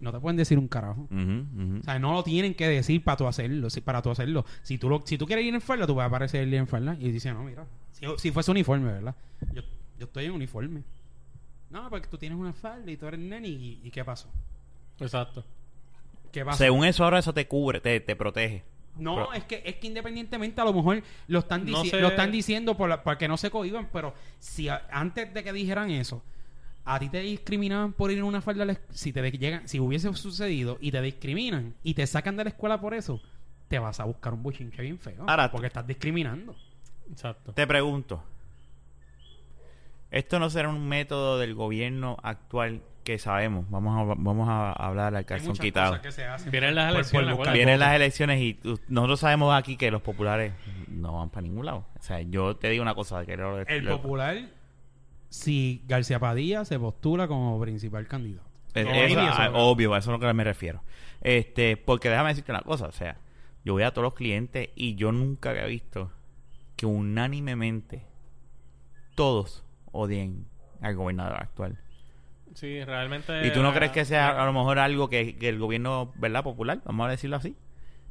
no 0.00 0.10
te 0.10 0.18
pueden 0.20 0.38
decir 0.38 0.58
un 0.58 0.68
carajo. 0.68 1.06
O 1.10 1.82
sea, 1.82 1.98
no 1.98 2.12
lo 2.14 2.22
tienen 2.24 2.54
que 2.54 2.66
decir 2.66 3.04
para 3.04 3.18
tú 3.18 3.26
hacerlo, 3.26 3.68
si, 3.68 3.82
para 3.82 4.00
tú 4.00 4.10
hacerlo. 4.10 4.46
Si 4.62 4.78
tú, 4.78 4.88
lo, 4.88 5.02
si 5.04 5.18
tú 5.18 5.26
quieres 5.26 5.44
ir 5.44 5.54
en 5.54 5.60
falda, 5.60 5.86
tú 5.86 5.94
vas 5.94 6.04
a 6.04 6.06
aparecer 6.08 6.48
ir 6.48 6.54
en 6.54 6.66
falda 6.66 6.96
y 6.98 7.10
dices, 7.10 7.34
no, 7.34 7.44
mira, 7.44 7.66
si, 7.92 8.06
si 8.16 8.30
fuese 8.30 8.50
uniforme, 8.50 8.90
¿verdad? 8.90 9.14
Yo, 9.52 9.60
yo 9.98 10.06
estoy 10.06 10.24
en 10.24 10.32
uniforme. 10.32 10.82
No, 11.68 11.90
porque 11.90 12.08
tú 12.08 12.16
tienes 12.16 12.38
una 12.38 12.54
falda 12.54 12.90
y 12.90 12.96
tú 12.96 13.06
eres 13.06 13.20
nene 13.20 13.48
y, 13.48 13.80
y 13.84 13.90
¿qué 13.90 14.02
pasó? 14.02 14.30
Exacto. 14.98 15.44
Según 16.56 16.84
eso, 16.84 17.04
ahora 17.04 17.18
eso 17.18 17.32
te 17.34 17.46
cubre, 17.46 17.80
te, 17.80 18.00
te 18.00 18.16
protege. 18.16 18.62
No, 18.98 19.14
Pero- 19.16 19.32
es 19.34 19.44
que 19.44 19.62
es 19.64 19.76
que 19.76 19.86
independientemente 19.88 20.60
a 20.60 20.64
lo 20.64 20.72
mejor 20.72 21.02
lo 21.28 21.38
están, 21.40 21.64
No 21.66 21.82
dici- 21.84 21.90
sé- 21.90 22.00
lo 22.00 22.08
están 22.08 22.32
diciendo 22.32 22.76
por 22.76 22.88
la- 22.88 23.02
para 23.02 23.18
que 23.18 23.28
no 23.28 23.36
se 23.36 23.50
cohiban, 23.50 23.88
pero 23.92 24.14
si 24.38 24.68
a- 24.68 24.86
antes 24.90 25.32
de 25.34 25.44
que 25.44 25.52
dijeran 25.52 25.90
eso, 25.90 26.22
a 26.84 26.98
ti 26.98 27.08
te 27.10 27.20
discriminaban 27.20 27.92
por 27.92 28.10
ir 28.10 28.18
en 28.18 28.24
una 28.24 28.40
falda, 28.40 28.66
si 28.90 29.12
te 29.12 29.20
de- 29.20 29.32
llegan, 29.32 29.68
si 29.68 29.80
hubiese 29.80 30.12
sucedido 30.14 30.78
y 30.80 30.92
te 30.92 31.02
discriminan 31.02 31.74
y 31.82 31.92
te 31.94 32.06
sacan 32.06 32.36
de 32.36 32.44
la 32.44 32.50
escuela 32.50 32.80
por 32.80 32.94
eso, 32.94 33.20
te 33.68 33.78
vas 33.78 34.00
a 34.00 34.04
buscar 34.04 34.32
un 34.32 34.42
bochinche 34.42 34.80
bien 34.80 34.98
feo, 34.98 35.24
Ahora- 35.26 35.50
porque 35.50 35.66
estás 35.66 35.86
discriminando. 35.86 36.54
Exacto. 37.10 37.52
Te 37.52 37.66
pregunto. 37.66 38.22
¿Esto 40.16 40.38
no 40.38 40.50
será 40.50 40.68
un 40.68 40.88
método 40.88 41.38
del 41.38 41.54
gobierno 41.54 42.16
actual 42.22 42.82
que 43.04 43.18
sabemos? 43.18 43.68
Vamos 43.70 43.96
a, 43.98 44.14
vamos 44.18 44.48
a 44.48 44.72
hablar 44.72 45.14
al 45.14 45.24
calzón 45.26 45.56
quitado. 45.56 45.90
cosas 45.92 46.02
que 46.02 46.12
se 46.12 46.24
hacen 46.24 46.50
Vienen 46.50 46.74
las 46.74 46.86
por- 46.86 46.92
por 46.94 47.00
elecciones, 47.00 47.32
acuérdate. 47.34 47.58
Vienen 47.58 47.80
las 47.80 47.94
elecciones 47.94 48.40
y 48.40 48.58
nosotros 48.88 49.20
sabemos 49.20 49.54
aquí 49.54 49.76
que 49.76 49.90
los 49.90 50.02
populares 50.02 50.52
no 50.88 51.18
van 51.18 51.30
para 51.30 51.42
ningún 51.42 51.66
lado. 51.66 51.86
O 51.98 52.02
sea, 52.02 52.20
yo 52.22 52.56
te 52.56 52.68
digo 52.70 52.82
una 52.82 52.94
cosa. 52.94 53.24
Que 53.26 53.36
lo- 53.36 53.60
El 53.60 53.84
lo- 53.84 54.00
popular, 54.00 54.36
si 55.28 55.82
García 55.86 56.18
Padilla 56.18 56.64
se 56.64 56.78
postula 56.78 57.28
como 57.28 57.60
principal 57.60 58.06
candidato. 58.06 58.46
Eh, 58.74 58.84
No, 58.84 58.90
eso, 58.90 59.14
maybe 59.16 59.30
eso 59.30 59.40
ah, 59.42 59.50
obvio, 59.54 59.94
a 59.94 59.98
eso 59.98 60.10
es 60.10 60.14
a 60.14 60.18
lo 60.18 60.26
que 60.26 60.34
me 60.34 60.44
refiero. 60.44 60.82
Este, 61.20 61.76
porque 61.76 62.08
déjame 62.10 62.30
decirte 62.30 62.52
una 62.52 62.60
cosa, 62.62 62.86
o 62.86 62.92
sea, 62.92 63.18
yo 63.64 63.72
voy 63.74 63.82
a 63.82 63.90
todos 63.92 64.04
los 64.04 64.14
clientes 64.14 64.70
y 64.76 64.94
yo 64.96 65.12
nunca 65.12 65.50
había 65.50 65.64
visto 65.66 66.10
que 66.76 66.86
unánimemente 66.86 68.04
todos 69.14 69.62
odien 69.96 70.46
al 70.80 70.94
gobernador 70.94 71.36
actual. 71.40 71.78
Sí, 72.54 72.82
realmente. 72.84 73.46
¿Y 73.46 73.52
tú 73.52 73.62
no 73.62 73.72
crees 73.72 73.92
que 73.92 74.04
sea 74.04 74.42
a 74.42 74.46
lo 74.46 74.52
mejor 74.52 74.78
algo 74.78 75.10
que, 75.10 75.36
que 75.36 75.48
el 75.48 75.58
gobierno, 75.58 76.12
¿verdad? 76.16 76.42
Popular, 76.42 76.80
vamos 76.84 77.06
a 77.06 77.10
decirlo 77.10 77.36
así, 77.36 77.54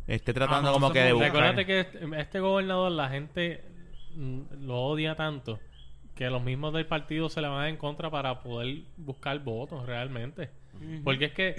esté 0.07 0.33
tratando 0.33 0.69
Ah, 0.69 0.71
no, 0.71 0.73
como 0.73 0.91
que 0.91 0.99
de 0.99 1.13
buscar... 1.13 1.31
Recuérdate 1.31 1.65
que 1.65 1.79
este, 1.79 2.19
este 2.19 2.39
gobernador, 2.39 2.91
la 2.91 3.09
gente 3.09 3.63
mm, 4.15 4.65
lo 4.65 4.81
odia 4.81 5.15
tanto 5.15 5.59
que 6.15 6.29
los 6.29 6.41
mismos 6.41 6.73
del 6.73 6.85
partido 6.85 7.29
se 7.29 7.41
le 7.41 7.47
van 7.49 7.67
en 7.67 7.77
contra 7.77 8.09
para 8.09 8.41
poder 8.41 8.83
buscar 8.97 9.37
votos 9.39 9.85
realmente. 9.85 10.49
Porque 11.03 11.25
es 11.25 11.31
que 11.33 11.55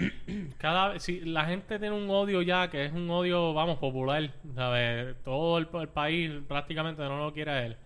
cada 0.58 0.88
vez, 0.88 1.02
si 1.02 1.20
la 1.20 1.46
gente 1.46 1.78
tiene 1.78 1.94
un 1.94 2.08
odio 2.10 2.42
ya, 2.42 2.68
que 2.70 2.84
es 2.84 2.92
un 2.92 3.08
odio, 3.10 3.54
vamos, 3.54 3.78
popular, 3.78 4.30
¿sabes? 4.54 5.16
Todo 5.24 5.58
el, 5.58 5.68
el 5.80 5.88
país 5.88 6.32
prácticamente 6.48 7.02
no 7.02 7.18
lo 7.18 7.32
quiere 7.32 7.50
a 7.50 7.66
él. 7.66 7.76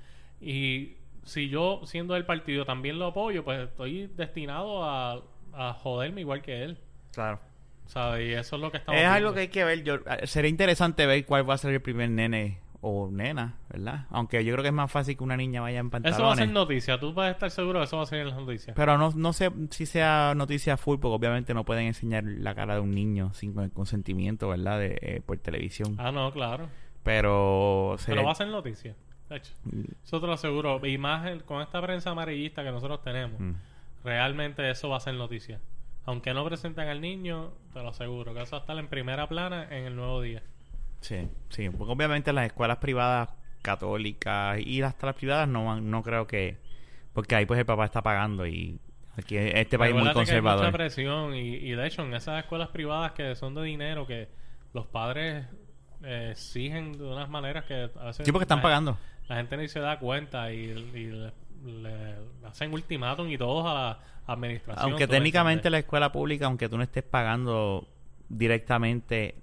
Y 0.41 0.95
si 1.25 1.49
yo, 1.49 1.83
siendo 1.85 2.15
del 2.15 2.27
partido, 2.27 2.65
también 2.65 2.99
lo 2.99 3.07
apoyo, 3.07 3.45
pues 3.45 3.69
estoy 3.69 4.07
destinado 4.17 4.85
a, 4.85 5.23
a 5.53 5.73
joderme 5.75 6.23
igual 6.23 6.43
que 6.43 6.63
él. 6.63 6.79
Claro. 7.13 7.41
¿Sabes? 7.87 8.29
Y 8.29 8.33
eso 8.35 8.57
es 8.57 8.63
lo 8.63 8.71
que 8.71 8.77
estamos 8.79 9.01
Es 9.01 9.07
algo 9.07 9.35
que 9.35 9.41
hay 9.41 9.49
que 9.49 9.65
ver. 9.65 9.83
Yo, 9.83 9.97
eh, 9.97 10.27
sería 10.27 10.49
interesante 10.49 11.07
ver 11.07 11.27
cuál 11.27 11.49
va 11.49 11.55
a 11.55 11.59
ser 11.59 11.73
el 11.73 11.81
primer 11.81 12.09
nene 12.09 12.61
o 12.83 13.11
nena, 13.11 13.57
¿verdad? 13.69 14.07
Aunque 14.11 14.43
yo 14.45 14.53
creo 14.53 14.63
que 14.63 14.69
es 14.69 14.75
más 14.75 14.91
fácil 14.91 15.17
que 15.17 15.25
una 15.25 15.37
niña 15.37 15.61
vaya 15.61 15.81
en 15.81 15.91
pantalones. 15.91 16.17
Eso 16.17 16.27
va 16.27 16.33
a 16.33 16.37
ser 16.37 16.49
noticia. 16.51 16.99
Tú 16.99 17.13
puedes 17.13 17.33
estar 17.33 17.51
seguro 17.51 17.81
que 17.81 17.85
eso 17.85 17.97
va 17.97 18.05
a 18.05 18.07
ser 18.07 18.21
en 18.21 18.29
las 18.29 18.37
noticias. 18.37 18.75
Pero 18.75 18.97
no, 18.97 19.11
no 19.15 19.33
sé 19.33 19.51
si 19.71 19.87
sea 19.87 20.35
noticia 20.37 20.77
full, 20.77 20.99
porque 20.99 21.17
obviamente 21.17 21.53
no 21.53 21.65
pueden 21.65 21.87
enseñar 21.87 22.25
la 22.25 22.55
cara 22.55 22.75
de 22.75 22.81
un 22.81 22.93
niño 22.93 23.35
sin 23.35 23.59
el 23.59 23.73
consentimiento, 23.73 24.49
¿verdad? 24.49 24.79
De, 24.79 24.99
eh, 25.03 25.23
por 25.25 25.37
televisión. 25.39 25.97
Ah, 25.99 26.11
no, 26.13 26.33
claro. 26.33 26.69
Pero... 27.03 27.97
Pero 28.07 28.25
va 28.25 28.33
a 28.33 28.37
ser 28.37 28.49
noticia. 28.49 28.95
De 29.31 29.37
hecho, 29.37 29.53
Eso 30.05 30.21
te 30.21 30.27
lo 30.27 30.33
aseguro. 30.35 30.85
Y 30.87 30.99
más 30.99 31.27
el- 31.27 31.45
con 31.45 31.63
esta 31.63 31.81
prensa 31.81 32.11
amarillista 32.11 32.63
que 32.63 32.71
nosotros 32.71 33.03
tenemos, 33.03 33.41
Mm. 33.41 33.53
realmente 34.05 34.69
eso 34.71 34.89
va 34.91 34.97
a 34.99 35.01
ser 35.01 35.15
noticia. 35.15 35.59
Aunque 36.05 36.35
no 36.35 36.45
presenten 36.45 36.89
al 36.89 37.01
niño, 37.01 37.53
te 37.73 37.81
lo 37.83 37.89
aseguro 37.91 38.35
que 38.35 38.43
eso 38.43 38.53
va 38.53 38.59
a 38.59 38.61
estar 38.63 38.79
en 38.79 38.89
primera 38.89 39.27
plana 39.29 39.65
en 39.71 39.85
el 39.87 39.97
nuevo 39.97 40.21
día. 40.21 40.43
Sí, 41.01 41.29
sí. 41.49 41.71
Porque 41.71 41.93
obviamente 41.93 42.33
las 42.33 42.47
escuelas 42.47 42.79
privadas 42.79 43.31
católicas 43.63 44.59
y 44.61 44.83
hasta 44.83 45.07
las 45.07 45.17
privadas 45.17 45.49
no 45.49 45.65
van- 45.67 45.91
no 45.91 46.03
creo 46.03 46.27
que... 46.27 46.59
Porque 47.13 47.35
ahí 47.35 47.47
pues 47.47 47.59
el 47.61 47.67
papá 47.67 47.85
está 47.85 48.03
pagando 48.03 48.47
y 48.47 48.79
aquí 49.17 49.37
este 49.37 49.79
país 49.79 49.91
es 49.91 49.95
muy 49.95 50.05
Recuérdate 50.05 50.05
que 50.05 50.09
hay 50.09 50.13
conservador. 50.15 50.65
mucha 50.67 50.73
presión 50.73 51.35
y, 51.35 51.41
y 51.57 51.71
de 51.73 51.87
hecho 51.87 52.03
en 52.03 52.15
esas 52.15 52.39
escuelas 52.43 52.69
privadas 52.69 53.13
que 53.13 53.35
son 53.35 53.55
de 53.55 53.63
dinero 53.63 54.07
que 54.07 54.29
los 54.75 54.87
padres 54.87 55.47
eh, 56.05 56.29
exigen 56.33 56.93
de 56.93 57.05
unas 57.05 57.29
maneras 57.29 57.65
que 57.65 57.91
a 57.99 58.05
veces 58.07 58.25
Sí, 58.25 58.33
porque 58.33 58.45
están 58.45 58.63
pagando. 58.63 58.97
La 59.31 59.37
gente 59.37 59.57
ni 59.57 59.69
se 59.69 59.79
da 59.81 59.99
cuenta 59.99 60.53
y, 60.53 60.57
y 60.57 61.07
le, 61.07 61.33
le 61.65 62.15
hacen 62.45 62.73
ultimátum 62.73 63.29
y 63.31 63.39
todos 63.39 63.65
a 63.67 63.75
la 63.75 63.99
administración. 64.27 64.91
Aunque 64.91 65.07
¿tú 65.07 65.13
me 65.13 65.19
técnicamente 65.19 65.71
la 65.71 65.79
escuela 65.79 66.11
pública, 66.13 66.47
aunque 66.47 66.69
tú 66.69 66.77
no 66.77 66.83
estés 66.83 67.05
pagando 67.05 67.87
directamente, 68.29 69.37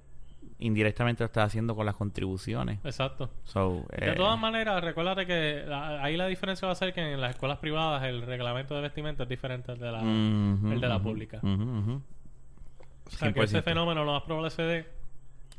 indirectamente 0.60 1.24
lo 1.24 1.28
estás 1.28 1.46
haciendo 1.48 1.76
con 1.76 1.86
las 1.86 1.96
contribuciones. 1.96 2.80
Exacto. 2.84 3.30
So, 3.44 3.86
De 3.98 4.10
eh, 4.12 4.16
todas 4.16 4.38
maneras, 4.40 4.84
recuérdate 4.84 5.26
que 5.26 5.64
la- 5.68 6.04
ahí 6.04 6.18
la 6.18 6.28
diferencia 6.28 6.66
va 6.66 6.72
a 6.74 6.76
ser 6.76 6.94
que 6.94 7.14
en 7.14 7.22
las 7.22 7.32
escuelas 7.32 7.60
privadas 7.60 8.04
el 8.04 8.24
reglamento 8.24 8.76
de 8.76 8.82
vestimenta 8.82 9.24
es 9.24 9.30
diferente 9.30 9.72
al 9.72 9.80
de 9.80 9.92
la, 9.92 10.02
el 10.02 10.82
de 10.82 10.88
la 10.88 11.00
pública. 11.00 11.40
O 11.44 13.10
sea, 13.10 13.32
que 13.32 13.42
ese 13.42 13.60
100%. 13.60 13.64
fenómeno 13.64 14.04
lo 14.04 14.12
más 14.14 14.24
probable 14.24 14.50
se 14.50 14.62
dé 14.64 14.78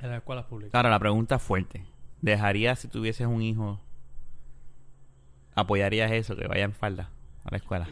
en 0.02 0.08
las 0.10 0.18
escuelas 0.18 0.44
públicas. 0.44 0.74
Ahora, 0.74 0.90
la 0.90 0.98
pregunta 0.98 1.38
fuerte. 1.38 1.84
¿Dejarías, 2.20 2.80
si 2.80 2.88
tuvieses 2.88 3.26
un 3.26 3.40
hijo, 3.42 3.80
apoyarías 5.60 6.10
eso, 6.12 6.36
que 6.36 6.46
vaya 6.46 6.64
en 6.64 6.72
falda 6.72 7.10
a 7.44 7.50
la 7.50 7.56
escuela? 7.56 7.88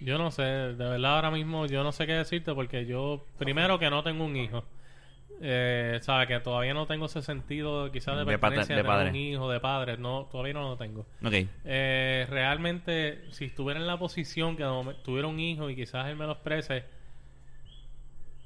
Yo 0.00 0.16
no 0.18 0.30
sé, 0.30 0.42
de 0.42 0.74
verdad 0.74 1.16
ahora 1.16 1.30
mismo 1.30 1.66
yo 1.66 1.82
no 1.84 1.92
sé 1.92 2.06
qué 2.06 2.14
decirte 2.14 2.54
porque 2.54 2.86
yo, 2.86 3.26
primero 3.38 3.78
que 3.78 3.90
no 3.90 4.02
tengo 4.02 4.24
un 4.24 4.36
hijo. 4.36 4.64
Eh, 5.42 5.98
¿Sabes? 6.02 6.28
Que 6.28 6.38
todavía 6.40 6.74
no 6.74 6.86
tengo 6.86 7.06
ese 7.06 7.22
sentido 7.22 7.90
quizás 7.90 8.14
de 8.14 8.26
De 8.26 8.38
pertenencia 8.38 8.74
de 8.76 8.82
de, 8.82 8.86
tener 8.86 8.96
padre. 8.98 9.10
un 9.10 9.16
hijo, 9.16 9.50
de 9.50 9.58
padre. 9.60 9.96
No, 9.96 10.28
todavía 10.30 10.52
no 10.52 10.68
lo 10.68 10.76
tengo. 10.76 11.06
Ok. 11.24 11.32
Eh, 11.64 12.26
realmente, 12.28 13.24
si 13.30 13.46
estuviera 13.46 13.80
en 13.80 13.86
la 13.86 13.98
posición 13.98 14.54
que 14.56 14.64
no 14.64 14.84
tuviera 15.02 15.28
un 15.28 15.40
hijo 15.40 15.70
y 15.70 15.76
quizás 15.76 16.08
él 16.08 16.16
me 16.16 16.26
lo 16.26 16.32
exprese, 16.32 16.84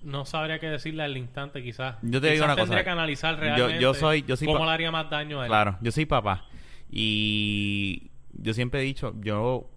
no 0.04 0.24
sabría 0.24 0.58
qué 0.60 0.68
decirle 0.68 1.02
al 1.02 1.16
instante, 1.16 1.62
quizás. 1.62 1.96
Yo 2.02 2.20
te 2.20 2.30
digo 2.30 2.44
una 2.44 2.54
cosa. 2.54 2.64
tendría 2.66 2.84
que 2.84 2.90
analizar 2.90 3.38
realmente 3.40 3.80
yo 3.80 3.94
soy- 3.94 4.22
yo 4.22 4.36
soy 4.36 4.46
cómo 4.46 4.64
le 4.64 4.70
haría 4.70 4.90
más 4.92 5.08
daño 5.10 5.40
a 5.40 5.44
él. 5.46 5.48
Claro, 5.48 5.78
yo 5.80 5.90
soy 5.90 6.06
papá. 6.06 6.44
Y 6.90 8.10
yo 8.38 8.54
siempre 8.54 8.80
he 8.80 8.84
dicho, 8.84 9.14
yo 9.20 9.70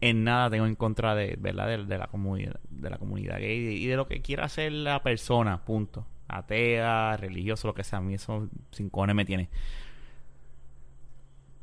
en 0.00 0.24
nada 0.24 0.50
tengo 0.50 0.66
en 0.66 0.74
contra 0.74 1.14
de, 1.14 1.36
¿verdad? 1.38 1.86
De, 1.86 1.98
la 1.98 2.06
comunidad, 2.06 2.60
de 2.70 2.90
la 2.90 2.98
comunidad 2.98 3.38
gay 3.38 3.82
y 3.82 3.86
de 3.86 3.96
lo 3.96 4.06
que 4.06 4.20
quiera 4.20 4.44
hacer 4.44 4.72
la 4.72 5.02
persona, 5.02 5.64
punto. 5.64 6.06
Atea, 6.28 7.16
religioso, 7.16 7.68
lo 7.68 7.74
que 7.74 7.82
sea, 7.82 7.98
a 7.98 8.02
mí 8.02 8.14
eso 8.14 8.48
sin 8.70 8.88
cojones 8.88 9.16
me 9.16 9.24
tiene. 9.24 9.48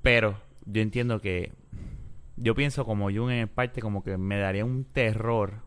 Pero 0.02 0.40
yo 0.66 0.82
entiendo 0.82 1.22
que 1.22 1.54
yo 2.36 2.54
pienso 2.54 2.86
como 2.86 3.10
Jung 3.12 3.32
en 3.32 3.48
parte 3.48 3.82
como 3.82 4.04
que 4.04 4.18
me 4.18 4.38
daría 4.38 4.66
un 4.66 4.84
terror 4.86 5.62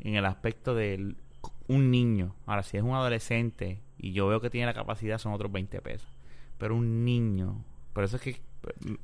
en 0.00 0.16
el 0.16 0.26
aspecto 0.26 0.74
de 0.74 1.14
un 1.68 1.90
niño. 1.90 2.34
Ahora, 2.46 2.62
si 2.62 2.76
es 2.76 2.82
un 2.82 2.94
adolescente 2.94 3.80
y 3.98 4.12
yo 4.12 4.26
veo 4.26 4.40
que 4.40 4.50
tiene 4.50 4.66
la 4.66 4.74
capacidad, 4.74 5.18
son 5.18 5.32
otros 5.32 5.52
20 5.52 5.80
pesos. 5.80 6.08
Pero 6.58 6.74
un 6.74 7.04
niño, 7.04 7.64
por 7.96 8.04
eso 8.04 8.16
es 8.16 8.22
que 8.22 8.36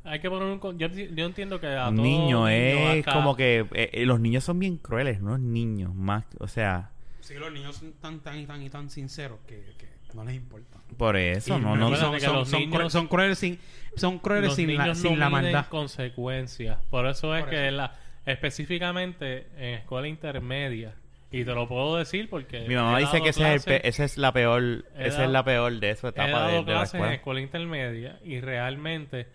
Hay 0.05 0.20
que 0.20 0.28
poner 0.28 0.48
un... 0.48 0.59
con- 0.59 0.78
Yo, 0.78 0.88
yo 0.88 1.24
entiendo 1.24 1.59
que 1.59 1.66
a 1.68 1.88
un 1.88 1.96
todo 1.96 2.05
niño 2.05 2.46
es 2.46 2.98
hasta- 3.07 3.14
como 3.14 3.35
que 3.35 3.64
eh, 3.72 3.88
eh, 3.94 4.05
los 4.05 4.20
niños 4.20 4.44
son 4.44 4.59
bien 4.59 4.76
crueles, 4.76 5.22
no 5.22 5.38
niños 5.38 5.94
más, 5.94 6.24
o 6.38 6.46
sea, 6.46 6.90
Sí, 7.20 7.35
los 7.35 7.50
niños 7.52 7.76
son 7.76 7.92
tan, 7.94 8.20
tan 8.20 8.38
y 8.38 8.44
tan 8.46 8.61
y 8.62 8.68
tan 8.68 8.90
sinceros 8.90 9.38
que, 9.46 9.62
que 9.78 9.87
no 10.14 10.24
les 10.24 10.35
importa. 10.35 10.78
por 10.98 11.16
eso 11.16 11.57
Y 11.57 11.61
no 11.62 11.74
no 11.74 11.88
recuerda 11.90 12.05
son, 12.05 12.14
que 12.14 12.20
son- 12.20 12.35
los 12.37 12.48
son 12.50 12.61
niños- 12.61 12.83
cru- 12.83 12.90
son 12.90 13.07
crueles 13.09 13.38
sin, 13.38 13.59
son 13.96 14.18
crueles 14.18 14.48
los 14.48 14.57
sin 14.57 14.74
la, 14.76 14.83
niños 14.83 14.98
sin 14.98 15.12
no 15.12 15.16
la 15.18 15.28
miden 15.31 15.42
maldad. 15.44 15.66
consecuencias. 15.70 16.78
Por 16.90 17.07
eso 17.07 17.35
es 17.35 17.42
Por 17.44 17.50
que 17.50 17.68
eso. 17.68 17.76
la 17.76 17.94
específicamente 18.26 19.46
en 19.57 19.74
escuela 19.78 20.07
intermedia 20.09 20.94
y 21.33 21.45
te 21.45 21.55
lo 21.55 21.66
puedo 21.66 21.97
decir 21.97 22.29
porque 22.31 22.61
mi 22.68 22.75
mamá 22.75 22.99
dice 22.99 23.12
dado 23.14 23.25
que 23.25 23.31
ese 23.31 23.40
es 23.42 23.47
el 23.47 23.61
clases- 23.61 23.81
pe- 23.83 23.88
esa 23.88 24.05
es 24.05 24.18
la 24.18 24.33
peor, 24.33 24.62
He 24.97 25.07
esa 25.09 25.16
dado- 25.18 25.25
es 25.25 25.31
la 25.31 25.45
peor 25.45 25.73
de 25.81 25.90
esa 25.90 26.07
he 26.07 26.11
etapa 26.11 26.31
dado 26.31 26.47
de, 26.49 26.53
de 26.53 26.59
la 26.59 26.64
clases 26.64 26.95
en 26.95 27.01
escuela. 27.01 27.14
escuela 27.14 27.40
intermedia 27.40 28.18
y 28.25 28.40
realmente 28.40 29.29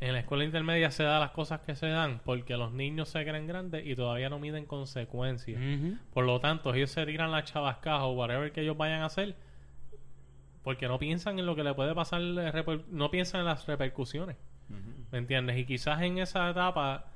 en 0.00 0.12
la 0.12 0.20
escuela 0.20 0.44
intermedia 0.44 0.90
se 0.92 1.02
dan 1.02 1.20
las 1.20 1.30
cosas 1.32 1.60
que 1.60 1.74
se 1.74 1.88
dan 1.88 2.20
porque 2.24 2.56
los 2.56 2.72
niños 2.72 3.08
se 3.08 3.24
creen 3.24 3.46
grandes 3.46 3.84
y 3.86 3.94
todavía 3.96 4.28
no 4.30 4.38
miden 4.38 4.64
consecuencias. 4.66 5.60
Por 6.14 6.24
lo 6.24 6.38
tanto, 6.40 6.72
ellos 6.74 6.90
se 6.90 7.04
tiran 7.06 7.30
las 7.32 7.44
chavascas 7.46 8.00
o 8.02 8.10
whatever 8.12 8.52
que 8.52 8.60
ellos 8.60 8.76
vayan 8.76 9.02
a 9.02 9.06
hacer 9.06 9.34
porque 10.62 10.86
no 10.86 10.98
piensan 10.98 11.38
en 11.38 11.46
lo 11.46 11.56
que 11.56 11.64
le 11.64 11.72
puede 11.74 11.94
pasar, 11.94 12.20
eh, 12.20 12.64
no 12.90 13.10
piensan 13.10 13.40
en 13.40 13.46
las 13.46 13.66
repercusiones. 13.66 14.36
¿Me 15.10 15.18
entiendes? 15.18 15.56
Y 15.56 15.64
quizás 15.64 16.02
en 16.02 16.18
esa 16.18 16.50
etapa 16.50 17.06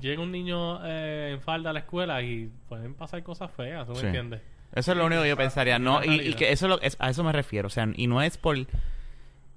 llega 0.00 0.22
un 0.22 0.32
niño 0.32 0.80
eh, 0.84 1.30
en 1.34 1.40
falda 1.40 1.70
a 1.70 1.72
la 1.72 1.80
escuela 1.80 2.22
y 2.22 2.50
pueden 2.68 2.94
pasar 2.94 3.22
cosas 3.22 3.50
feas, 3.50 3.86
¿tú 3.86 3.92
me 3.94 4.00
Sí. 4.00 4.06
entiendes? 4.06 4.40
Eso 4.74 4.92
es 4.92 4.98
lo 4.98 5.04
único 5.06 5.22
que 5.22 5.28
yo 5.28 5.36
pensaría, 5.36 5.78
no 5.78 6.02
y, 6.02 6.28
y 6.28 6.34
que 6.34 6.50
eso 6.50 6.66
es 6.66 6.70
lo- 6.70 6.80
es- 6.80 6.96
a 6.98 7.10
eso 7.10 7.22
me 7.24 7.32
refiero, 7.32 7.66
o 7.66 7.70
sea, 7.70 7.86
y 7.94 8.06
no 8.06 8.22
es 8.22 8.38
por 8.38 8.56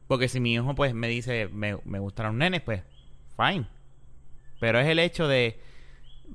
porque 0.08 0.28
si 0.28 0.40
mi 0.40 0.54
hijo 0.54 0.76
pues 0.76 0.94
me 0.94 1.08
dice 1.08 1.48
me, 1.52 1.78
me 1.86 2.00
gustan 2.00 2.38
nenes, 2.38 2.62
pues 2.62 2.84
fine. 3.38 3.66
Pero 4.60 4.80
es 4.80 4.88
el 4.88 5.00
hecho 5.00 5.28
de 5.28 5.60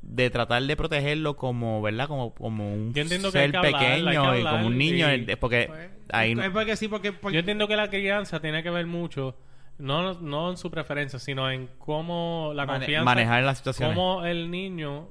de 0.03 0.31
tratar 0.31 0.63
de 0.63 0.77
protegerlo 0.77 1.37
como, 1.37 1.83
¿verdad? 1.83 2.07
Como, 2.09 2.33
como 2.35 2.73
un 2.73 2.95
Yo 2.95 3.03
entiendo 3.03 3.31
que 3.33 3.39
hay 3.39 3.45
ser 3.45 3.51
que 3.53 3.57
hablar, 3.59 3.75
hay 3.75 3.81
que 3.83 3.89
pequeño 3.99 4.39
y 4.39 4.43
como 4.45 4.67
un 4.69 4.79
niño, 4.79 5.13
y- 5.15 5.37
porque 5.37 5.65
Pues, 5.67 5.91
ahí 6.13 6.33
es 6.33 6.51
porque 6.51 6.77
sí, 6.77 6.89
porque, 6.89 7.13
porque- 7.13 7.35
Yo 7.35 7.41
entiendo 7.41 7.67
que 7.69 7.77
la 7.77 7.91
crianza 7.91 8.41
tiene 8.41 8.63
que 8.63 8.71
ver 8.71 8.87
mucho, 8.87 9.37
no, 9.81 10.15
no 10.15 10.51
en 10.51 10.57
su 10.57 10.71
preferencia, 10.71 11.19
sino 11.19 11.51
en 11.51 11.69
cómo 11.79 12.53
la 12.55 12.67
mane- 12.67 12.81
confianza, 12.81 13.05
manejar 13.05 13.43
las 13.43 13.59
situaciones. 13.59 13.97
cómo 13.97 14.25
el 14.25 14.51
niño 14.51 15.09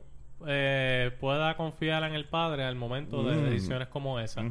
eh, 0.47 1.11
pueda 1.19 1.57
confiar 1.57 2.03
en 2.03 2.13
el 2.13 2.23
padre 2.25 2.63
al 2.63 2.75
momento 2.75 3.23
de 3.23 3.35
Mm. 3.35 3.43
decisiones 3.49 3.87
como 3.89 4.19
esa. 4.21 4.41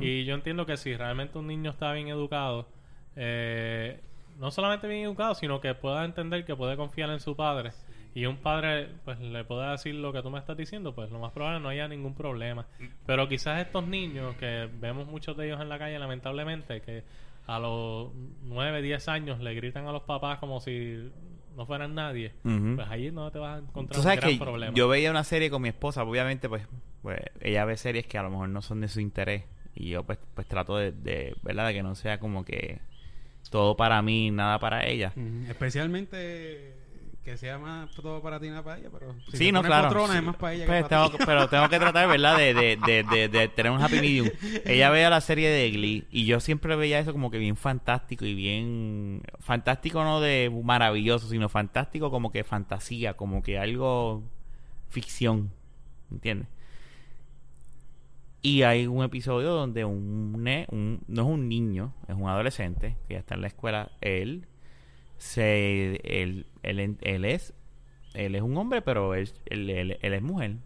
Y 0.00 0.24
yo 0.24 0.34
entiendo 0.34 0.66
que 0.66 0.76
si 0.76 0.96
realmente 0.96 1.38
un 1.38 1.46
niño 1.46 1.70
está 1.70 1.92
bien 1.92 2.08
educado, 2.08 2.66
eh, 3.14 4.00
no 4.38 4.50
solamente 4.50 4.88
bien 4.88 5.04
educado, 5.04 5.34
sino 5.34 5.60
que 5.60 5.74
pueda 5.74 6.04
entender 6.04 6.44
que 6.44 6.56
puede 6.56 6.76
confiar 6.76 7.10
en 7.10 7.20
su 7.20 7.36
padre 7.36 7.70
y 8.14 8.26
un 8.26 8.36
padre 8.38 8.88
pues 9.04 9.18
le 9.20 9.44
pueda 9.44 9.70
decir 9.72 9.94
lo 9.94 10.12
que 10.12 10.20
tú 10.22 10.30
me 10.30 10.38
estás 10.38 10.56
diciendo, 10.56 10.94
pues 10.94 11.10
lo 11.10 11.18
más 11.20 11.32
probable 11.32 11.60
no 11.60 11.68
haya 11.68 11.86
ningún 11.86 12.14
problema. 12.14 12.66
Pero 13.06 13.28
quizás 13.28 13.60
estos 13.60 13.86
niños, 13.86 14.34
que 14.36 14.68
vemos 14.80 15.06
muchos 15.06 15.36
de 15.36 15.46
ellos 15.46 15.60
en 15.60 15.68
la 15.68 15.78
calle 15.78 15.98
lamentablemente, 15.98 16.80
que 16.82 17.04
a 17.46 17.58
los 17.58 18.10
9, 18.42 18.82
10 18.82 19.08
años 19.08 19.40
le 19.40 19.54
gritan 19.54 19.86
a 19.86 19.92
los 19.92 20.02
papás 20.02 20.38
como 20.38 20.60
si 20.60 21.10
no 21.56 21.64
fueran 21.64 21.94
nadie, 21.94 22.34
pues 22.42 22.88
ahí 22.88 23.10
no 23.10 23.30
te 23.30 23.38
vas 23.38 23.56
a 23.56 23.58
encontrar 23.62 23.94
Tú 23.94 24.00
un 24.00 24.02
sabes 24.02 24.20
gran 24.20 24.32
que 24.32 24.38
problema. 24.44 24.74
yo 24.74 24.88
veía 24.88 25.10
una 25.10 25.24
serie 25.24 25.48
con 25.48 25.62
mi 25.62 25.68
esposa, 25.68 26.02
obviamente, 26.02 26.48
pues, 26.48 26.66
pues 27.02 27.18
ella 27.40 27.64
ve 27.64 27.76
series 27.76 28.06
que 28.06 28.18
a 28.18 28.22
lo 28.22 28.30
mejor 28.30 28.48
no 28.50 28.60
son 28.62 28.80
de 28.80 28.88
su 28.88 29.00
interés. 29.00 29.44
Y 29.74 29.90
yo, 29.90 30.04
pues, 30.04 30.18
pues 30.34 30.46
trato 30.46 30.76
de, 30.76 30.92
de, 30.92 31.34
¿verdad? 31.42 31.68
De 31.68 31.74
que 31.74 31.82
no 31.82 31.94
sea 31.94 32.18
como 32.18 32.44
que 32.44 32.80
todo 33.50 33.76
para 33.76 34.02
mí, 34.02 34.30
nada 34.30 34.58
para 34.58 34.86
ella. 34.86 35.12
Especialmente 35.48 36.74
que 37.26 37.36
sea 37.36 37.58
más 37.58 37.90
todo 37.90 38.22
para 38.22 38.40
ti, 38.40 38.48
nada 38.48 38.62
para 38.62 38.78
ella, 38.78 38.88
pero 38.90 39.14
si 39.30 39.36
Sí, 39.36 39.52
no, 39.52 39.60
claro. 39.62 39.90
Sí. 40.06 40.16
es 40.16 40.22
más 40.22 40.36
para 40.36 40.54
ella 40.54 40.64
Pues 40.66 40.84
que 40.84 40.88
para 40.88 41.08
tengo, 41.10 41.18
pero 41.26 41.48
tengo 41.48 41.68
que 41.68 41.78
tratar, 41.78 42.08
¿verdad? 42.08 42.38
De, 42.38 42.54
de, 42.54 42.76
de, 42.86 43.02
de, 43.02 43.28
de 43.28 43.48
tener 43.48 43.72
un 43.72 43.82
happy 43.82 43.96
medium. 43.96 44.30
Ella 44.64 44.90
veía 44.90 45.10
la 45.10 45.20
serie 45.20 45.50
de 45.50 45.70
Glee 45.70 46.06
y 46.10 46.24
yo 46.24 46.40
siempre 46.40 46.76
veía 46.76 46.98
eso 47.00 47.12
como 47.12 47.30
que 47.30 47.38
bien 47.38 47.56
fantástico 47.56 48.24
y 48.24 48.34
bien... 48.34 49.22
Fantástico 49.40 50.02
no 50.04 50.20
de 50.20 50.50
maravilloso, 50.64 51.28
sino 51.28 51.48
fantástico 51.48 52.10
como 52.10 52.30
que 52.32 52.44
fantasía, 52.44 53.14
como 53.14 53.42
que 53.42 53.58
algo 53.58 54.22
ficción. 54.88 55.50
¿Entiendes? 56.10 56.48
Y 58.42 58.62
hay 58.62 58.86
un 58.86 59.02
episodio 59.02 59.50
donde 59.50 59.84
un, 59.84 60.44
ne- 60.44 60.66
un- 60.70 61.00
no 61.08 61.22
es 61.22 61.28
un 61.28 61.48
niño, 61.48 61.92
es 62.06 62.14
un 62.14 62.28
adolescente 62.28 62.96
que 63.08 63.14
ya 63.14 63.18
está 63.20 63.34
en 63.34 63.40
la 63.40 63.48
escuela, 63.48 63.90
él 64.00 64.46
se, 65.18 65.96
él, 66.22 66.46
él, 66.62 66.96
él 67.00 67.24
es 67.24 67.52
él 68.14 68.34
es 68.34 68.40
un 68.42 68.56
hombre, 68.56 68.80
pero 68.82 69.14
él, 69.14 69.30
él, 69.46 69.68
él- 69.70 69.98
él 70.00 70.14
es 70.14 70.22
mujer. 70.22 70.56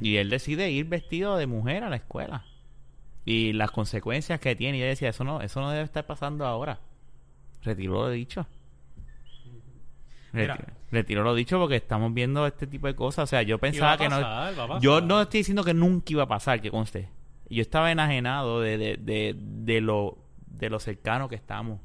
Y 0.00 0.16
él 0.16 0.28
decide 0.30 0.70
ir 0.70 0.86
vestido 0.86 1.36
de 1.36 1.46
mujer 1.46 1.84
a 1.84 1.90
la 1.90 1.96
escuela. 1.96 2.44
Y 3.24 3.52
las 3.52 3.70
consecuencias 3.70 4.40
que 4.40 4.56
tiene. 4.56 4.78
Y 4.78 4.80
ella 4.80 4.88
decía, 4.90 5.10
eso 5.10 5.22
no, 5.22 5.40
eso 5.40 5.60
no 5.60 5.70
debe 5.70 5.84
estar 5.84 6.04
pasando 6.04 6.44
ahora. 6.44 6.80
Retiró 7.62 7.92
lo 7.94 8.10
dicho. 8.10 8.44
Retiró 10.90 11.22
lo 11.22 11.34
dicho 11.34 11.58
porque 11.60 11.76
estamos 11.76 12.12
viendo 12.12 12.46
este 12.46 12.66
tipo 12.66 12.86
de 12.88 12.96
cosas. 12.96 13.24
O 13.24 13.26
sea, 13.28 13.42
yo 13.42 13.58
pensaba 13.58 13.96
que 13.96 14.08
no... 14.08 14.16
Yo 14.80 15.00
no 15.00 15.22
estoy 15.22 15.38
diciendo 15.40 15.62
que 15.62 15.74
nunca 15.74 16.12
iba 16.12 16.24
a 16.24 16.28
pasar, 16.28 16.60
que 16.60 16.70
conste. 16.70 17.08
Yo 17.48 17.62
estaba 17.62 17.92
enajenado 17.92 18.60
de, 18.60 18.78
de, 18.78 18.96
de, 18.96 19.36
de 19.38 19.80
lo, 19.80 20.18
de 20.46 20.70
lo 20.70 20.80
cercano 20.80 21.28
que 21.28 21.36
estamos 21.36 21.78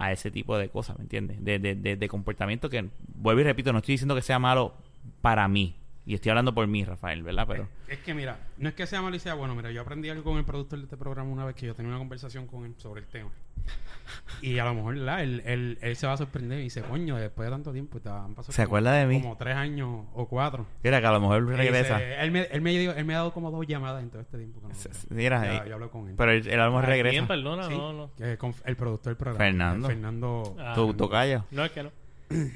a 0.00 0.10
ese 0.12 0.30
tipo 0.30 0.56
de 0.56 0.70
cosas, 0.70 0.96
¿me 0.96 1.02
entiendes? 1.02 1.44
De, 1.44 1.58
de, 1.58 1.74
de, 1.74 1.94
de 1.94 2.08
comportamiento 2.08 2.70
que, 2.70 2.88
vuelvo 3.16 3.42
y 3.42 3.44
repito, 3.44 3.70
no 3.70 3.78
estoy 3.78 3.92
diciendo 3.92 4.14
que 4.14 4.22
sea 4.22 4.38
malo 4.38 4.74
para 5.20 5.46
mí. 5.46 5.76
Y 6.06 6.14
estoy 6.14 6.30
hablando 6.30 6.54
por 6.54 6.66
mí, 6.66 6.82
Rafael, 6.82 7.22
¿verdad? 7.22 7.46
Pero 7.46 7.68
Es 7.86 7.98
que 7.98 8.14
mira, 8.14 8.38
no 8.56 8.70
es 8.70 8.74
que 8.74 8.86
sea 8.86 9.02
malo 9.02 9.14
y 9.14 9.18
sea 9.18 9.34
bueno. 9.34 9.54
Mira, 9.54 9.70
yo 9.70 9.82
aprendí 9.82 10.08
algo 10.08 10.24
con 10.24 10.38
el 10.38 10.46
productor 10.46 10.78
de 10.78 10.84
este 10.84 10.96
programa 10.96 11.30
una 11.30 11.44
vez 11.44 11.54
que 11.54 11.66
yo 11.66 11.74
tenía 11.74 11.90
una 11.90 11.98
conversación 11.98 12.46
con 12.46 12.64
él 12.64 12.74
sobre 12.78 13.02
el 13.02 13.08
tema. 13.08 13.30
Y 14.42 14.58
a 14.58 14.64
lo 14.64 14.74
mejor, 14.74 14.94
¿verdad? 14.96 15.22
Él, 15.22 15.42
él, 15.44 15.78
él 15.82 15.96
se 15.96 16.06
va 16.06 16.14
a 16.14 16.16
sorprender 16.16 16.60
y 16.60 16.62
dice, 16.62 16.80
coño, 16.82 17.16
después 17.16 17.46
de 17.46 17.50
tanto 17.52 17.72
tiempo, 17.72 17.98
han 18.08 18.34
pasado 18.34 18.52
¿Se 18.52 18.62
como- 18.64 18.76
acuerda 18.78 18.94
de 18.94 19.06
mí? 19.06 19.20
Como 19.20 19.36
tres 19.36 19.54
años 19.54 20.06
o 20.14 20.28
cuatro. 20.28 20.66
mira 20.82 21.00
que 21.00 21.06
a 21.06 21.12
lo 21.12 21.20
mejor 21.20 21.44
regresa. 21.46 21.98
dice, 21.98 22.14
él, 22.20 22.30
me, 22.30 22.42
él, 22.44 22.60
me, 22.62 22.70
dio- 22.78 22.94
él 22.94 23.04
me 23.04 23.14
ha 23.14 23.18
dado 23.18 23.32
como 23.34 23.50
dos 23.50 23.66
llamadas 23.66 24.02
en 24.02 24.08
todo 24.08 24.22
este 24.22 24.38
tiempo. 24.38 24.60
No, 24.62 24.68
mira, 25.10 25.44
ya, 25.44 25.66
yo 25.66 25.74
hablo 25.74 25.90
con 25.90 26.08
él. 26.08 26.14
pero 26.16 26.30
él, 26.32 26.46
él 26.48 26.58
a 26.58 26.64
lo 26.66 26.70
mejor 26.70 26.84
Ay, 26.86 26.90
regresa. 26.92 27.12
¿Quién, 27.12 27.26
perdona? 27.28 27.64
Sí, 27.64 27.74
No, 27.76 27.92
no. 27.92 28.14
que 28.14 28.32
es 28.32 28.38
con 28.38 28.54
el 28.64 28.76
productor 28.76 29.10
del 29.10 29.16
programa. 29.18 29.44
Fernando. 29.44 29.88
Fernando. 29.88 30.56
Ah, 30.58 30.72
Tu 30.74 30.94
tocayo. 30.94 31.44
No, 31.50 31.64
es 31.64 31.72
que 31.72 31.82
no. 31.82 31.90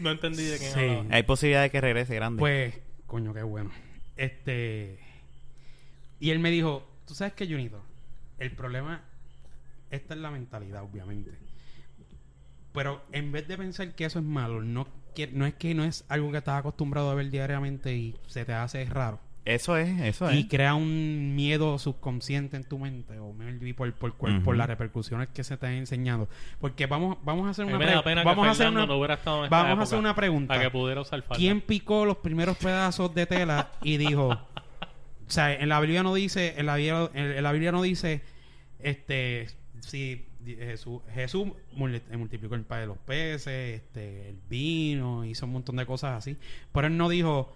No 0.00 0.11
entendí 0.12 0.44
de 0.44 0.57
quién 0.59 0.72
Sí. 0.72 0.81
hablaba. 0.81 1.05
Hay 1.11 1.22
posibilidad 1.24 1.62
de 1.62 1.70
que 1.70 1.81
regrese 1.83 2.14
grande. 2.14 2.38
Pues, 2.40 2.79
coño, 3.07 3.35
qué 3.35 3.42
bueno. 3.42 3.70
Este. 4.16 4.98
Y 6.18 6.31
él 6.31 6.38
me 6.38 6.50
dijo: 6.50 6.87
Tú 7.07 7.14
sabes 7.14 7.35
que, 7.35 7.46
Junito, 7.46 7.83
el 8.38 8.53
problema. 8.53 9.03
Esta 9.94 10.14
es 10.14 10.20
la 10.20 10.30
mentalidad, 10.30 10.83
obviamente. 10.83 11.30
Pero 12.72 13.02
en 13.12 13.30
vez 13.33 13.46
de 13.46 13.57
pensar 13.57 13.94
que 13.94 14.04
eso 14.04 14.18
es 14.18 14.24
malo, 14.24 14.61
no, 14.62 14.87
que, 15.14 15.28
no 15.28 15.46
es 15.46 15.54
que 15.54 15.74
no 15.74 15.85
es 15.85 16.04
algo 16.09 16.33
que 16.33 16.38
estás 16.38 16.59
acostumbrado 16.59 17.11
a 17.11 17.14
ver 17.14 17.30
diariamente 17.30 17.94
y 17.96 18.16
se 18.26 18.44
te 18.44 18.52
hace 18.52 18.85
raro. 18.87 19.20
Eso 19.44 19.76
es, 19.76 20.00
eso 20.00 20.33
Y 20.33 20.40
es. 20.40 20.46
crea 20.48 20.74
un 20.74 21.37
miedo 21.37 21.78
subconsciente 21.78 22.57
en 22.57 22.64
tu 22.64 22.78
mente, 22.78 23.18
o 23.18 23.33
maybe 23.35 23.74
por, 23.74 23.92
por, 23.92 24.14
por, 24.14 24.30
por 24.30 24.38
Ujú. 24.40 24.52
las 24.54 24.66
repercusiones 24.66 25.28
que 25.28 25.44
se 25.44 25.57
te 25.59 25.66
han 25.66 25.74
enseñado. 25.74 26.28
Porque 26.61 26.87
vamos, 26.87 27.18
vamos 27.22 27.46
a 27.46 27.50
hacer 27.50 27.66
una 27.66 27.76
me 27.78 27.85
da 27.85 28.02
pre- 28.02 28.11
pena 28.12 28.24
vamos 28.24 28.48
a 28.48 28.50
hacer 28.52 28.68
una, 28.68 28.87
no 28.87 28.96
hubiera 28.96 29.14
estado 29.14 29.40
en 29.40 29.44
esta 29.44 29.57
vamos 29.62 29.78
a 29.80 29.83
hacer 29.83 29.98
una 29.98 30.14
pregunta. 30.16 30.54
Para 30.54 30.62
que 30.64 30.70
pudiera 30.70 31.02
usar 31.02 31.20
falda. 31.22 31.37
¿Quién 31.37 31.61
picó 31.61 32.07
los 32.07 32.16
primeros 32.16 32.57
pedazos 32.57 33.14
de 33.14 33.26
tela 33.26 33.70
y 33.83 33.98
dijo, 33.98 34.28
o 34.30 35.30
sea, 35.30 35.52
en 35.52 35.68
la 35.68 35.78
Biblia 35.78 36.02
no 36.02 36.14
dice, 36.14 36.54
en 36.57 36.64
la 36.66 36.76
Biblia, 36.76 37.11
en, 37.12 37.26
en 37.33 37.42
la 37.42 37.52
Biblia 37.52 37.70
no 37.70 37.83
dice, 37.83 38.22
este, 38.78 39.48
di- 39.92 40.57
Jesús, 40.57 41.01
Jesús 41.14 41.49
eh, 41.79 42.16
multiplicó 42.16 42.55
el 42.55 42.62
pan 42.64 42.81
de 42.83 42.87
los 42.87 42.99
peces, 42.99 43.77
este, 43.81 44.29
el 44.31 44.38
vino, 44.49 45.25
hizo 45.25 45.47
un 45.47 45.53
montón 45.53 45.77
de 45.77 45.87
cosas 45.87 46.18
así, 46.18 46.37
pero 46.73 46.87
él 46.87 46.97
no 46.97 47.09
dijo, 47.09 47.55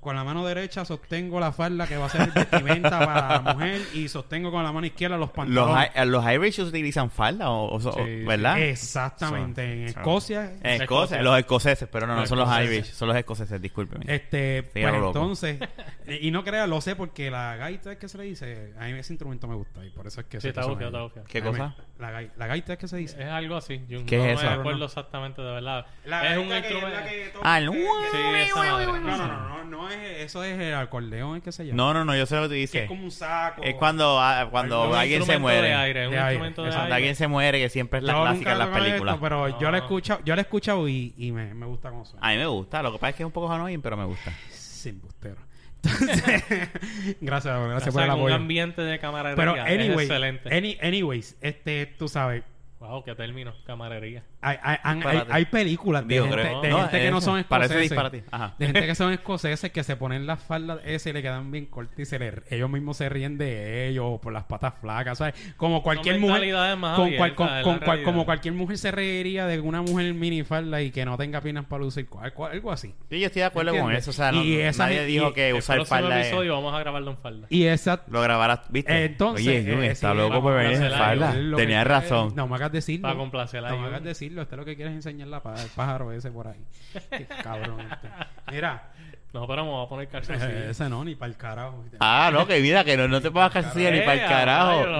con 0.00 0.16
la 0.16 0.24
mano 0.24 0.46
derecha 0.46 0.84
sostengo 0.86 1.38
la 1.38 1.52
falda 1.52 1.86
que 1.86 1.96
va 1.98 2.06
a 2.06 2.08
ser 2.08 2.30
vestimenta 2.32 2.98
para 2.98 3.42
la 3.42 3.52
mujer 3.54 3.82
y 3.92 4.08
sostengo 4.08 4.50
con 4.50 4.64
la 4.64 4.72
mano 4.72 4.86
izquierda 4.86 5.16
los 5.18 5.28
Los, 5.28 5.36
pantalones. 5.36 5.90
I- 5.94 6.06
los 6.06 6.24
Irish 6.32 6.58
utilizan 6.60 7.10
falda, 7.10 7.50
o, 7.50 7.66
o- 7.66 7.74
o- 7.76 7.92
Sí, 7.92 8.24
¿verdad? 8.24 8.58
Exactamente, 8.60 9.62
Son- 9.62 9.70
en 9.72 9.84
Escocia 9.88 10.44
En 10.44 10.50
Escocia. 10.52 10.74
Escocia, 10.84 11.22
los 11.22 11.38
escoceses, 11.38 11.88
pero 11.92 12.06
no, 12.06 12.14
no 12.14 12.20
Los 12.20 12.28
son 12.30 12.38
los. 12.38 12.48
Irish, 12.60 12.86
son 12.92 13.08
los 13.08 13.16
escoceses, 13.16 13.60
discúlpeme. 13.60 14.04
Este, 14.08 14.62
Sí, 14.62 14.80
pues 14.80 14.94
entonces, 14.94 15.58
eh, 16.06 16.18
y 16.22 16.30
no 16.30 16.42
creas, 16.44 16.68
lo 16.68 16.80
sé 16.80 16.96
porque 16.96 17.30
la 17.30 17.56
gaita 17.56 17.92
es 17.92 17.98
que 17.98 18.08
se 18.08 18.16
le 18.18 18.24
dice, 18.24 18.72
a 18.78 18.86
mí 18.86 18.92
ese 18.92 19.12
instrumento 19.12 19.46
me 19.48 19.54
gusta 19.54 19.84
y 19.84 19.90
por 19.90 20.06
eso 20.06 20.20
es 20.22 20.26
que 20.26 20.38
Sí, 20.38 20.42
se 20.42 20.48
está 20.48 20.62
medio. 20.66 21.06
está. 21.08 21.24
¿Qué 21.28 21.42
cosa? 21.42 21.74
La, 22.00 22.10
gai- 22.12 22.30
la 22.36 22.46
gaita 22.46 22.72
es 22.72 22.78
que 22.78 22.88
se 22.88 22.96
dice. 22.96 23.22
Es 23.22 23.28
algo 23.28 23.56
así. 23.56 23.84
Yo 23.88 24.04
¿Qué 24.06 24.16
no 24.16 24.24
es 24.24 24.42
me 24.42 24.48
eso? 24.48 24.60
acuerdo 24.60 24.86
exactamente 24.86 25.42
de 25.42 25.52
verdad. 25.52 25.86
La 26.06 26.32
es 26.32 26.38
un 26.38 26.50
es 26.50 26.58
instrumento. 26.60 26.96
la 26.98 27.04
que 27.04 27.24
toca- 27.32 27.52
Ah, 27.54 27.58
el- 27.58 27.70
que- 27.70 27.76
Sí, 27.78 28.18
esa 28.40 28.56
madre. 28.56 28.86
No, 28.86 29.00
no, 29.00 29.16
no, 29.16 29.26
no, 29.48 29.64
no 29.64 29.90
es, 29.90 29.98
eso 30.22 30.42
es 30.42 30.58
el 30.58 30.74
acordeón 30.74 31.36
el 31.36 31.42
que 31.42 31.52
se 31.52 31.66
llama. 31.66 31.76
No, 31.76 31.92
no, 31.94 32.04
no, 32.04 32.16
yo 32.16 32.24
sé 32.26 32.36
lo 32.36 32.42
que 32.42 32.48
tú 32.48 32.52
que 32.52 32.56
dices. 32.56 32.82
es 32.82 32.88
como 32.88 33.04
un 33.04 33.10
saco. 33.10 33.62
Es 33.62 33.74
cuando, 33.74 34.18
ah, 34.18 34.48
cuando 34.50 34.94
alguien 34.94 35.22
se 35.24 35.34
instrumento 35.34 35.40
muere. 35.40 35.68
De 35.68 35.74
aire, 35.74 36.06
un 36.06 36.12
De 36.12 36.18
aire, 36.18 36.32
instrumento 36.32 36.62
de 36.62 36.68
exacto. 36.68 36.80
Cuando 36.80 36.84
aire. 36.94 36.94
alguien 36.96 37.14
se 37.16 37.28
muere, 37.28 37.58
que 37.60 37.68
siempre 37.68 37.98
es 37.98 38.04
la 38.04 38.12
Yo 38.14 38.22
clásica 38.22 38.52
en 38.52 38.58
las 38.58 38.68
películas. 38.68 39.14
esto, 39.14 39.22
pero 39.22 39.58
yo 39.60 39.70
lo 39.70 39.76
he 39.76 39.80
escuchado, 39.80 40.20
yo 40.24 40.34
lo 40.34 40.40
he 40.40 40.42
escuchado 40.42 40.88
y, 40.88 41.14
y 41.18 41.32
me, 41.32 41.52
me 41.54 41.66
gusta 41.66 41.90
cómo 41.90 42.04
suena. 42.06 42.26
A 42.26 42.30
mí 42.32 42.38
me 42.38 42.46
gusta, 42.46 42.82
lo 42.82 42.92
que 42.92 42.98
pasa 42.98 43.10
es 43.10 43.16
que 43.16 43.22
es 43.22 43.26
un 43.26 43.32
poco 43.32 43.52
annoying, 43.52 43.82
pero 43.82 43.96
me 43.96 44.04
gusta. 44.06 44.32
Sin 44.48 45.00
bustero. 45.00 45.36
Entonces, 45.82 46.42
gracias, 47.20 47.58
gracias 47.68 47.94
por 47.94 48.02
el 48.02 48.08
en 48.08 48.14
un 48.14 48.18
apoyo. 48.20 48.34
ambiente 48.34 48.82
de 48.82 48.98
camaradería. 48.98 49.36
Pero 49.36 49.56
es 49.56 49.80
anyway, 49.80 50.06
excelente. 50.06 50.48
any- 50.54 50.78
anyways, 50.82 51.36
este, 51.40 51.86
tú 51.86 52.08
sabes, 52.08 52.42
Wow, 52.80 53.04
qué 53.04 53.14
término. 53.14 53.52
Camarería. 53.66 54.22
hay, 54.40 54.56
hay, 54.62 55.22
hay, 55.28 55.44
películas 55.44 56.06
de 56.08 56.14
Digo, 56.14 56.24
gente, 56.28 56.40
creo. 56.40 56.60
de 56.62 56.68
No, 56.70 56.78
gente 56.78 56.98
que 56.98 57.10
no 57.10 57.20
son 57.20 57.44
parece 57.44 57.84
escoceses. 57.84 58.24
Ajá. 58.30 58.54
De 58.58 58.66
gente 58.66 58.86
que 58.86 58.94
son 58.94 59.12
escoceses 59.20 59.70
que 59.70 59.84
se 59.84 59.96
ponen 59.96 60.26
las 60.26 60.42
faldas 60.42 60.80
ese 60.86 61.10
y 61.10 61.12
le 61.12 61.20
quedan 61.20 61.50
bien 61.52 61.66
cortas 61.66 61.98
y 61.98 62.06
se 62.06 62.18
le, 62.18 62.32
ellos 62.48 62.70
mismos 62.70 62.96
se 62.96 63.10
ríen 63.10 63.36
de 63.36 63.88
ellos 63.88 64.04
o 64.08 64.18
por 64.20 64.32
las 64.32 64.44
patas 64.44 64.72
flacas, 64.80 65.18
¿sabes? 65.18 65.34
Como 65.58 65.82
cualquier 65.82 66.18
mujer 66.18 66.76
más 66.78 66.96
con 66.96 67.10
cual- 67.16 67.30
abiertas, 67.36 67.64
con- 67.64 67.74
es 67.76 67.82
cual- 67.82 68.02
como 68.02 68.24
cualquier 68.24 68.54
mujer 68.54 68.78
se 68.78 68.90
reiría 68.90 69.46
de 69.46 69.60
una 69.60 69.82
mujer 69.82 70.14
minifalda 70.14 70.80
y 70.80 70.90
que 70.90 71.04
no 71.04 71.18
tenga 71.18 71.42
piernas 71.42 71.66
para 71.66 71.82
lucir 71.82 72.08
algo, 72.18 72.46
algo 72.46 72.72
así. 72.72 72.94
Sí, 73.10 73.20
yo 73.20 73.26
estoy 73.26 73.40
de 73.40 73.46
acuerdo 73.46 73.76
con 73.78 73.92
eso. 73.92 74.08
O 74.10 74.14
sea, 74.14 74.32
no, 74.32 74.42
Y 74.42 74.56
esa 74.58 74.84
nadie 74.86 75.04
dijo 75.04 75.28
y 75.28 75.32
que 75.34 75.52
usar 75.52 75.84
falda 75.84 76.18
es... 76.18 76.28
episodio 76.28 76.54
vamos 76.54 76.72
a 76.74 76.78
grabarlo 76.78 77.10
en 77.10 77.18
falda. 77.18 77.46
Y 77.50 77.64
esa 77.64 78.02
Lo 78.08 78.22
grabarás, 78.22 78.60
¿viste? 78.70 79.04
Entonces, 79.04 79.46
Oye, 79.46 79.58
eh, 79.86 79.90
está 79.90 80.14
loco 80.14 80.40
por 80.40 80.54
venir 80.56 80.80
en 80.82 80.90
falda. 80.90 81.32
Quiere- 81.32 81.84
razón. 81.84 82.32
No 82.34 82.46
me 82.46 82.56
hagas 82.70 82.72
decirlo. 82.72 83.02
Para 83.02 83.16
complacer 83.18 83.64
a 83.64 83.70
No 83.70 83.84
hagas 83.84 84.02
decirlo. 84.02 84.42
Usted 84.42 84.56
lo 84.56 84.64
que 84.64 84.76
quiere 84.76 84.90
es 84.90 84.96
enseñar 84.96 85.28
la 85.28 85.42
pa- 85.42 85.60
el 85.60 85.68
pájaro 85.70 86.12
ese 86.12 86.30
por 86.30 86.48
ahí. 86.48 86.64
Qué 87.10 87.26
cabrón 87.42 87.80
este. 87.80 88.08
Mira, 88.50 88.92
No, 89.32 89.46
pero 89.46 89.64
me 89.64 89.70
voy 89.70 89.84
a 89.86 89.88
poner 89.88 90.08
calzoncillos. 90.08 90.52
ese 90.70 90.88
no, 90.88 91.04
ni 91.04 91.14
para 91.14 91.30
el 91.30 91.36
carajo. 91.36 91.84
Ah, 92.00 92.30
no, 92.32 92.46
que 92.46 92.60
mira, 92.60 92.82
que 92.84 92.96
no, 92.96 93.06
no 93.08 93.20
te 93.20 93.30
pongas 93.30 93.52
calzoncillo 93.52 93.90
ni 93.92 94.00
para 94.00 94.14
el 94.14 94.20
Eh, 94.20 94.26
carajo. 94.26 94.84
sí. 94.84 94.90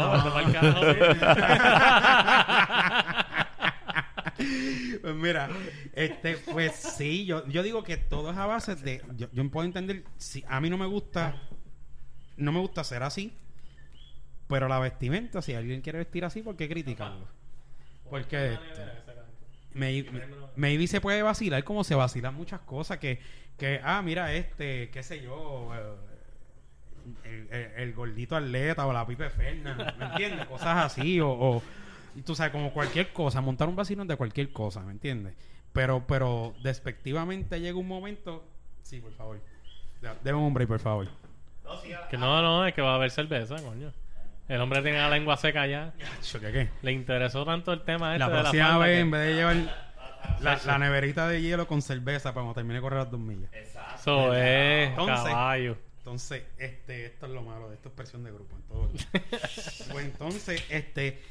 Pues 5.02 5.14
mira, 5.14 5.48
este, 5.94 6.36
pues 6.36 6.74
sí, 6.74 7.24
yo, 7.24 7.46
yo 7.48 7.62
digo 7.62 7.82
que 7.82 7.96
todo 7.96 8.30
es 8.30 8.36
a 8.36 8.46
base 8.46 8.74
de. 8.76 9.02
Yo, 9.16 9.28
yo 9.32 9.50
puedo 9.50 9.64
entender. 9.66 10.04
Si 10.16 10.44
a 10.48 10.60
mí 10.60 10.68
no 10.70 10.76
me 10.78 10.86
gusta. 10.86 11.36
No 12.36 12.52
me 12.52 12.60
gusta 12.60 12.84
ser 12.84 13.02
así. 13.02 13.32
Pero 14.48 14.68
la 14.68 14.78
vestimenta, 14.78 15.42
si 15.42 15.54
alguien 15.54 15.80
quiere 15.80 15.98
vestir 16.00 16.24
así, 16.24 16.42
¿por 16.42 16.56
qué 16.56 16.68
criticarlo? 16.68 17.26
Porque 18.10 18.54
este, 18.54 18.82
maybe 20.56 20.86
se 20.86 21.00
puede 21.00 21.22
vacilar 21.22 21.62
como 21.64 21.84
se 21.84 21.94
vacilan 21.94 22.34
muchas 22.34 22.60
cosas 22.60 22.98
que, 22.98 23.20
que 23.56 23.80
ah, 23.84 24.02
mira 24.02 24.32
este, 24.34 24.90
qué 24.90 25.02
sé 25.02 25.22
yo, 25.22 25.70
el, 27.24 27.48
el- 27.50 27.72
el 27.76 27.92
gordito 27.94 28.36
atleta 28.36 28.86
o 28.86 28.92
la 28.92 29.06
pipe 29.06 29.30
ferna, 29.30 29.94
¿me 29.98 30.04
entiendes? 30.06 30.46
Cosas 30.46 30.84
así, 30.86 31.20
o, 31.20 31.30
o 31.30 31.62
tú 32.26 32.34
sabes, 32.34 32.52
como 32.52 32.72
cualquier 32.72 33.12
cosa, 33.12 33.40
montar 33.40 33.68
un 33.68 33.76
vacilón 33.76 34.06
de 34.08 34.16
cualquier 34.16 34.52
cosa, 34.52 34.80
¿me 34.80 34.92
entiendes? 34.92 35.34
Pero, 35.72 36.04
pero 36.06 36.54
despectivamente 36.62 37.60
llega 37.60 37.78
un 37.78 37.86
momento, 37.88 38.44
sí, 38.82 39.00
por 39.00 39.12
favor, 39.12 39.40
deme 40.24 40.38
un 40.38 40.44
hombre, 40.46 40.66
por 40.66 40.80
favor. 40.80 41.08
Que 42.10 42.18
no, 42.18 42.42
no, 42.42 42.66
es 42.66 42.74
que 42.74 42.82
va 42.82 42.92
a 42.92 42.94
haber 42.96 43.10
cerveza, 43.12 43.56
coño. 43.62 43.92
El 44.50 44.60
hombre 44.60 44.82
tiene 44.82 44.98
la 44.98 45.08
lengua 45.08 45.36
seca 45.36 45.64
ya. 45.66 45.92
¿Qué, 46.32 46.40
qué? 46.52 46.68
Le 46.82 46.90
interesó 46.92 47.44
tanto 47.44 47.72
el 47.72 47.82
tema 47.82 48.14
este 48.14 48.18
La 48.18 48.28
de 48.28 48.34
la 48.34 48.40
próxima 48.40 48.64
falda 48.70 48.78
vez, 48.84 48.94
que- 48.96 49.00
en 49.00 49.10
vez 49.12 49.26
de 49.28 49.34
llevar 49.34 49.56
la, 50.40 50.60
la 50.66 50.78
neverita 50.78 51.28
de 51.28 51.40
hielo 51.40 51.68
con 51.68 51.82
cerveza 51.82 52.30
para 52.34 52.42
cuando 52.42 52.54
termine 52.54 52.74
de 52.74 52.80
correr 52.80 52.98
las 52.98 53.10
dos 53.12 53.20
millas. 53.20 53.48
Eso 53.52 54.34
es, 54.34 54.88
Entonces- 54.88 55.24
caballo. 55.24 55.78
Entonces, 55.98 56.42
este, 56.58 57.06
esto 57.06 57.26
es 57.26 57.32
lo 57.32 57.42
malo 57.42 57.68
de 57.68 57.76
esto 57.76 57.90
es 57.90 57.94
presión 57.94 58.24
de 58.24 58.32
grupo 58.32 58.56
en 58.56 58.62
todo. 58.62 58.90
pues 59.92 60.04
entonces, 60.04 60.64
este, 60.68 61.22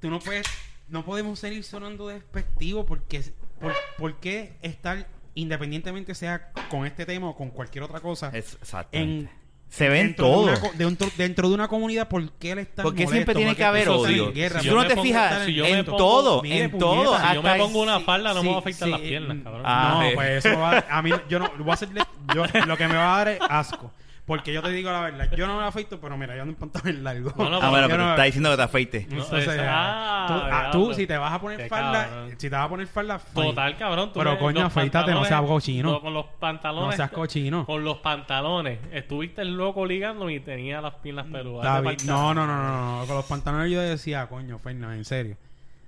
tú 0.00 0.08
no 0.10 0.20
puedes, 0.20 0.46
no 0.88 1.04
podemos 1.04 1.40
seguir 1.40 1.64
sonando 1.64 2.06
despectivo 2.06 2.86
porque, 2.86 3.22
por, 3.58 3.74
¿por 3.96 4.14
qué 4.20 4.52
estar 4.62 5.06
independientemente 5.34 6.14
sea 6.14 6.52
con 6.70 6.86
este 6.86 7.04
tema 7.06 7.30
o 7.30 7.34
con 7.36 7.50
cualquier 7.50 7.82
otra 7.82 7.98
cosa 8.00 8.30
exacto. 8.34 8.96
en 8.96 9.28
Se 9.70 9.88
ven 9.88 10.06
dentro 10.08 10.26
de 10.26 10.32
todo. 10.32 10.42
una 10.44 10.60
dentro, 10.78 11.08
dentro 11.16 11.48
de 11.48 11.54
una 11.54 11.68
comunidad 11.68 12.08
¿por 12.08 12.30
qué 12.32 12.52
él 12.52 12.58
está 12.60 12.82
Porque 12.82 13.06
siempre 13.06 13.34
tiene 13.34 13.54
que 13.54 13.64
haber 13.64 13.88
odio. 13.90 14.32
guerra, 14.32 14.60
Si 14.60 14.68
tú 14.68 14.74
no 14.74 14.86
te 14.86 14.94
pongo- 14.94 15.02
fijas 15.02 15.44
si 15.44 15.60
en 15.60 15.84
pongo- 15.84 15.96
todo, 15.98 16.42
mire, 16.42 16.58
en 16.64 16.70
puñeta, 16.70 16.86
todo. 16.86 17.18
si 17.20 17.26
Si 17.28 17.34
yo 17.34 17.42
me 17.42 17.48
hasta 17.50 17.62
pongo 17.64 17.82
una 17.82 17.98
sí, 17.98 18.04
falda, 18.04 18.34
no 18.34 18.42
me 18.42 18.48
va 18.50 18.56
a 18.56 18.58
afectar 18.60 18.86
sí, 18.86 18.92
las 18.92 19.00
piernas, 19.00 19.36
cabrón. 19.44 19.62
Ah, 19.64 19.90
no, 19.94 20.02
eh. 20.02 20.12
pues 20.14 20.44
eso 20.46 20.58
va, 20.58 20.84
a 20.90 21.02
mí 21.02 21.10
yo 21.28 21.38
no 21.38 21.52
voy 21.58 21.70
a 21.70 21.74
hacerle 21.74 22.02
yo 22.34 22.44
lo 22.66 22.76
que 22.78 22.88
me 22.88 22.94
va 22.96 23.14
a 23.14 23.18
dar 23.18 23.28
es 23.28 23.38
asco. 23.48 23.92
Porque 24.28 24.52
yo 24.52 24.62
te 24.62 24.68
digo 24.70 24.92
la 24.92 25.00
verdad, 25.00 25.28
yo 25.34 25.46
no 25.48 25.58
me 25.58 25.64
afeito, 25.64 25.98
pero 26.00 26.16
mira, 26.16 26.36
yo 26.36 26.42
ando 26.42 26.52
en 26.52 26.58
pantalones 26.60 27.02
largos. 27.02 27.34
No, 27.36 27.48
no, 27.50 27.60
Ah, 27.60 27.70
bueno, 27.70 27.86
pero 27.88 28.04
no- 28.04 28.10
está 28.10 28.22
diciendo 28.24 28.50
que 28.50 28.56
te 28.58 28.62
afeites. 28.62 29.08
No, 29.08 29.24
ah, 29.66 30.68
tú, 30.70 30.90
ah, 30.90 30.94
si 30.94 31.06
te 31.06 31.16
vas 31.16 31.32
a 31.32 31.40
poner 31.40 31.68
falda, 31.68 32.04
cabrón. 32.08 32.30
si 32.36 32.36
te 32.50 32.54
vas 32.56 32.64
a 32.64 32.68
poner 32.68 32.86
falda. 32.86 33.18
Total, 33.34 33.76
cabrón. 33.76 34.12
tú 34.12 34.18
Pero, 34.20 34.38
coño, 34.38 34.66
afeítate, 34.66 35.12
no 35.12 35.24
seas 35.24 35.42
cochino. 35.42 35.90
no, 35.92 36.00
con 36.00 36.14
los 36.14 36.26
pantalones. 36.38 36.90
No 36.90 36.92
seas 36.92 37.10
cochino. 37.10 37.64
Con 37.66 37.82
los 37.84 37.96
pantalones. 37.98 38.78
Estuviste 38.92 39.42
el 39.42 39.56
loco 39.56 39.84
ligándome 39.86 40.34
y 40.34 40.40
tenía 40.40 40.80
las 40.80 40.94
piernas 40.94 41.26
peludas. 41.26 41.64
Vete 41.82 41.82
bien. 41.82 41.96
pa'l 41.96 42.06
No, 42.06 42.34
no, 42.34 42.46
no, 42.46 42.56
no, 42.56 43.00
no. 43.00 43.06
Con 43.06 43.16
los 43.16 43.24
pantalones 43.24 43.70
yo 43.72 43.80
decía, 43.80 44.26
coño, 44.28 44.58
Fernández, 44.58 44.98
en 44.98 45.04
serio. 45.04 45.36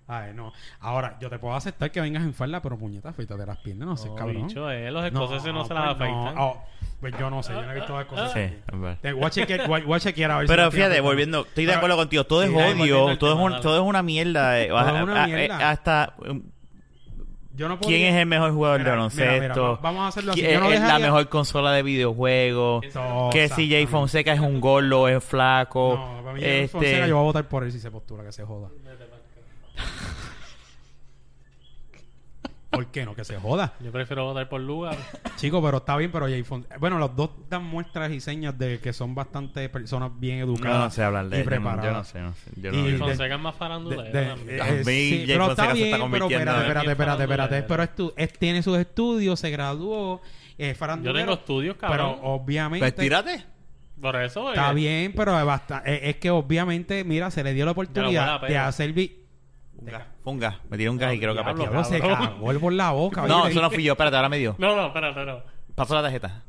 Ay, 0.09 0.32
no. 0.34 0.53
Ahora, 0.80 1.16
yo 1.20 1.30
te 1.30 1.38
puedo 1.38 1.55
aceptar 1.55 1.91
que 1.93 2.01
vengas 2.01 2.24
en 2.24 2.34
falda, 2.34 2.61
pero 2.61 2.76
puñeta, 2.76 3.11
afeítate 3.11 3.47
las 3.47 3.59
piernas, 3.59 3.86
no 3.86 3.97
sé, 3.97 4.09
No, 4.09 4.16
cabrón. 4.16 4.49
bicho, 4.49 4.68
eh, 4.68 4.91
los 4.91 5.05
escoceses 5.05 5.53
no, 5.55 5.64
se 5.64 5.72
las 5.74 5.95
pues 5.95 6.11
no. 6.11 6.26
afeitan. 6.26 6.38
Pues 7.01 7.14
yo 7.18 7.30
no 7.30 7.42
sé, 7.42 7.55
yo 7.55 7.62
no 7.62 7.70
he 7.72 7.74
visto 7.76 7.96
las 7.96 8.05
cosas. 8.07 8.32
Sí. 8.32 8.40
Te 9.01 9.12
voy 9.14 9.24
a 9.24 9.30
chequear, 9.30 9.66
voy 9.66 9.80
a- 9.80 9.84
voy 9.84 9.96
a 9.96 10.01
chequear 10.01 10.30
a 10.32 10.36
ver 10.38 10.46
si 10.46 10.48
Pero 10.51 10.62
me 10.62 10.66
estoy 10.68 10.76
fíjate, 10.78 10.90
afeitando. 10.92 11.09
volviendo, 11.11 11.40
estoy 11.46 11.64
de 11.64 11.68
Pero- 11.68 11.78
acuerdo 11.78 11.96
contigo. 11.96 12.24
Todo 12.24 12.42
es 12.42 12.48
Sí, 12.48 12.55
volviendo 12.55 12.82
odio, 12.84 13.09
al 13.09 13.18
todo 13.18 13.30
es, 13.30 13.36
tema, 13.36 13.44
un- 13.46 13.51
dale. 13.53 13.62
todo 13.62 13.76
es 13.76 13.82
una 13.88 14.03
mierda. 14.03 14.61
eh, 14.61 14.68
Todo 14.68 14.78
es 14.96 15.03
una 15.03 15.20
a- 15.20 15.24
a- 15.24 15.26
mierda. 15.26 15.70
Hasta 15.70 16.14
um, 16.28 16.42
Yo 17.57 17.68
no 17.68 17.78
quién 17.80 18.03
es 18.03 18.14
el 18.20 18.26
mejor 18.26 18.53
jugador 18.53 18.78
Mira, 18.80 18.92
de 18.92 18.96
mira, 18.96 19.09
mira, 19.14 19.26
baloncesto. 19.26 19.62
va- 19.62 19.78
vamos 19.82 20.01
a 20.03 20.09
hacerlo 20.09 20.32
así. 20.32 20.40
¿Quién 20.40 20.55
Yo 20.55 20.61
no 20.61 20.66
es 20.72 20.78
la 20.80 20.86
dejaría- 20.86 21.07
mejor 21.07 21.28
consola 21.28 21.72
de 21.72 21.82
videojuegos. 21.82 22.80
Que 22.82 22.90
si 22.90 22.98
Jay 22.98 23.48
exactamente. 23.48 23.86
Fonseca 23.88 24.32
es 24.32 24.40
un 24.40 24.61
gordo, 24.61 25.09
es 25.09 25.22
flaco. 25.24 25.94
No, 25.96 26.22
para 26.22 26.34
mí 26.34 26.40
Jay 26.42 26.68
Fonseca, 26.68 26.96
este, 26.98 27.09
yo 27.09 27.16
voy 27.16 27.22
a 27.22 27.26
votar 27.26 27.48
por 27.48 27.64
él 27.64 27.72
si 27.72 27.80
se 27.80 27.90
postura, 27.90 28.24
que 28.24 28.32
se 28.32 28.44
joda. 28.44 28.68
¿Por 32.71 32.87
qué 32.87 33.05
no? 33.05 33.16
Que 33.16 33.25
se 33.25 33.37
joda. 33.37 33.73
Yo 33.81 33.91
prefiero 33.91 34.25
votar 34.25 34.49
por 34.49 34.61
lugar. 34.61 34.97
Chico, 35.37 35.61
pero 35.61 35.79
está 35.79 35.97
bien, 35.97 36.12
pero 36.12 36.27
Jay 36.27 36.45
Fonseca... 36.45 36.79
Bueno, 36.79 36.99
los 36.99 37.16
dos 37.16 37.31
dan 37.49 37.64
muestras 37.64 38.12
y 38.12 38.21
señas 38.21 38.57
de 38.59 38.79
que 38.79 38.93
son 38.93 39.12
bastante 39.14 39.68
personas 39.68 40.12
bien 40.21 40.39
no, 40.39 40.45
educadas. 40.45 40.79
no 40.85 40.91
sé 40.91 41.03
hablar 41.03 41.29
de 41.29 41.37
y 41.37 41.41
no- 41.41 41.47
preparadas. 41.47 41.85
Yo 41.85 41.93
no 41.93 42.05
sé, 42.05 42.21
no 42.21 42.35
sé. 42.35 42.61
Yo 42.61 42.71
Y 42.73 42.93
no- 42.93 42.99
Fonseca 43.07 43.35
es 43.35 43.41
más 43.41 43.57
farandulero. 43.57 44.05
eh, 44.05 44.83
sí, 44.85 45.25
pero 45.27 45.51
está 45.51 45.73
bien, 45.73 46.01
pero 46.12 46.27
espérate, 46.29 46.61
espérate, 46.61 46.91
espérate, 46.93 47.23
espérate. 47.25 47.62
Pero 47.64 47.83
es 47.83 47.95
tu- 47.97 48.12
es- 48.16 48.33
tiene 48.39 48.62
sus 48.62 48.79
estudios, 48.79 49.41
se 49.41 49.51
graduó, 49.51 50.21
es 50.57 50.77
farandulero. 50.79 51.18
Yo 51.18 51.25
tengo 51.25 51.35
estudios, 51.41 51.77
Pero 51.81 51.91
cabrón. 51.91 52.18
obviamente... 52.23 52.85
Pues 52.85 52.95
tírate. 52.95 53.45
Por 54.01 54.16
eso, 54.16 54.49
Está 54.51 54.71
oye, 54.71 54.75
bien, 54.77 55.12
pero 55.14 55.39
es, 55.39 55.45
basta- 55.45 55.83
es- 55.85 56.01
es 56.05 56.16
que 56.16 56.31
obviamente, 56.31 57.03
mira, 57.05 57.31
se 57.33 57.43
le 57.43 57.53
dio 57.53 57.64
la 57.64 57.73
oportunidad 57.73 58.41
de 58.43 58.57
hacer... 58.57 58.93
Vi 58.93 59.16
Funga, 59.81 60.07
funga. 60.22 60.61
Me 60.68 60.76
tiré 60.76 60.91
un 60.91 60.99
gas 60.99 61.14
y 61.14 61.18
creo 61.18 61.35
que 61.35 61.41
apretó. 61.41 61.61
Diablo, 61.62 61.85
se 61.85 62.01
cagó 62.01 62.51
el 62.51 62.61
por 62.61 62.72
la 62.72 62.91
boca. 62.93 63.26
No, 63.26 63.43
oye. 63.43 63.51
eso 63.53 63.62
no 63.62 63.70
fui 63.70 63.83
yo. 63.83 63.93
Espérate, 63.93 64.16
ahora 64.16 64.28
me 64.28 64.39
dio. 64.39 64.55
No, 64.59 64.76
no, 64.76 64.87
espérate, 64.89 65.24
no. 65.24 65.43
Pasó 65.74 65.95
la 65.95 66.03
tarjeta. 66.03 66.43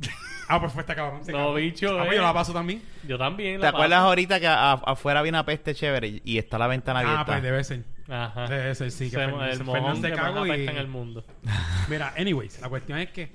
Ah, 0.48 0.60
pues 0.60 0.72
fue 0.72 0.82
este 0.82 0.94
cabrón. 0.94 1.24
se 1.24 1.32
No, 1.32 1.38
cagó. 1.38 1.54
bicho, 1.54 1.88
Ah, 1.98 2.02
pues 2.04 2.12
eh. 2.12 2.16
yo 2.18 2.22
la 2.22 2.32
paso 2.32 2.52
también. 2.52 2.80
Yo 3.02 3.18
también. 3.18 3.56
¿Te 3.56 3.62
la 3.64 3.70
acuerdas 3.70 3.98
paso. 3.98 4.08
ahorita 4.10 4.38
que 4.38 4.46
a- 4.46 4.72
afuera 4.74 5.18
había 5.18 5.30
una 5.32 5.44
peste 5.44 5.74
chévere 5.74 6.06
y- 6.06 6.22
y 6.24 6.38
está 6.38 6.56
la 6.56 6.68
ventana 6.68 7.00
abierta? 7.00 7.20
Ah, 7.22 7.26
pues 7.26 7.42
debe 7.42 7.64
ser. 7.64 7.82
Ajá. 8.08 8.46
Debe 8.46 8.72
ser, 8.76 8.92
sí. 8.92 9.06
Que 9.06 9.10
Se- 9.10 9.16
Fernan- 9.16 9.42
el 9.48 9.56
Fernan 9.58 9.66
mojón 9.66 9.96
se 10.00 10.08
que 10.08 10.14
cagó 10.14 10.38
más 10.38 10.46
y- 10.46 10.50
apesta 10.52 10.70
en 10.70 10.78
el 10.78 10.86
mundo. 10.86 11.24
Mira, 11.88 12.14
anyways, 12.16 12.60
la 12.60 12.68
cuestión 12.68 13.00
es 13.00 13.10
que... 13.10 13.34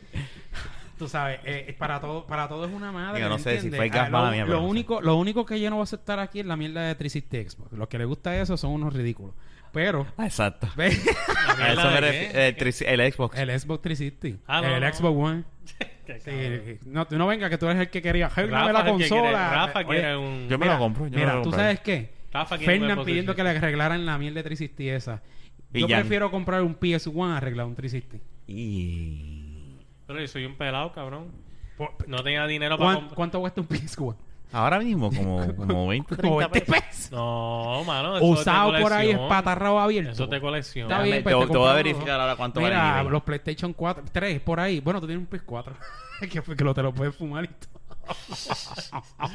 Tú 1.01 1.07
sabes, 1.09 1.39
eh, 1.45 1.75
para 1.79 1.99
todo 1.99 2.27
para 2.27 2.47
todo 2.47 2.65
es 2.65 2.71
una 2.71 2.91
madre. 2.91 3.17
Digo, 3.17 3.29
no 3.29 3.37
¿me 3.37 3.41
sé 3.41 3.59
si 3.59 3.71
fue 3.71 3.89
gas 3.89 4.07
Ah, 4.07 4.11
mala 4.11 4.25
lo, 4.27 4.31
mía, 4.33 4.45
lo 4.45 4.59
sé. 4.59 4.65
único, 4.67 5.01
lo 5.01 5.15
único 5.15 5.47
que 5.47 5.59
yo 5.59 5.69
no 5.71 5.77
voy 5.77 5.81
a 5.81 5.85
aceptar 5.85 6.19
aquí 6.19 6.41
es 6.41 6.45
la 6.45 6.55
mierda 6.55 6.81
de 6.83 6.93
360 6.93 7.49
Xbox. 7.49 7.71
Los 7.73 7.87
que 7.87 7.97
les 7.97 8.05
gusta 8.05 8.37
eso 8.39 8.55
son 8.55 8.69
unos 8.71 8.93
ridículos. 8.93 9.33
Pero... 9.73 10.05
Ah, 10.15 10.25
exacto. 10.25 10.67
ve- 10.75 10.95
A 11.57 11.71
eso 11.73 11.89
me 11.89 11.99
qué? 12.01 12.55
El, 12.89 12.99
el 13.01 13.13
Xbox. 13.13 13.37
el 13.39 13.59
Xbox 13.59 13.81
360. 13.81 14.43
Ah, 14.45 14.61
no, 14.61 14.75
el 14.75 14.81
no. 14.81 14.93
Xbox 14.93 15.17
One. 15.17 15.43
Sí, 16.19 16.29
cabrón. 16.29 16.79
no, 16.87 17.07
tú 17.07 17.17
no 17.17 17.25
venga 17.25 17.49
que 17.49 17.57
tú 17.57 17.65
eres 17.67 17.79
el 17.81 17.89
que 17.89 18.01
quería. 18.01 18.27
Rafa 18.27 18.71
la 18.73 18.79
el 18.81 18.85
consola. 18.91 19.49
Rafa 19.53 19.83
quiere 19.85 20.17
un... 20.17 20.47
Yo 20.49 20.57
me 20.59 20.65
mira, 20.65 20.73
lo 20.73 20.79
compro. 20.81 21.07
Yo 21.07 21.17
Mira, 21.17 21.35
lo 21.35 21.41
tú 21.41 21.51
sabes 21.51 21.79
qué. 21.79 22.11
Rafa 22.31 22.57
Fernan 22.57 23.03
pidiendo 23.05 23.33
que 23.33 23.41
360. 23.41 23.43
le 23.43 23.57
arreglaran 23.57 24.05
la 24.05 24.17
miel 24.17 24.33
de 24.35 24.43
360 24.43 24.95
esa. 24.97 25.23
Y 25.73 25.79
Yo 25.81 25.87
ya- 25.87 25.99
prefiero 26.01 26.29
comprar 26.29 26.61
un 26.63 26.77
PS1 26.77 27.35
arreglar 27.37 27.65
un 27.65 27.75
360. 27.75 28.23
Y... 28.47 29.40
Pero 30.11 30.21
yo 30.21 30.27
soy 30.27 30.45
un 30.45 30.55
pelado, 30.55 30.91
cabrón. 30.91 31.31
No 32.07 32.21
tenía 32.23 32.45
dinero 32.47 32.77
para 32.77 32.85
¿Cuán- 32.85 32.95
comprar... 32.97 33.15
¿Cuánto 33.15 33.39
cuesta 33.39 33.61
un 33.61 33.67
PS1? 33.67 34.15
Ahora 34.53 34.79
mismo, 34.79 35.09
como, 35.11 35.55
como 35.55 35.87
20, 35.87 36.07
30 36.15 36.21
Como 36.21 36.37
20 36.37 36.61
pesos. 36.61 36.75
pesos. 36.89 37.11
No, 37.11 37.83
mano. 37.85 38.17
Eso 38.17 38.25
Usado 38.25 38.71
es 38.71 38.77
de 38.77 38.83
por 38.83 38.93
ahí, 38.93 39.05
colección. 39.07 39.23
espatarrado 39.23 39.79
abierto. 39.79 40.11
Eso 40.11 40.27
te 40.29 40.41
colección. 40.41 40.91
Está 40.91 41.03
bien, 41.03 41.23
pues, 41.23 41.23
te- 41.23 41.29
te 41.29 41.35
voy 41.35 41.43
a 41.45 41.47
compramos 41.47 41.75
verificar 41.75 42.19
ahora 42.19 42.35
cuánto 42.35 42.61
vale 42.61 42.75
Mira, 42.75 43.03
los 43.03 43.23
PlayStation 43.23 43.73
4, 43.73 44.03
3 44.11 44.41
por 44.41 44.59
ahí. 44.59 44.79
Bueno, 44.81 44.99
tú 44.99 45.07
tienes 45.07 45.25
un 45.25 45.29
PS4. 45.39 45.73
que, 46.57 46.63
lo, 46.63 46.73
te 46.73 46.83
lo 46.83 46.93
puedes 46.93 47.15
fumar 47.15 47.45
y 47.45 47.47
todo. 47.47 47.71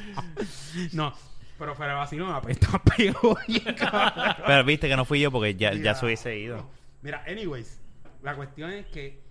no, 0.92 1.14
pero 1.58 1.74
fuera 1.74 1.92
de 1.92 1.98
vacilo 1.98 2.26
me 2.26 2.34
apesta 2.34 2.68
cabrón. 2.78 4.36
Pero 4.46 4.64
viste 4.64 4.88
que 4.88 4.96
no 4.96 5.04
fui 5.04 5.20
yo 5.20 5.30
porque 5.32 5.54
ya, 5.54 5.72
ya 5.72 5.78
Mira. 5.78 5.94
se 5.94 6.04
hubiese 6.06 6.38
ido. 6.38 6.68
Mira, 7.02 7.24
anyways, 7.26 7.80
la 8.22 8.34
cuestión 8.36 8.70
es 8.70 8.86
que 8.86 9.22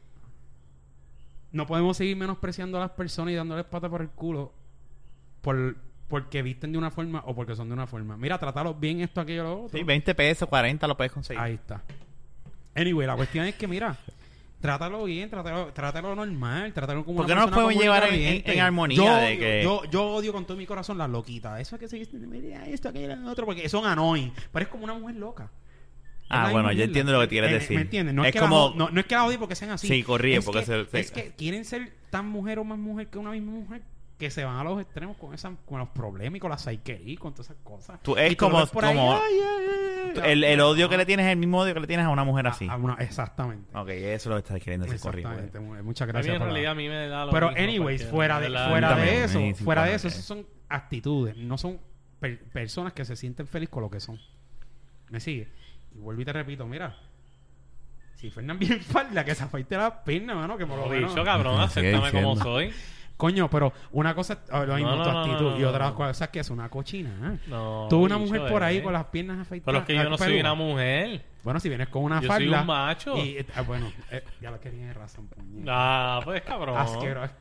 no 1.55 1.65
podemos 1.65 1.95
seguir 1.97 2.17
menospreciando 2.17 2.77
a 2.77 2.81
las 2.81 2.91
personas 2.91 3.31
y 3.31 3.35
dándoles 3.35 3.65
pata 3.65 3.87
por 3.89 4.01
el 4.01 4.09
culo 4.09 4.51
por, 5.41 5.75
porque 6.07 6.41
visten 6.41 6.71
de 6.71 6.77
una 6.77 6.91
forma 6.91 7.23
o 7.25 7.33
porque 7.33 7.55
son 7.55 7.67
de 7.69 7.73
una 7.73 7.87
forma. 7.87 8.17
Mira, 8.17 8.37
tratalos 8.37 8.79
bien 8.79 8.99
esto, 9.01 9.21
aquello, 9.21 9.43
lo 9.43 9.63
otro. 9.63 9.77
Sí, 9.77 9.83
20 9.83 10.13
pesos, 10.15 10.49
40 10.49 10.85
lo 10.87 10.97
puedes 10.97 11.11
conseguir. 11.13 11.41
Ahí 11.41 11.53
está. 11.53 11.81
Anyway, 12.75 13.07
la 13.07 13.15
cuestión 13.15 13.45
es 13.45 13.55
que, 13.55 13.67
mira, 13.67 13.95
trátalo 14.59 15.05
bien, 15.05 15.29
trátalo, 15.29 15.71
trátalo 15.71 16.13
normal, 16.15 16.73
trátalo 16.73 17.05
como 17.05 17.17
¿Por 17.19 17.25
qué 17.27 17.35
no 17.35 17.41
nos 17.41 17.51
podemos 17.51 17.75
llevar 17.81 18.03
en- 18.11 18.21
en- 18.21 18.43
en 18.45 18.59
armonía 18.59 18.97
yo, 18.97 19.03
de 19.15 19.27
odio- 19.27 19.39
que- 19.39 19.61
Yo, 19.63 19.83
yo 19.85 20.03
odio 20.13 20.33
con 20.33 20.43
todo 20.45 20.57
mi 20.57 20.65
corazón 20.65 20.97
las 20.97 21.09
loquitas. 21.09 21.59
Eso 21.61 21.75
es 21.75 21.79
que 21.79 21.87
se 21.87 22.01
esto, 22.01 22.89
aquello, 22.89 23.15
lo 23.15 23.31
otro, 23.31 23.45
porque 23.45 23.69
son 23.69 23.85
annoying. 23.85 24.33
Pero 24.51 24.63
es 24.63 24.69
como 24.69 24.83
una 24.83 24.93
mujer 24.95 25.15
loca. 25.15 25.49
Ah, 26.29 26.49
bueno, 26.51 26.71
yo 26.71 26.83
entiendo 26.83 27.11
lo 27.13 27.21
que 27.21 27.27
quieres 27.27 27.51
Eh, 27.51 27.53
decir. 27.55 27.75
¿Me 27.75 27.83
entiendes? 27.83 28.15
No 28.15 28.23
es, 28.23 28.29
Es 28.29 28.33
que 28.33 28.39
como- 28.39 28.69
la, 28.71 28.75
no, 28.85 28.89
no 28.89 28.99
es 28.99 29.05
que 29.05 29.15
la 29.15 29.25
odie 29.25 29.37
porque 29.37 29.55
sean 29.55 29.71
así. 29.71 29.87
Sí, 29.87 30.01
corríe, 30.03 30.37
es 30.37 30.45
porque 30.45 30.61
que, 30.61 30.65
se- 30.65 30.85
se- 30.85 30.99
Es 30.99 31.11
que 31.11 31.31
quieren 31.37 31.65
ser 31.65 31.91
tan 32.09 32.27
mujer 32.27 32.59
o 32.59 32.63
más 32.63 32.77
mujer 32.79 33.07
que 33.07 33.17
una 33.19 33.31
misma 33.31 33.51
mujer 33.51 33.81
que 34.17 34.31
se 34.31 34.43
van 34.45 34.55
a 34.55 34.63
los 34.63 34.81
extremos 34.81 35.17
con 35.17 35.33
esa, 35.33 35.51
con 35.65 35.77
los 35.79 35.89
problemas 35.89 36.37
y 36.37 36.39
con 36.39 36.49
la 36.49 36.57
psiquería 36.57 37.13
y 37.13 37.17
con 37.17 37.33
todas 37.33 37.47
esas 37.51 37.61
cosas. 37.63 38.01
Tú- 38.01 38.15
es 38.17 38.31
Y 38.31 38.35
como- 38.37 38.65
por 38.67 38.85
como- 38.85 39.13
ay, 39.13 39.19
ay, 39.21 39.39
ay, 39.41 40.21
ay. 40.23 40.31
El, 40.31 40.43
el 40.45 40.61
odio 40.61 40.87
que 40.87 40.95
le 40.97 41.05
tienes 41.05 41.25
es 41.25 41.33
el 41.33 41.37
mismo 41.37 41.59
odio 41.59 41.73
que 41.73 41.81
le 41.81 41.87
tienes 41.87 42.05
a 42.05 42.09
una 42.09 42.23
mujer 42.23 42.47
así. 42.47 42.65
A- 42.67 42.73
a 42.73 42.77
una- 42.77 42.93
exactamente. 42.95 43.77
Ok, 43.77 43.89
eso 43.89 44.05
es 44.13 44.25
lo 44.27 44.35
que 44.35 44.39
estás 44.39 44.59
queriendo 44.59 44.85
decir. 44.85 44.95
Exactamente. 44.95 45.59
Mu- 45.59 45.83
Muchas 45.83 46.03
A 46.03 46.05
mí 46.07 46.11
gracias. 46.13 46.33
en 46.35 46.39
la- 46.39 46.45
realidad 46.45 46.71
a 46.71 46.75
mí 46.75 46.87
me 46.87 47.07
da 47.07 47.25
lo 47.25 47.31
Pero 47.33 47.49
mismo, 47.49 47.63
anyways, 47.63 48.05
fuera 48.05 48.39
de, 48.39 48.47
fuera 48.47 48.95
de 48.95 49.23
eso, 49.25 49.39
fuera 49.63 49.83
de 49.83 49.93
eso, 49.95 50.09
son 50.09 50.45
actitudes, 50.69 51.35
no 51.37 51.57
son 51.57 51.77
per- 52.19 52.39
personas 52.45 52.93
que 52.93 53.03
se 53.03 53.15
sienten 53.17 53.45
felices 53.47 53.71
con 53.71 53.83
lo 53.83 53.89
que 53.91 53.99
son. 53.99 54.17
¿Me 55.09 55.19
sigue? 55.19 55.49
Y 55.95 55.99
vuelvo 55.99 56.21
y 56.21 56.25
te 56.25 56.33
repito, 56.33 56.65
mira, 56.65 56.95
si 58.15 58.29
Fernan 58.29 58.59
bien 58.59 58.81
falda, 58.81 59.23
que 59.23 59.33
se 59.35 59.43
afeite 59.43 59.77
la 59.77 60.03
pierna, 60.03 60.35
mano, 60.35 60.57
que 60.57 60.65
por 60.65 60.77
lo 60.77 60.85
No, 60.85 60.91
menos... 60.91 61.11
bicho, 61.13 61.23
cabrón, 61.23 61.59
acéptame 61.59 62.11
como 62.11 62.35
soy. 62.35 62.73
Coño, 63.17 63.49
pero 63.49 63.71
una 63.93 64.13
cosa 64.13 64.33
es 64.33 64.67
lo 64.67 64.75
mismo, 64.75 64.91
No, 64.91 64.97
no, 64.97 65.03
tu 65.03 65.11
no, 65.11 65.19
actitud, 65.21 65.51
no, 65.51 65.59
y 65.59 65.63
otra 65.63 65.93
cosa 65.93 66.29
que 66.29 66.41
es 66.41 66.49
una 66.49 66.67
cochina. 66.67 67.11
¿eh? 67.33 67.39
No, 67.47 67.87
Tú 67.89 68.03
una 68.03 68.17
mujer 68.17 68.45
por 68.49 68.61
ahí 68.61 68.77
eh. 68.77 68.83
con 68.83 68.91
las 68.91 69.05
piernas 69.05 69.39
afeitadas. 69.39 69.65
Pero 69.65 69.77
es 69.79 69.85
que 69.85 69.95
yo 70.03 70.09
no 70.09 70.17
soy 70.17 70.37
una 70.39 70.53
mujer. 70.53 71.23
Bueno, 71.41 71.59
si 71.61 71.69
vienes 71.69 71.87
con 71.87 72.03
una 72.03 72.19
Yo 72.19 72.27
falda... 72.27 72.49
soy 72.49 72.59
un 72.59 72.67
macho. 72.67 73.17
Y, 73.17 73.37
eh, 73.37 73.45
ah, 73.55 73.61
bueno, 73.61 73.89
eh, 74.11 74.21
ya 74.41 74.51
lo 74.51 74.59
que 74.59 74.69
tienes 74.69 74.93
razón, 74.97 75.27
puñeta. 75.27 75.71
Ah, 75.71 76.21
pues 76.25 76.41
cabrón. 76.41 76.77
Asqueroso. 76.77 77.33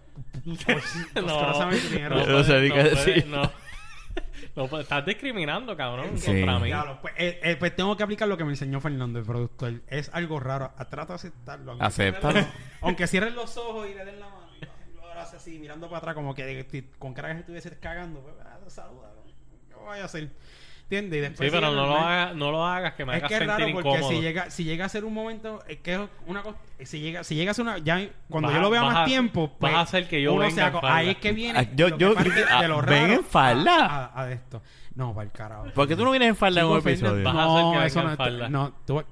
No, 1.17 1.23
no, 1.23 1.55
sé 2.45 2.69
puedes- 2.71 3.25
ni 3.25 3.31
no 3.33 3.51
pues, 4.55 4.83
estás 4.85 5.05
discriminando, 5.05 5.77
cabrón, 5.77 6.17
Sí. 6.17 6.27
contra 6.27 6.59
mí. 6.61 6.67
Diablo, 6.67 6.99
pues, 7.03 7.15
eh, 7.17 7.41
eh, 7.43 7.57
pues 7.57 7.75
tengo 7.75 7.97
que 7.97 8.03
aplicar 8.05 8.29
lo 8.29 8.37
que 8.37 8.45
me 8.45 8.51
enseñó 8.51 8.81
Fernando, 8.81 9.19
el 9.19 9.25
productor. 9.25 9.81
Es 9.89 10.11
algo 10.13 10.39
raro. 10.39 10.73
A- 10.77 10.85
Trata 10.85 11.15
de 11.15 11.17
aceptarlo. 11.17 11.73
Aunque 11.73 11.85
Acéptalo. 11.87 12.33
cierren 12.33 12.45
los- 12.53 12.83
Aunque 12.83 13.07
cierren 13.07 13.35
los 13.35 13.57
ojos 13.57 13.89
y 13.91 13.95
le 13.95 14.05
den 14.05 14.21
la 14.21 14.29
mano. 14.29 14.47
Y 14.61 14.65
lo- 14.95 15.03
lo 15.03 15.09
abrace 15.11 15.37
así, 15.37 15.59
mirando 15.59 15.87
para 15.89 15.99
atrás, 15.99 16.15
como 16.15 16.35
que 16.35 16.45
de- 16.45 16.91
con 16.99 17.15
cara 17.15 17.33
que 17.33 17.41
estuviese 17.41 17.77
cagando. 17.79 18.21
Pues, 18.21 18.35
ah, 18.45 18.59
saluda. 18.69 19.11
¿Qué 19.69 19.75
voy 19.75 19.99
a 19.99 20.05
hacer? 20.05 20.31
¿Entiendes? 20.91 21.13
Y 21.13 21.17
Sí, 21.17 21.21
después 21.31 21.51
pero 21.51 21.67
sigue 21.69 21.77
no 21.81 21.87
lo, 21.87 21.97
hagas, 21.97 22.35
no 22.37 22.51
lo 22.53 22.65
hagas 22.67 22.93
que 22.95 23.05
me 23.07 23.13
Es 23.13 23.17
hagas 23.19 23.29
que 23.29 23.35
es 23.35 23.39
sentir 23.41 23.59
raro 23.65 23.73
porque 23.73 23.89
incómodo. 23.89 24.11
si 24.11 24.21
llega, 24.21 24.51
si 24.51 24.65
llega 24.65 24.85
a 24.85 24.89
ser 24.91 25.05
un 25.05 25.15
momento, 25.15 25.63
es 25.67 25.79
que 25.79 25.95
es 25.95 26.01
una 26.27 26.43
cosa, 26.43 26.59
si 26.85 27.01
llega, 27.01 27.25
si 27.25 27.35
llega 27.35 27.51
a 27.53 27.55
ser 27.55 27.63
una, 27.65 27.79
ya 27.79 28.07
cuando 28.29 28.49
Vas 28.49 28.57
yo 28.57 28.63
lo 28.63 28.71
vea 28.71 28.83
más 28.83 28.97
a- 28.99 29.05
tiempo, 29.07 29.51
pues, 29.59 29.73
vas 29.73 29.79
a 29.79 29.83
hacer 29.83 30.07
que 30.09 30.21
yo 30.21 30.35
uno 30.35 30.43
venga 30.47 30.71
se 30.71 30.79
en 30.79 30.85
ahí 30.85 31.09
es 31.11 31.17
que 31.17 31.33
viene 31.33 31.59
Ah, 31.59 31.63
yo- 31.75 31.89
lo 31.89 31.99
yo- 31.99 32.15
que 32.15 32.31
ah, 32.51 32.63
de 32.63 32.69
lo 32.69 32.77
ven 32.83 32.87
raro 33.09 33.13
en 33.15 33.25
falda. 33.25 33.87
a, 33.87 34.05
a- 34.05 34.23
a 34.25 34.33
esto. 34.33 34.63
No, 34.95 35.13
para 35.15 35.25
el 35.27 35.33
carajo. 35.33 35.65
¿Por 35.75 35.89
qué 35.89 35.97
tú 35.97 36.05
no 36.05 36.11
vienes 36.13 36.29
en 36.29 36.37
falda 36.37 36.61
en 36.61 36.67
un 36.69 36.79
episodio? 36.79 37.25
Vas 37.25 37.35
a 37.35 37.45
hacer 37.45 37.65
No, 37.65 37.73
que 37.81 37.87
eso 37.87 37.99
venga 38.01 38.05
no 38.05 38.11
en 38.11 38.17
falda. 38.17 38.49
No, 38.51 38.73
tú, 38.87 39.03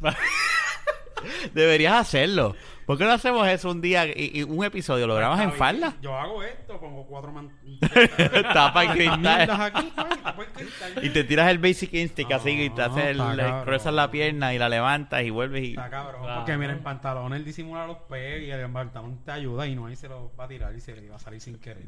Deberías 1.54 1.94
hacerlo. 1.94 2.54
¿Por 2.88 2.96
qué 2.96 3.04
no 3.04 3.12
hacemos 3.12 3.46
eso 3.46 3.70
un 3.70 3.82
día 3.82 4.06
y, 4.06 4.30
y 4.40 4.42
un 4.44 4.64
episodio? 4.64 5.06
¿Lo 5.06 5.14
grabas 5.14 5.40
en 5.40 5.52
falda? 5.52 5.92
Yo 6.00 6.16
hago 6.16 6.42
esto, 6.42 6.80
pongo 6.80 7.06
cuatro 7.06 7.30
man... 7.30 7.50
Tapa 8.54 8.84
el 8.84 8.96
mierdas 9.18 9.46
cristal. 9.46 9.60
aquí, 9.60 9.92
pues, 9.94 10.22
tapa 10.22 10.42
el 10.42 10.48
cristal. 10.48 11.04
Y 11.04 11.10
te 11.10 11.24
tiras 11.24 11.50
el 11.50 11.58
basic 11.58 11.92
instinct 11.92 12.32
así 12.32 12.50
y 12.62 12.70
te 12.70 12.80
No, 12.80 12.84
haces 12.94 13.04
el, 13.04 13.36
le 13.36 13.44
cruzas 13.64 13.92
la 13.92 14.10
pierna 14.10 14.54
y 14.54 14.58
la 14.58 14.70
levantas 14.70 15.22
y 15.22 15.28
vuelves 15.28 15.64
y... 15.64 15.70
Está 15.72 15.90
cabrón, 15.90 16.22
Claro. 16.22 16.40
porque 16.40 16.56
mira, 16.56 16.72
en 16.72 16.82
pantalón 16.82 17.34
él 17.34 17.44
disimula 17.44 17.86
los 17.86 17.98
peos 18.08 18.40
y 18.42 18.50
el 18.50 18.70
pantalón 18.72 19.18
te 19.22 19.32
ayuda 19.32 19.66
y 19.66 19.74
no 19.74 19.84
ahí 19.84 19.94
se 19.94 20.08
lo 20.08 20.32
va 20.34 20.44
a 20.44 20.48
tirar 20.48 20.74
y 20.74 20.80
se 20.80 20.96
le 20.96 21.10
va 21.10 21.16
a 21.16 21.18
salir 21.18 21.42
sin 21.42 21.58
querer. 21.58 21.84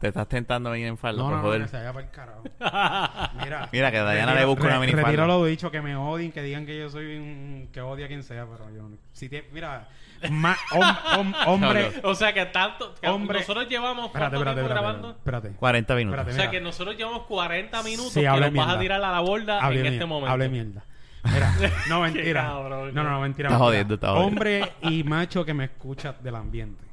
Te 0.00 0.08
estás 0.08 0.28
tentando 0.28 0.72
venir 0.72 0.88
en 0.88 0.98
falda, 0.98 1.22
No, 1.22 1.28
por 1.28 1.36
no, 1.36 1.42
no, 1.42 1.48
joder. 1.48 1.68
se 1.68 1.76
vaya 1.76 1.92
para 1.92 2.04
el 2.06 2.10
carajo. 2.10 2.42
Mira, 3.44 3.68
Mira, 3.72 3.90
que 3.92 3.98
Dayana 3.98 4.34
le 4.34 4.44
busca 4.46 4.64
una 4.66 4.80
minifalda. 4.80 5.06
Retiro 5.06 5.26
lo 5.28 5.44
dicho, 5.44 5.70
que 5.70 5.80
me 5.80 5.94
odien, 5.94 6.32
que 6.32 6.42
digan 6.42 6.66
que 6.66 6.76
yo 6.76 6.88
soy 6.90 7.16
un... 7.16 7.68
que 7.72 7.80
odia 7.80 8.06
a 8.06 8.08
quien 8.08 8.24
sea, 8.24 8.46
pero 8.46 8.68
yo 8.74 8.82
no... 8.82 8.96
Si 9.12 9.28
te, 9.28 9.48
mira, 9.52 9.88
ma- 10.30 10.56
hom- 10.72 11.02
hom- 11.16 11.34
hombre... 11.46 11.92
O 12.02 12.14
sea 12.14 12.32
que 12.34 12.46
tanto. 12.46 12.94
que 13.00 13.08
Hombre. 13.08 13.38
nosotros 13.40 13.68
llevamos. 13.68 14.06
Espérate, 14.06 14.36
¿cuánto 14.36 14.50
espérate, 14.50 14.60
tiempo 14.60 14.74
espérate, 14.74 14.86
grabando? 14.98 15.10
espérate. 15.10 15.50
40 15.58 15.94
minutos. 15.94 16.18
Espérate, 16.20 16.38
O 16.38 16.42
sea 16.42 16.50
que 16.50 16.60
nosotros 16.60 16.96
llevamos 16.96 17.22
40 17.22 17.82
minutos 17.82 18.12
Sí, 18.12 18.20
que 18.20 18.26
nos 18.26 18.38
vas 18.40 18.46
a 18.48 18.50
mierda. 18.50 18.78
tirar 18.78 19.04
a 19.04 19.10
la 19.12 19.20
borda 19.20 19.60
Hable 19.60 19.78
en 19.80 19.86
mier- 19.86 19.92
este 19.94 20.06
momento. 20.06 20.32
Hable 20.32 20.48
mierda. 20.48 20.84
Mira, 21.24 21.52
no 21.88 22.00
mentira. 22.02 22.42
cabrón, 22.42 22.94
no, 22.94 23.02
no, 23.04 23.10
no, 23.10 23.20
mentira. 23.20 23.48
Está 23.48 23.58
mentira. 23.58 23.58
jodiendo, 23.58 23.94
está 23.94 24.08
jodiendo. 24.08 24.26
Hombre 24.28 24.72
y 24.82 25.04
macho 25.04 25.44
que 25.44 25.54
me 25.54 25.64
escuchas 25.64 26.22
del 26.22 26.34
ambiente. 26.34 26.84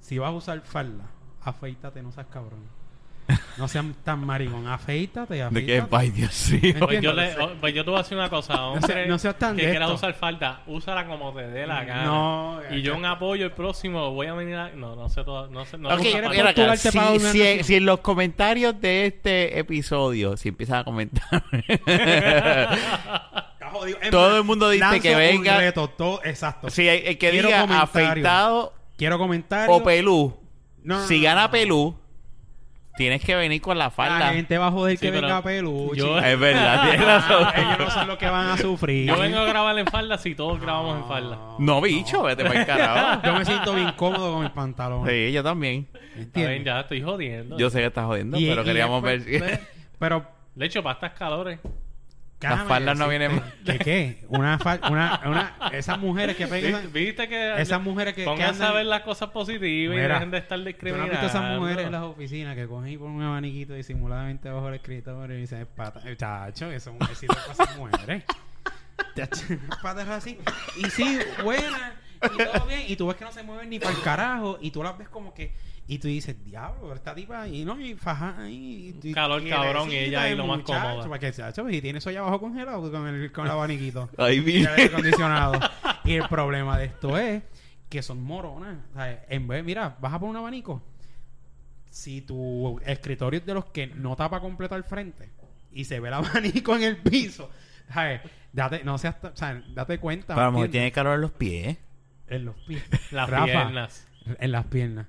Si 0.00 0.18
vas 0.18 0.28
a 0.28 0.32
usar 0.32 0.60
falda, 0.62 1.04
afeítate, 1.42 2.02
no 2.02 2.12
seas 2.12 2.26
cabrón. 2.26 2.60
No 3.56 3.68
seas 3.68 3.84
tan 4.02 4.18
maricón. 4.26 4.66
Afeítate, 4.66 5.40
afeítate. 5.40 5.54
¿De 5.54 5.66
qué? 5.66 5.96
Ay, 5.96 6.10
Dios 6.10 6.50
mío. 6.60 6.74
Pues 6.80 7.00
yo, 7.00 7.12
le, 7.12 7.38
oh, 7.38 7.52
pues 7.60 7.72
yo 7.72 7.84
te 7.84 7.90
voy 7.90 8.00
a 8.00 8.02
decir 8.02 8.18
una 8.18 8.28
cosa, 8.28 8.60
hombre. 8.66 8.86
seas- 8.92 9.08
no 9.08 9.18
seas 9.18 9.38
tan 9.38 9.54
que 9.56 9.62
de 9.66 9.70
quieras 9.70 9.88
esto. 9.90 9.94
usar 9.94 10.14
falda, 10.14 10.62
úsala 10.66 11.06
como 11.06 11.32
te 11.32 11.46
dé 11.46 11.64
la 11.66 11.84
gana. 11.84 12.04
No, 12.04 12.60
y 12.72 12.82
yo 12.82 12.94
en 12.96 13.04
apoyo 13.04 13.44
el 13.44 13.52
próximo 13.52 14.10
voy 14.12 14.26
a 14.26 14.34
venir 14.34 14.56
a... 14.56 14.70
No, 14.70 14.96
no 14.96 15.08
sé 15.08 15.22
todo. 15.22 15.46
No 15.48 15.64
sé. 15.64 15.78
No 15.78 15.88
Ok, 15.90 16.00
usa 16.00 16.02
quieres 16.02 16.26
falda. 16.26 16.30
mira 16.36 16.50
acá, 16.50 16.54
postularte 16.72 16.90
si, 16.90 16.98
para 16.98 17.10
una 17.12 17.18
si- 17.32 17.38
nación? 17.38 17.64
si 17.64 17.74
en 17.76 17.86
los 17.86 18.00
comentarios 18.00 18.80
de 18.80 19.06
este 19.06 19.58
episodio, 19.58 20.36
si 20.36 20.48
empiezas 20.48 20.80
a 20.80 20.84
comentar, 20.84 21.44
Está 21.86 23.70
jodido. 23.70 23.98
Es 24.02 24.10
Todo 24.10 24.28
más, 24.30 24.38
el 24.38 24.44
mundo 24.44 24.68
dice 24.70 24.84
lanzo 24.84 25.00
que 25.02 25.10
un 25.12 25.16
venga- 25.18 25.58
reto, 25.58 25.88
todo, 25.90 26.20
exacto. 26.24 26.70
si 26.70 26.88
el, 26.88 27.06
el 27.06 27.18
que 27.18 27.30
Quiero 27.30 27.48
diga 27.48 27.60
comentario. 27.62 27.82
afeitado 28.10 28.72
Quiero 28.96 29.18
comentarios. 29.18 29.80
o 29.80 29.82
pelú, 29.84 30.36
No, 30.82 31.00
no, 31.00 31.06
si 31.06 31.18
no, 31.18 31.24
gana 31.24 31.42
no. 31.44 31.50
pelú, 31.50 31.96
tienes 32.96 33.24
que 33.24 33.34
venir 33.34 33.60
con 33.60 33.76
la 33.78 33.84
La 33.86 33.90
falda. 33.90 34.32
gente 34.32 34.56
va 34.58 34.68
a 34.68 34.70
joder 34.70 34.96
Sí, 34.96 35.06
que 35.06 35.10
venga 35.10 35.42
peluche. 35.42 35.96
yo- 36.00 36.18
Es 36.18 36.38
verdad, 36.38 36.82
tienes 36.88 37.04
razón. 37.06 37.48
Ellos 37.56 37.78
no 37.78 37.90
saben 37.90 38.08
lo 38.08 38.18
que 38.18 38.26
van 38.28 38.46
a 38.48 38.56
sufrir. 38.56 39.08
Yo 39.08 39.18
vengo 39.18 39.38
a 39.38 39.44
grabar 39.44 39.78
en 39.78 39.86
falda 39.86 40.16
si 40.18 40.34
todos 40.34 40.60
grabamos 40.60 40.98
en 41.02 41.08
falda. 41.08 41.38
No, 41.58 41.80
bicho, 41.80 42.22
vete 42.22 42.44
para 42.44 42.60
el 42.60 42.66
carajo. 42.66 43.22
Yo 43.26 43.34
me 43.34 43.44
siento 43.44 43.74
bien 43.74 43.92
cómodo 43.96 44.32
con 44.34 44.42
mis 44.42 44.50
pantalones. 44.52 45.12
Sí, 45.12 45.32
yo 45.32 45.42
también. 45.42 45.88
Bien, 45.92 46.24
¿Entiendes? 46.26 46.64
ya 46.64 46.80
estoy 46.80 47.02
jodiendo. 47.02 47.58
Yo 47.58 47.70
sé 47.70 47.80
que 47.80 47.86
estás 47.86 48.04
jodiendo, 48.06 48.38
Y- 48.38 48.46
pero 48.48 48.62
y 48.62 48.64
queríamos 48.64 49.02
ver 49.02 49.22
después- 49.24 49.50
si... 49.50 49.56
ve- 49.56 49.60
Pero 49.98 50.26
De 50.54 50.66
hecho, 50.66 50.82
para 50.82 50.94
estas 50.94 51.12
calores. 51.14 51.58
Déjame 52.40 52.64
faldas 52.68 52.98
no 52.98 53.08
vienen 53.08 53.42
¿Que 53.64 53.78
qué? 53.78 54.24
Una, 54.28 54.58
una, 54.90 55.20
una 55.24 55.68
Esas 55.72 55.98
mujeres 55.98 56.36
que 56.36 56.44
¿Viste, 56.44 56.60
pegan... 56.60 56.92
viste 56.92 57.28
que... 57.28 57.60
Esas 57.60 57.80
mujeres 57.80 58.14
que, 58.14 58.28
andan... 58.28 58.62
a 58.62 58.72
ver 58.72 58.86
las 58.86 59.02
cosas 59.02 59.30
positivas 59.30 59.96
y 59.96 60.00
dejen 60.00 60.30
de 60.30 60.38
estar 60.38 60.58
¿Tú 60.58 60.64
no 60.64 60.68
discriminando. 60.68 61.14
has 61.14 61.22
visto 61.22 61.38
esas 61.38 61.58
mujeres 61.58 61.86
en 61.86 61.92
las 61.92 62.02
oficinas 62.02 62.54
que 62.54 62.66
cogen 62.66 62.92
y 62.92 62.96
ponen 62.98 63.16
un 63.16 63.22
abaniquito 63.22 63.74
disimuladamente 63.74 64.50
bajo 64.50 64.68
el 64.68 64.74
escritorio 64.74 65.36
y 65.36 65.40
dicen, 65.40 65.60
es 65.62 65.66
pata? 65.66 66.00
Eh, 66.04 66.16
Chacho, 66.16 66.70
eso 66.70 66.90
es 66.90 66.96
un 67.00 67.08
éxito 67.08 67.34
para 67.34 67.52
esas 67.52 67.76
mujeres. 67.76 68.24
Patas 69.82 70.08
así. 70.08 70.38
Y 70.76 70.90
sí, 70.90 71.18
buena. 71.42 71.94
Y 72.22 72.36
todo 72.36 72.66
bien. 72.66 72.82
Y 72.88 72.96
tú 72.96 73.06
ves 73.06 73.16
que 73.16 73.24
no 73.24 73.32
se 73.32 73.42
mueven 73.42 73.70
ni 73.70 73.78
para 73.78 73.94
el 73.94 74.02
carajo. 74.02 74.58
Y 74.60 74.70
tú 74.70 74.82
las 74.82 74.96
ves 74.98 75.08
como 75.08 75.34
que... 75.34 75.54
Y 75.86 75.98
tú 75.98 76.08
dices, 76.08 76.42
diablo, 76.42 76.94
esta 76.94 77.14
tipa... 77.14 77.46
Y 77.46 77.64
no, 77.64 77.78
y 77.78 77.94
faja 77.94 78.48
y- 78.48 78.96
y- 79.02 79.12
Calor, 79.12 79.42
y 79.46 79.50
cabrón, 79.50 79.90
y 79.92 79.96
ella 79.96 80.22
ahí 80.22 80.34
lo 80.34 80.46
más 80.46 80.62
cómoda. 80.62 81.06
Porque, 81.06 81.30
chacho, 81.30 81.68
y 81.68 81.80
tiene 81.82 81.98
eso 81.98 82.08
allá 82.08 82.20
abajo 82.20 82.40
congelado 82.40 82.90
con 82.90 83.06
el, 83.06 83.30
con 83.32 83.44
el 83.44 83.50
abaniquito. 83.52 84.08
Ahí 84.16 84.64
acondicionado. 84.64 85.60
y 86.04 86.12
el 86.14 86.26
problema 86.28 86.78
de 86.78 86.86
esto 86.86 87.18
es 87.18 87.42
que 87.90 88.02
son 88.02 88.22
moronas. 88.22 88.78
O 88.92 88.94
sea, 88.96 89.24
en 89.28 89.46
vez, 89.46 89.62
mira, 89.62 89.96
vas 90.00 90.14
a 90.14 90.18
poner 90.18 90.30
un 90.30 90.36
abanico. 90.38 90.82
Si 91.90 92.22
tu 92.22 92.80
escritorio 92.84 93.40
es 93.40 93.46
de 93.46 93.54
los 93.54 93.66
que 93.66 93.86
no 93.86 94.16
tapa 94.16 94.40
completo 94.40 94.74
al 94.74 94.84
frente 94.84 95.30
y 95.70 95.84
se 95.84 96.00
ve 96.00 96.08
el 96.08 96.14
abanico 96.14 96.74
en 96.76 96.82
el 96.82 96.96
piso, 96.96 97.50
¿sabes? 97.92 98.20
Date, 98.52 98.82
no 98.84 98.96
seas, 98.98 99.20
ta- 99.20 99.28
o 99.34 99.36
sea, 99.36 99.62
date 99.74 99.98
cuenta. 99.98 100.34
Pero 100.34 100.46
a 100.48 100.50
lo 100.50 100.70
tiene 100.70 100.90
calor 100.92 101.16
en 101.16 101.20
los 101.20 101.32
pies. 101.32 101.76
En 102.26 102.46
los 102.46 102.56
pies. 102.66 102.82
Las 103.12 103.28
Rafa, 103.28 103.44
piernas. 103.44 104.06
En 104.40 104.50
las 104.50 104.64
piernas. 104.66 105.06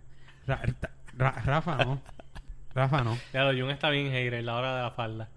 Ra- 0.48 0.62
Ra- 1.18 1.42
Rafa, 1.46 1.78
no. 1.84 2.02
Rafa, 2.74 3.04
no. 3.04 3.18
Claro, 3.32 3.58
Jun 3.58 3.70
está 3.72 3.90
bien 3.90 4.12
hater 4.12 4.44
la 4.44 4.56
hora 4.56 4.76
de 4.76 4.82
la 4.84 4.92
falda. 4.92 5.30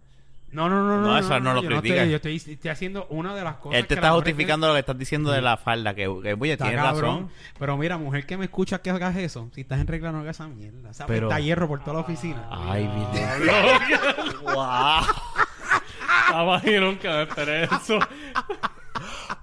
No, 0.50 0.66
no, 0.68 0.76
no, 0.82 1.00
no. 1.02 1.08
No, 1.08 1.18
eso 1.18 1.38
no 1.40 1.52
lo 1.54 1.62
yo 1.62 1.68
critica. 1.68 1.96
estoy, 1.96 2.10
yo 2.10 2.16
estoy, 2.16 2.54
estoy 2.54 2.70
haciendo 2.70 3.06
una 3.10 3.34
de 3.34 3.44
las 3.44 3.56
cosas 3.56 3.78
Él 3.80 3.82
te 3.86 3.88
que 3.88 3.94
está 4.00 4.12
justificando 4.12 4.66
lo 4.66 4.72
que 4.72 4.80
estás 4.80 4.96
diciendo 4.98 5.30
de 5.30 5.42
la 5.42 5.58
falda, 5.58 5.92
que, 5.94 6.04
que 6.22 6.34
oye, 6.40 6.52
Está 6.52 6.64
tienes 6.68 6.82
cabrón. 6.82 7.14
razón. 7.16 7.30
Pero 7.58 7.76
mira, 7.76 7.98
mujer 7.98 8.24
que 8.24 8.38
me 8.38 8.46
escucha 8.46 8.80
que 8.80 8.88
hagas 8.90 9.14
eso, 9.16 9.50
si 9.54 9.60
estás 9.60 9.78
en 9.78 9.86
regla 9.86 10.10
no 10.10 10.20
hagas 10.20 10.36
esa 10.36 10.48
mierda. 10.48 10.94
¿Sabes? 10.94 11.14
Pero- 11.14 11.28
Está 11.28 11.38
hierro 11.40 11.68
por 11.68 11.80
toda 11.80 11.94
la 11.94 12.00
oficina. 12.00 12.46
Ay, 12.50 12.88
mi 12.88 13.04
wow. 14.54 15.02
Jamás 16.28 16.64
y 16.64 16.78
nunca 16.80 17.10
me 17.10 17.22
esperé 17.24 17.64
eso. 17.64 17.98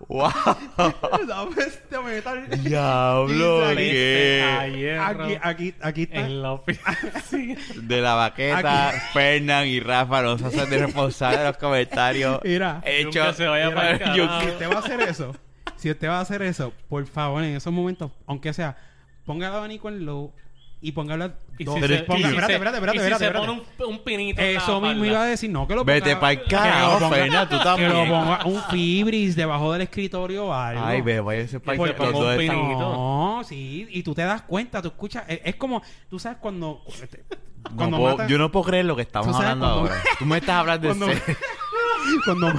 Wow. 0.08 0.30
Dame 1.28 1.56
este 1.66 1.99
metal. 1.99 2.47
Diablo, 2.64 3.62
¿qué? 3.76 4.97
Aquí, 4.99 5.38
aquí, 5.41 5.74
aquí 5.82 6.03
está. 6.03 6.20
en 6.22 6.41
la. 6.41 6.62
De 7.76 8.01
la 8.01 8.14
baqueta, 8.16 8.91
Fernán 9.14 9.68
y 9.68 9.80
Rafa 9.80 10.22
no 10.22 10.38
se 10.38 10.45
hacen 10.47 10.70
responsables 10.70 11.39
de 11.39 11.45
los 11.45 11.58
comentarios. 11.58 12.39
Mira, 12.43 12.82
Hecho, 12.86 13.20
Nunca 13.20 13.34
se 13.34 13.47
vaya 13.47 13.70
Mira, 13.70 13.76
para 13.76 13.91
el 13.91 14.14
yo- 14.16 14.41
si 14.41 14.47
usted 14.47 14.70
va 14.70 14.76
a 14.76 14.80
hacer 14.80 15.01
eso, 15.01 15.36
si 15.76 15.91
usted 15.91 16.08
va 16.08 16.18
a 16.20 16.22
hacer 16.22 16.41
eso, 16.41 16.74
por 16.89 17.06
favor, 17.08 17.43
en 17.43 17.56
esos 17.56 17.72
momentos, 17.74 18.12
aunque 18.28 18.53
sea, 18.53 18.78
ponga 19.26 19.47
el 19.47 19.53
abanico 19.56 19.89
en 19.89 20.06
low 20.06 20.34
y 20.82 20.91
póngalo 20.91 21.32
Y 21.57 21.63
dos- 21.63 21.76
si 21.76 21.82
Pero 21.82 21.95
se- 21.95 22.05
que- 22.05 22.13
y 22.13 22.17
si 22.17 22.23
espérate, 22.28 22.53
espérate, 22.53 22.78
espérate, 22.78 22.97
y 22.97 23.01
espérate, 23.13 23.39
pone 23.39 23.51
un, 23.53 23.63
un 23.88 24.03
pinito 24.03 24.41
Eso 24.41 24.82
mismo 24.82 25.05
iba 25.05 25.21
a 25.23 25.26
decir, 25.26 25.49
no, 25.49 25.67
que 25.67 25.73
lo 25.73 25.86
Vete 25.86 26.11
ponga- 26.15 26.19
pa'l 26.19 26.41
que 26.41 26.47
carajo, 26.49 26.99
lo 26.99 26.99
ponga- 27.07 27.15
Fernan, 27.15 27.49
tú 27.49 27.57
Que 27.57 27.63
también. 27.63 27.93
lo 27.93 28.05
ponga 28.05 28.45
un 28.45 28.61
fibris 28.69 29.36
debajo 29.36 29.71
del 29.73 29.82
escritorio 29.84 30.47
o 30.47 30.53
algo. 30.53 30.86
Ay, 30.86 31.01
ve, 31.01 31.19
vaya 31.21 31.41
ese 31.41 31.59
país 31.61 31.80
pongo 31.80 32.11
dos 32.11 32.32
un 32.34 32.38
pinito. 32.38 32.80
No, 32.80 33.41
sí, 33.45 33.88
y 33.89 34.03
tú 34.03 34.13
te 34.13 34.23
das 34.23 34.41
cuenta, 34.41 34.82
tú 34.82 34.89
escuchas, 34.89 35.23
es, 35.28 35.39
es 35.45 35.55
como, 35.55 35.82
tú 36.09 36.19
sabes 36.19 36.38
cuando, 36.39 36.82
No 36.86 37.76
cuando 37.76 37.97
puedo- 37.97 38.11
matan- 38.17 38.28
yo 38.28 38.38
no 38.38 38.51
puedo 38.51 38.65
creer 38.65 38.86
lo 38.86 38.95
que 38.97 39.01
estamos 39.03 39.34
hablando 39.36 39.65
cuando- 39.65 39.82
ahora. 39.91 39.95
Tú 40.19 40.26
me 40.26 40.38
estás 40.38 40.55
hablando 40.57 40.88
de 40.89 40.93
cuando, 40.95 41.15
cuando, 42.26 42.53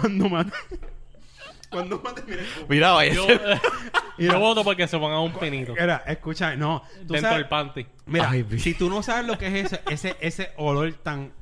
cuando 0.00 0.28
mata, 0.28 0.52
cuando 1.70 2.00
mata, 2.00 2.22
mira, 2.26 2.42
Mira, 2.68 2.90
vaya. 2.92 3.14
Yo, 3.14 3.26
ese- 3.28 3.60
yo 4.18 4.38
voto 4.38 4.64
porque 4.64 4.86
se 4.88 4.98
ponga 4.98 5.20
un 5.20 5.32
pinito. 5.32 5.72
Mira, 5.72 6.02
escucha, 6.06 6.56
no, 6.56 6.82
tú 7.06 7.14
dentro 7.14 7.20
sabes, 7.20 7.36
del 7.38 7.48
panty. 7.48 7.86
mira, 8.06 8.28
Ay, 8.30 8.44
si 8.58 8.74
tú 8.74 8.90
no 8.90 9.02
sabes 9.02 9.26
lo 9.26 9.38
que 9.38 9.46
es 9.46 9.72
ese, 9.72 9.80
ese, 9.90 10.16
ese 10.20 10.52
olor 10.56 10.92
tan 10.94 11.32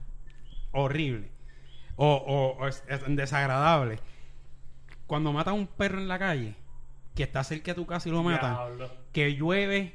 horrible 0.72 1.30
o, 1.96 2.06
o- 2.14 2.62
o 2.62 2.68
es, 2.68 2.84
es 2.88 3.00
desagradable, 3.08 3.98
cuando 5.06 5.32
matan 5.32 5.52
a 5.54 5.56
un 5.56 5.66
perro 5.66 5.98
en 5.98 6.08
la 6.08 6.18
calle, 6.18 6.54
que 7.14 7.22
está 7.24 7.42
cerca 7.42 7.72
de 7.72 7.74
tu 7.76 7.86
casa 7.86 8.08
y 8.08 8.12
lo 8.12 8.22
matan, 8.22 8.56
que 9.12 9.34
llueve 9.34 9.94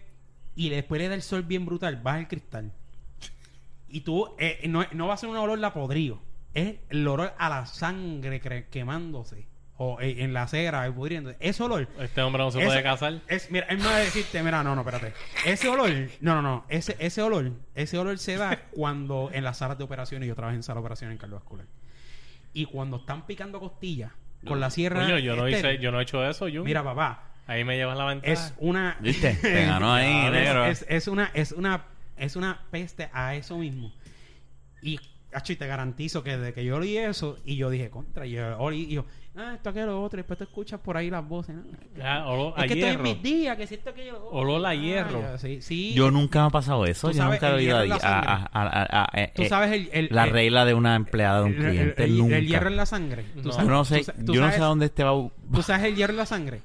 y 0.56 0.70
después 0.70 1.00
le 1.00 1.08
da 1.08 1.16
el 1.16 1.22
sol 1.22 1.44
bien 1.44 1.66
brutal, 1.66 1.98
baja 1.98 2.20
el 2.20 2.28
cristal. 2.28 2.74
Y 3.88 4.02
tú, 4.02 4.36
eh, 4.40 4.62
no, 4.68 4.84
no 4.92 5.08
va 5.08 5.14
a 5.14 5.18
ser 5.18 5.30
un 5.30 5.38
olor 5.38 5.64
a 5.64 5.72
podrido, 5.74 6.20
es 6.54 6.78
el 6.90 7.08
olor 7.08 7.34
a 7.38 7.50
la 7.50 7.66
sangre 7.68 8.42
cre- 8.42 8.68
quemándose 8.70 9.48
o 9.78 10.00
eh, 10.02 10.24
en 10.24 10.34
la 10.34 10.48
cera, 10.48 10.90
pudriendo. 10.94 11.34
Ese 11.40 11.64
olor. 11.64 11.88
Este 12.00 12.22
hombre 12.22 12.44
no 12.44 12.52
se 12.52 12.60
ese- 12.60 12.68
puede 12.68 12.84
casar. 12.84 13.20
Es, 13.28 13.50
mira, 13.52 13.66
es 13.68 13.80
más 13.84 13.98
decirte, 14.00 14.42
mira, 14.44 14.64
no, 14.64 14.76
no, 14.76 14.82
espérate. 14.82 15.14
Ese 15.46 15.68
olor, 15.68 15.90
no, 16.22 16.36
no, 16.36 16.42
no, 16.42 16.66
ese, 16.70 16.96
ese 17.00 17.22
olor, 17.22 17.52
ese 17.76 17.98
olor 17.98 18.18
se 18.20 18.38
da 18.38 18.58
cuando 18.72 19.30
en 19.34 19.44
las 19.44 19.58
salas 19.58 19.78
de 19.78 19.84
operaciones, 19.84 20.28
yo 20.28 20.36
trabajé 20.36 20.56
en 20.58 20.64
sala 20.64 20.76
de 20.80 20.82
operaciones 20.82 21.14
en 21.14 21.18
cardiovascular. 21.18 21.66
Y 22.54 22.66
cuando 22.66 22.98
están 22.98 23.26
picando 23.26 23.60
costillas 23.60 24.12
con 24.46 24.60
la 24.60 24.70
sierra. 24.70 25.02
Coño, 25.06 25.18
yo 25.18 25.36
no 25.36 25.48
estéril, 25.48 25.72
hice, 25.76 25.84
yo 25.84 25.92
no 25.92 26.00
he 26.00 26.04
hecho 26.04 26.24
eso, 26.28 26.46
Jun. 26.48 26.64
Mira, 26.64 26.84
papá, 26.84 27.30
Ahí 27.48 27.64
me 27.66 27.76
llevas 27.76 27.98
la 27.98 28.06
ventaja. 28.06 28.32
es 28.32 28.54
una 28.60 28.96
¿Viste? 29.02 29.34
Te 29.36 29.66
ganó 29.66 29.92
ahí, 29.94 30.08
es, 30.28 30.32
negro. 30.32 30.66
es- 30.66 30.86
es 30.88 31.08
una 31.08 31.32
es 31.34 31.52
una 31.52 31.86
es 32.16 32.36
una 32.36 32.62
peste 32.72 33.10
a 33.12 33.36
eso 33.36 33.58
mismo 33.58 33.92
y 34.82 35.00
acho, 35.34 35.52
y 35.52 35.56
te 35.56 35.66
garantizo 35.68 36.24
que 36.24 36.38
desde 36.38 36.54
que 36.54 36.64
yo 36.64 36.78
oí 36.78 36.96
eso 36.98 37.40
y 37.44 37.56
yo 37.58 37.70
dije 37.70 37.90
contra 37.90 38.26
y 38.28 38.32
yo 38.32 38.58
oí 38.60 38.84
y 38.84 38.94
yo 38.96 39.06
ah 39.36 39.54
esto 39.56 39.74
que 39.74 39.82
lo 39.84 40.02
otro 40.04 40.18
y 40.18 40.22
después 40.22 40.38
tú 40.38 40.44
escuchas 40.44 40.80
por 40.80 40.96
ahí 40.96 41.10
las 41.10 41.28
voces 41.28 41.56
¿no? 41.56 41.64
Ya, 41.98 42.26
olor 42.28 42.54
a 42.56 42.66
es 42.66 42.68
que 42.72 42.74
estoy 42.80 42.90
en 42.92 42.98
hierro. 42.98 43.04
mis 43.04 43.24
días 43.24 43.58
que 43.58 43.68
siento 43.68 43.94
que 43.94 44.06
yo 44.06 44.28
Olor 44.32 44.66
a 44.66 44.70
Ah, 44.70 44.76
hierro. 44.76 45.22
ya, 45.22 45.38
sí, 45.38 45.62
sí. 45.62 45.94
Yo 45.94 46.12
nunca 46.12 46.42
me 46.42 46.46
ha 46.48 46.50
pasado 46.50 46.86
eso. 46.86 47.08
Tú 47.08 47.14
Yo 47.14 47.24
sabes, 47.24 47.42
nunca 47.42 47.52
he 47.52 47.56
oído 47.56 47.84
hierro 47.84 47.96
a- 47.96 48.00
sangre. 48.00 48.30
a- 48.30 48.50
a- 48.54 48.84
a- 48.84 49.04
a- 49.14 49.22
eh, 49.22 49.32
tú 49.36 49.46
sabes 49.46 49.72
el, 49.72 49.90
el- 49.92 50.08
la 50.12 50.26
el- 50.26 50.30
regla 50.32 50.66
de 50.66 50.74
una 50.76 50.96
empleada 50.96 51.40
de 51.40 51.46
un 51.46 51.54
cliente. 51.54 52.04
el- 52.04 52.18
nunca. 52.18 52.38
el 52.38 52.48
hierro 52.48 52.68
en 52.70 52.78
la 52.78 52.86
sangre 52.86 53.24
Tú 53.42 53.50
No. 53.50 53.58
Yo 53.58 53.64
no 53.64 53.86
sé, 53.86 54.04
tú 54.26 54.34
yo 54.34 54.42
no 54.42 54.48
sé 54.48 54.54
sabes- 54.54 54.62
a 54.62 54.66
dónde 54.66 54.86
este 54.86 55.04
va. 55.04 55.12
tú 55.54 55.62
sabes 55.64 55.84
el 55.86 55.96
hierro 55.96 56.12
en 56.14 56.18
la 56.18 56.26
sangre 56.26 56.62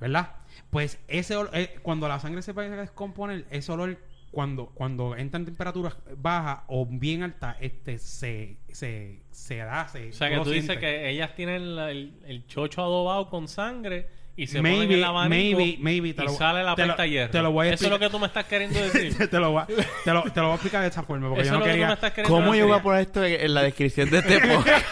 ¿verdad? 0.00 0.30
Pues 0.70 0.98
ese 1.08 1.36
olor, 1.36 1.50
eh, 1.54 1.78
cuando 1.82 2.06
la 2.08 2.20
sangre 2.20 2.42
se 2.42 2.52
empieza 2.52 2.74
a 2.74 2.76
descomponer, 2.78 3.44
ese 3.50 3.72
olor, 3.72 3.98
cuando, 4.30 4.66
cuando 4.66 5.16
entra 5.16 5.38
en 5.40 5.46
temperaturas 5.46 5.96
bajas 6.16 6.60
o 6.68 6.86
bien 6.86 7.22
altas, 7.22 7.56
este 7.60 7.98
se, 7.98 8.58
se, 8.68 9.22
se 9.30 9.56
da. 9.56 9.88
Se, 9.88 10.10
O 10.10 10.12
sea, 10.12 10.30
que 10.30 10.40
tú 10.40 10.50
dices 10.50 10.78
que 10.78 11.10
ellas 11.10 11.34
tienen 11.34 11.74
la- 11.76 11.90
el, 11.90 12.14
el 12.26 12.46
chocho 12.46 12.82
adobado 12.82 13.28
con 13.28 13.48
sangre 13.48 14.08
y 14.42 14.46
se 14.46 14.58
ponen 14.58 14.78
Maybe, 14.78 14.94
el 14.94 15.04
abanico 15.04 15.58
maybe, 15.58 15.76
maybe. 15.80 16.14
te 16.14 16.22
y 16.22 16.26
lo- 16.26 16.32
sale 16.32 16.62
la 16.62 16.74
pesta 16.74 17.06
hierro. 17.06 17.30
Te 17.30 17.42
lo 17.42 17.52
voy 17.52 17.68
a 17.68 17.72
Eso 17.74 17.84
es 17.84 17.90
lo 17.90 17.96
explicar. 17.96 18.08
que 18.08 18.12
tú 18.12 18.18
me 18.20 18.26
estás 18.26 18.44
queriendo 18.46 18.78
decir. 18.92 19.28
te, 19.28 19.38
lo 19.38 19.50
voy 19.52 19.62
a, 19.62 19.66
te, 19.66 20.12
lo, 20.12 20.22
te 20.22 20.40
lo 20.40 20.46
voy 20.46 20.52
a 20.52 20.54
explicar 20.54 20.80
de 20.82 20.88
esta 20.88 21.02
forma 21.02 21.28
porque 21.28 21.42
Eso 21.42 21.50
yo 21.50 21.54
es 21.54 21.58
no 21.58 21.58
lo 21.60 21.64
que 21.64 21.70
tú 21.70 21.76
me 21.76 21.80
quería 21.82 21.94
estás 21.94 22.10
queriendo 22.12 22.36
¿Cómo 22.36 22.54
yo 22.54 22.66
voy 22.66 22.78
a 22.78 22.82
poner 22.82 23.00
esto 23.02 23.24
en, 23.24 23.40
en 23.40 23.54
la 23.54 23.62
descripción 23.62 24.10
de 24.10 24.18
este 24.18 24.40
podcast? 24.48 24.86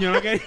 yo 0.00 0.10
no 0.12 0.20
quería 0.20 0.40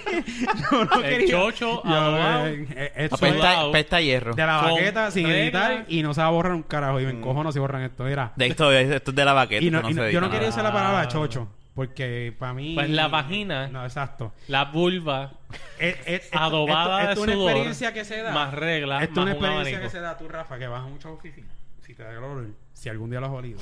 yo 0.70 0.84
no 0.84 0.94
El 1.02 1.08
quería 1.10 1.30
chocho 1.30 1.82
yo, 1.84 1.90
adobado. 1.94 2.46
eh, 2.46 2.66
eh, 2.76 2.92
es 2.96 3.12
Apesta, 3.12 3.72
pesta 3.72 4.00
hierro. 4.00 4.34
de 4.34 4.46
la 4.46 4.56
baqueta 4.62 5.10
sin 5.10 5.26
regla. 5.26 5.38
editar 5.42 5.84
y 5.88 6.02
no 6.02 6.14
se 6.14 6.20
va 6.20 6.26
a 6.26 6.30
borrar 6.30 6.52
un 6.52 6.62
carajo 6.62 7.00
y 7.00 7.04
Mm. 7.04 7.06
me 7.06 7.12
encojono 7.12 7.52
si 7.52 7.58
borran 7.58 7.82
esto 7.82 8.04
mira 8.04 8.32
De 8.36 8.46
esto, 8.46 8.72
esto 8.72 9.10
es 9.10 9.16
de 9.16 9.24
la 9.24 9.32
baqueta. 9.32 9.64
y 9.64 9.70
no, 9.70 9.78
esto 9.78 9.90
y 9.90 9.94
no 9.94 10.02
no- 10.02 10.08
se 10.08 10.12
yo 10.14 10.20
no 10.20 10.30
quería 10.30 10.48
usar 10.48 10.64
la 10.64 10.72
palabra 10.72 11.00
Ah. 11.02 11.08
chocho 11.08 11.48
porque 11.78 12.34
para 12.36 12.54
mí 12.54 12.74
Pues 12.74 12.90
la 12.90 13.06
vagina. 13.06 13.68
no 13.68 13.84
exacto 13.84 14.32
La 14.48 14.64
vulva 14.64 15.30
Es- 15.78 16.28
adobada 16.32 17.12
esto, 17.12 17.20
esto 17.20 17.24
es 17.24 17.30
de 17.30 17.36
una 17.36 17.44
experiencia 17.52 17.92
que 17.92 18.04
se 18.04 18.20
da 18.20 18.32
más 18.32 18.52
reglas, 18.52 19.02
esto 19.04 19.12
es 19.12 19.16
una 19.18 19.24
un 19.26 19.30
experiencia 19.36 19.76
abanico. 19.76 19.82
que 19.92 19.96
se 19.96 20.00
da 20.00 20.18
tú 20.18 20.26
Rafa 20.26 20.58
que 20.58 20.66
vas 20.66 20.80
a 20.82 20.88
muchas 20.88 21.12
oficinas 21.12 21.52
si 21.86 21.94
te 21.94 22.02
da 22.02 22.10
el 22.10 22.52
si 22.72 22.88
algún 22.88 23.10
día 23.10 23.20
lo 23.20 23.26
has 23.26 23.32
olido 23.32 23.60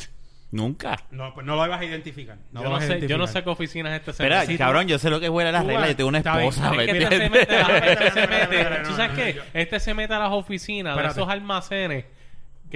Nunca. 0.50 0.98
no 1.10 1.34
pues 1.34 1.44
no 1.44 1.56
lo 1.56 1.68
vas 1.68 1.78
a 1.78 1.84
identificar 1.84 2.38
no 2.52 2.62
yo, 2.62 2.70
lo 2.70 2.74
no 2.76 2.80
sé, 2.80 2.86
yo 2.86 2.92
no 2.92 2.96
identificar. 3.00 3.28
sé 3.28 3.44
qué 3.44 3.50
oficinas 3.50 3.92
este 3.92 4.12
se 4.14 4.22
Espera, 4.22 4.46
Sí, 4.46 4.56
cabrón, 4.56 4.86
yo 4.88 4.98
sé 4.98 5.10
lo 5.10 5.20
que 5.20 5.28
huele 5.28 5.50
a 5.50 5.52
las 5.52 5.66
reglas. 5.66 5.88
Yo 5.90 5.96
tengo 5.96 6.08
una 6.08 6.18
esposa, 6.20 6.70
es 6.70 6.76
¿me 6.78 6.84
Es 6.84 6.90
que 6.92 6.98
este 7.02 7.16
se 7.18 7.24
entiendes? 7.26 7.48
mete, 7.50 7.56
a- 7.56 7.78
este 7.92 8.10
se 8.12 8.20
Espérate, 8.20 8.28
mete, 8.48 8.60
espérate, 8.62 8.88
¿tú 8.88 8.96
sabes 8.96 9.12
qué? 9.12 9.42
Este 9.52 9.78
se 9.80 9.92
mete 9.92 10.14
a 10.14 10.18
las 10.20 10.32
oficinas 10.32 10.96
de 10.96 11.06
esos 11.06 11.28
almacenes 11.28 12.06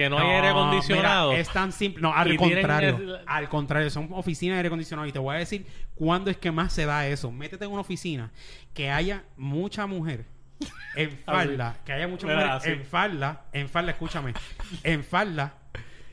que 0.03 0.09
no, 0.09 0.17
hay 0.19 0.27
aire 0.35 0.47
acondicionado. 0.49 1.29
mira, 1.31 1.41
es 1.41 1.49
tan 1.49 1.71
simple. 1.71 2.01
No, 2.01 2.13
al 2.13 2.31
Y 2.31 2.37
tienen 2.37 2.57
contrario. 2.59 2.95
el- 2.97 3.19
Al 3.25 3.49
contrario, 3.49 3.89
son 3.89 4.09
oficinas 4.11 4.55
de 4.55 4.57
aire 4.59 4.67
acondicionado. 4.67 5.07
Y 5.07 5.11
te 5.11 5.19
voy 5.19 5.35
a 5.35 5.39
decir 5.39 5.65
cuándo 5.95 6.29
es 6.31 6.37
que 6.37 6.51
más 6.51 6.73
se 6.73 6.85
da 6.85 7.07
eso. 7.07 7.31
Métete 7.31 7.65
en 7.65 7.71
una 7.71 7.81
oficina 7.81 8.31
que 8.73 8.89
haya 8.91 9.23
mucha 9.37 9.85
mujer 9.87 10.25
en 10.95 11.11
falda. 11.25 11.77
que 11.85 11.93
haya 11.93 12.07
mucha 12.07 12.25
Mira, 12.27 12.37
mujer 12.39 12.51
así. 12.51 12.69
en 12.69 12.85
falda. 12.85 13.45
En 13.53 13.69
falda, 13.69 13.91
escúchame. 13.91 14.33
En 14.83 15.03
falda. 15.03 15.53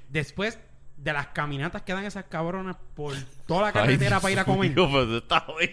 Después 0.09 0.59
de 0.99 1.13
las 1.13 1.29
caminatas 1.29 1.83
que 1.83 1.93
dan 1.93 2.05
esas 2.05 2.25
cabronas 2.25 2.77
por 2.95 3.15
toda 3.47 3.63
la 3.63 3.67
Ay, 3.69 3.73
carretera 3.73 4.19
para 4.21 4.33
ir 4.33 4.39
a 4.41 4.45
Dios 4.45 4.57
comer. 4.57 4.71
mío, 4.75 4.89
pero 4.91 5.07
tú 5.07 5.17
estás 5.19 5.43
jodido. 5.45 5.73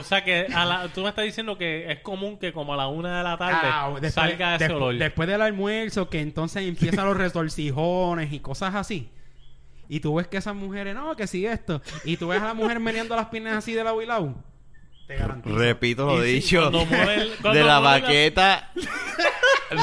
O 0.00 0.02
sea 0.04 0.24
que 0.24 0.46
a 0.54 0.64
la- 0.64 0.88
tú 0.88 1.02
me 1.02 1.08
estás 1.08 1.24
diciendo 1.24 1.58
que 1.58 1.90
es 1.90 2.00
común 2.00 2.38
que 2.38 2.52
como 2.52 2.72
a 2.74 2.76
la 2.76 2.86
una 2.86 3.18
de 3.18 3.24
la 3.24 3.36
tarde 3.36 3.58
Ah, 3.64 3.88
después, 3.90 4.14
salga 4.14 4.54
ese 4.56 4.72
olor. 4.72 4.94
después 4.96 5.28
del 5.28 5.42
almuerzo, 5.42 6.08
que 6.08 6.20
entonces 6.20 6.62
empiezan 6.66 7.04
los 7.06 7.16
retorcijones 7.16 8.32
y 8.32 8.40
cosas 8.40 8.74
así. 8.74 9.10
Y 9.88 10.00
tú 10.00 10.14
ves 10.14 10.28
que 10.28 10.38
esas 10.38 10.54
mujeres, 10.54 10.94
no, 10.94 11.14
que 11.16 11.26
sí 11.26 11.44
esto. 11.44 11.82
Y 12.04 12.16
tú 12.16 12.28
ves 12.28 12.40
a 12.40 12.46
la 12.46 12.54
mujer 12.54 12.78
meneando 12.80 13.14
las 13.16 13.26
piernas 13.26 13.56
así 13.58 13.72
de 13.74 13.84
lado 13.84 14.00
y 14.00 14.06
lado. 14.06 14.34
Te 15.06 15.16
garantizo. 15.16 15.56
Repito 15.56 16.06
lo 16.06 16.24
Y 16.24 16.32
dicho. 16.34 16.60
cuando 16.70 16.86
muere 16.86 17.14
el- 17.22 17.30
cuando 17.40 17.58
de 17.58 17.64
la 17.64 17.80
muere 17.80 18.00
la- 18.00 18.06
baqueta, 18.06 18.70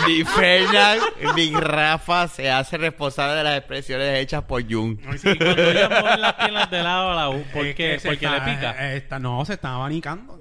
ni 0.07 0.23
Fernan 0.23 0.97
ni 1.35 1.51
Rafa 1.51 2.27
se 2.27 2.49
hace 2.49 2.77
responsable 2.77 3.35
de 3.35 3.43
las 3.43 3.57
expresiones 3.57 4.19
hechas 4.19 4.43
por 4.43 4.63
Jun. 4.69 4.99
Ay, 5.07 5.17
sí, 5.17 5.29
Y 5.29 5.37
cuando 5.37 5.61
ellas 5.71 5.89
mueven 5.89 6.21
las 6.21 6.33
piernas 6.33 6.71
de 6.71 6.83
lado 6.83 7.11
a 7.11 7.15
lado, 7.15 7.43
¿por 7.53 7.65
es 7.65 7.75
qué? 7.75 7.91
que 7.93 7.99
se 7.99 8.07
Porque 8.09 8.25
está- 8.25 8.45
le 8.45 8.55
pica. 8.55 8.75
eh, 8.93 8.97
está- 8.97 9.19
no, 9.19 9.43
se 9.45 9.53
está 9.53 9.73
abanicando. 9.75 10.39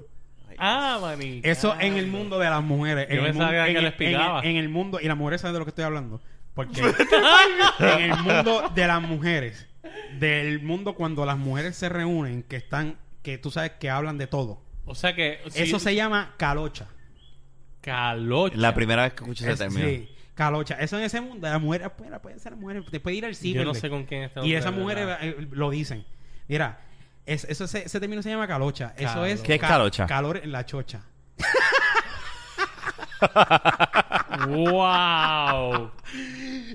ah, 0.57 0.99
maní. 1.01 1.41
Eso 1.43 1.75
en 1.79 1.97
el 1.97 2.07
mundo 2.07 2.37
de 2.39 2.49
las 2.49 2.61
mujeres. 2.63 3.07
Yo 3.07 3.13
en 3.15 3.19
el 3.19 3.25
pensaba 3.31 3.51
mundo- 3.51 3.63
que 3.63 3.69
en 3.69 3.73
les 3.75 3.77
en 3.77 3.85
el- 3.85 3.93
picaba. 4.13 4.41
En 4.43 4.55
el 4.57 4.69
mundo, 4.69 4.99
y 5.01 5.07
las 5.07 5.17
mujeres 5.17 5.41
saben 5.41 5.53
de 5.53 5.59
lo 5.59 5.65
que 5.65 5.69
estoy 5.69 5.85
hablando. 5.85 6.21
Porque 6.53 6.81
en 7.79 8.11
el 8.11 8.17
mundo 8.17 8.69
de 8.75 8.87
las 8.87 9.01
mujeres, 9.01 9.67
del 10.19 10.61
mundo 10.61 10.93
cuando 10.95 11.25
las 11.25 11.37
mujeres 11.37 11.75
se 11.77 11.87
reúnen, 11.89 12.43
que 12.43 12.57
están, 12.57 12.97
que 13.23 13.37
tú 13.37 13.51
sabes 13.51 13.71
que 13.79 13.89
hablan 13.89 14.17
de 14.17 14.27
todo. 14.27 14.61
O 14.89 14.95
sea 14.95 15.15
que... 15.15 15.39
si- 15.49 15.63
Eso 15.63 15.79
se 15.79 15.95
llama 15.95 16.33
calocha. 16.37 16.87
Calocha. 17.81 18.57
La 18.57 18.73
primera 18.73 19.03
vez 19.03 19.13
que 19.13 19.23
escucho 19.23 19.43
ese 19.45 19.53
Es- 19.53 19.59
término. 19.59 19.87
sí, 19.87 20.09
calocha. 20.35 20.75
Eso 20.79 20.97
en 20.97 21.03
ese 21.03 21.21
mundo, 21.21 21.47
las 21.47 21.61
mujeres 21.61 21.89
pueden, 21.97 22.19
pueden 22.19 22.39
ser 22.39 22.55
mujeres, 22.55 22.85
te 22.89 22.99
puede 22.99 23.15
ir 23.17 23.25
al 23.25 23.33
Yo 23.33 23.37
ciber. 23.39 23.65
no 23.65 23.73
sé 23.73 23.89
con 23.89 24.05
quién 24.05 24.23
está. 24.23 24.45
Y 24.45 24.53
esas 24.55 24.73
mujeres 24.73 25.07
eh, 25.21 25.47
lo 25.51 25.69
dicen. 25.69 26.05
Mira, 26.47 26.79
es- 27.25 27.45
eso, 27.45 27.65
ese, 27.65 27.85
ese 27.85 27.99
término 27.99 28.21
se 28.23 28.29
llama 28.29 28.47
calocha. 28.47 28.93
Eso 28.97 29.25
es. 29.25 29.41
¿Qué 29.41 29.55
es 29.55 29.61
calocha? 29.61 30.05
Calor 30.07 30.37
en 30.37 30.51
la 30.51 30.65
chocha. 30.65 31.01
¡Wow! 34.47 35.91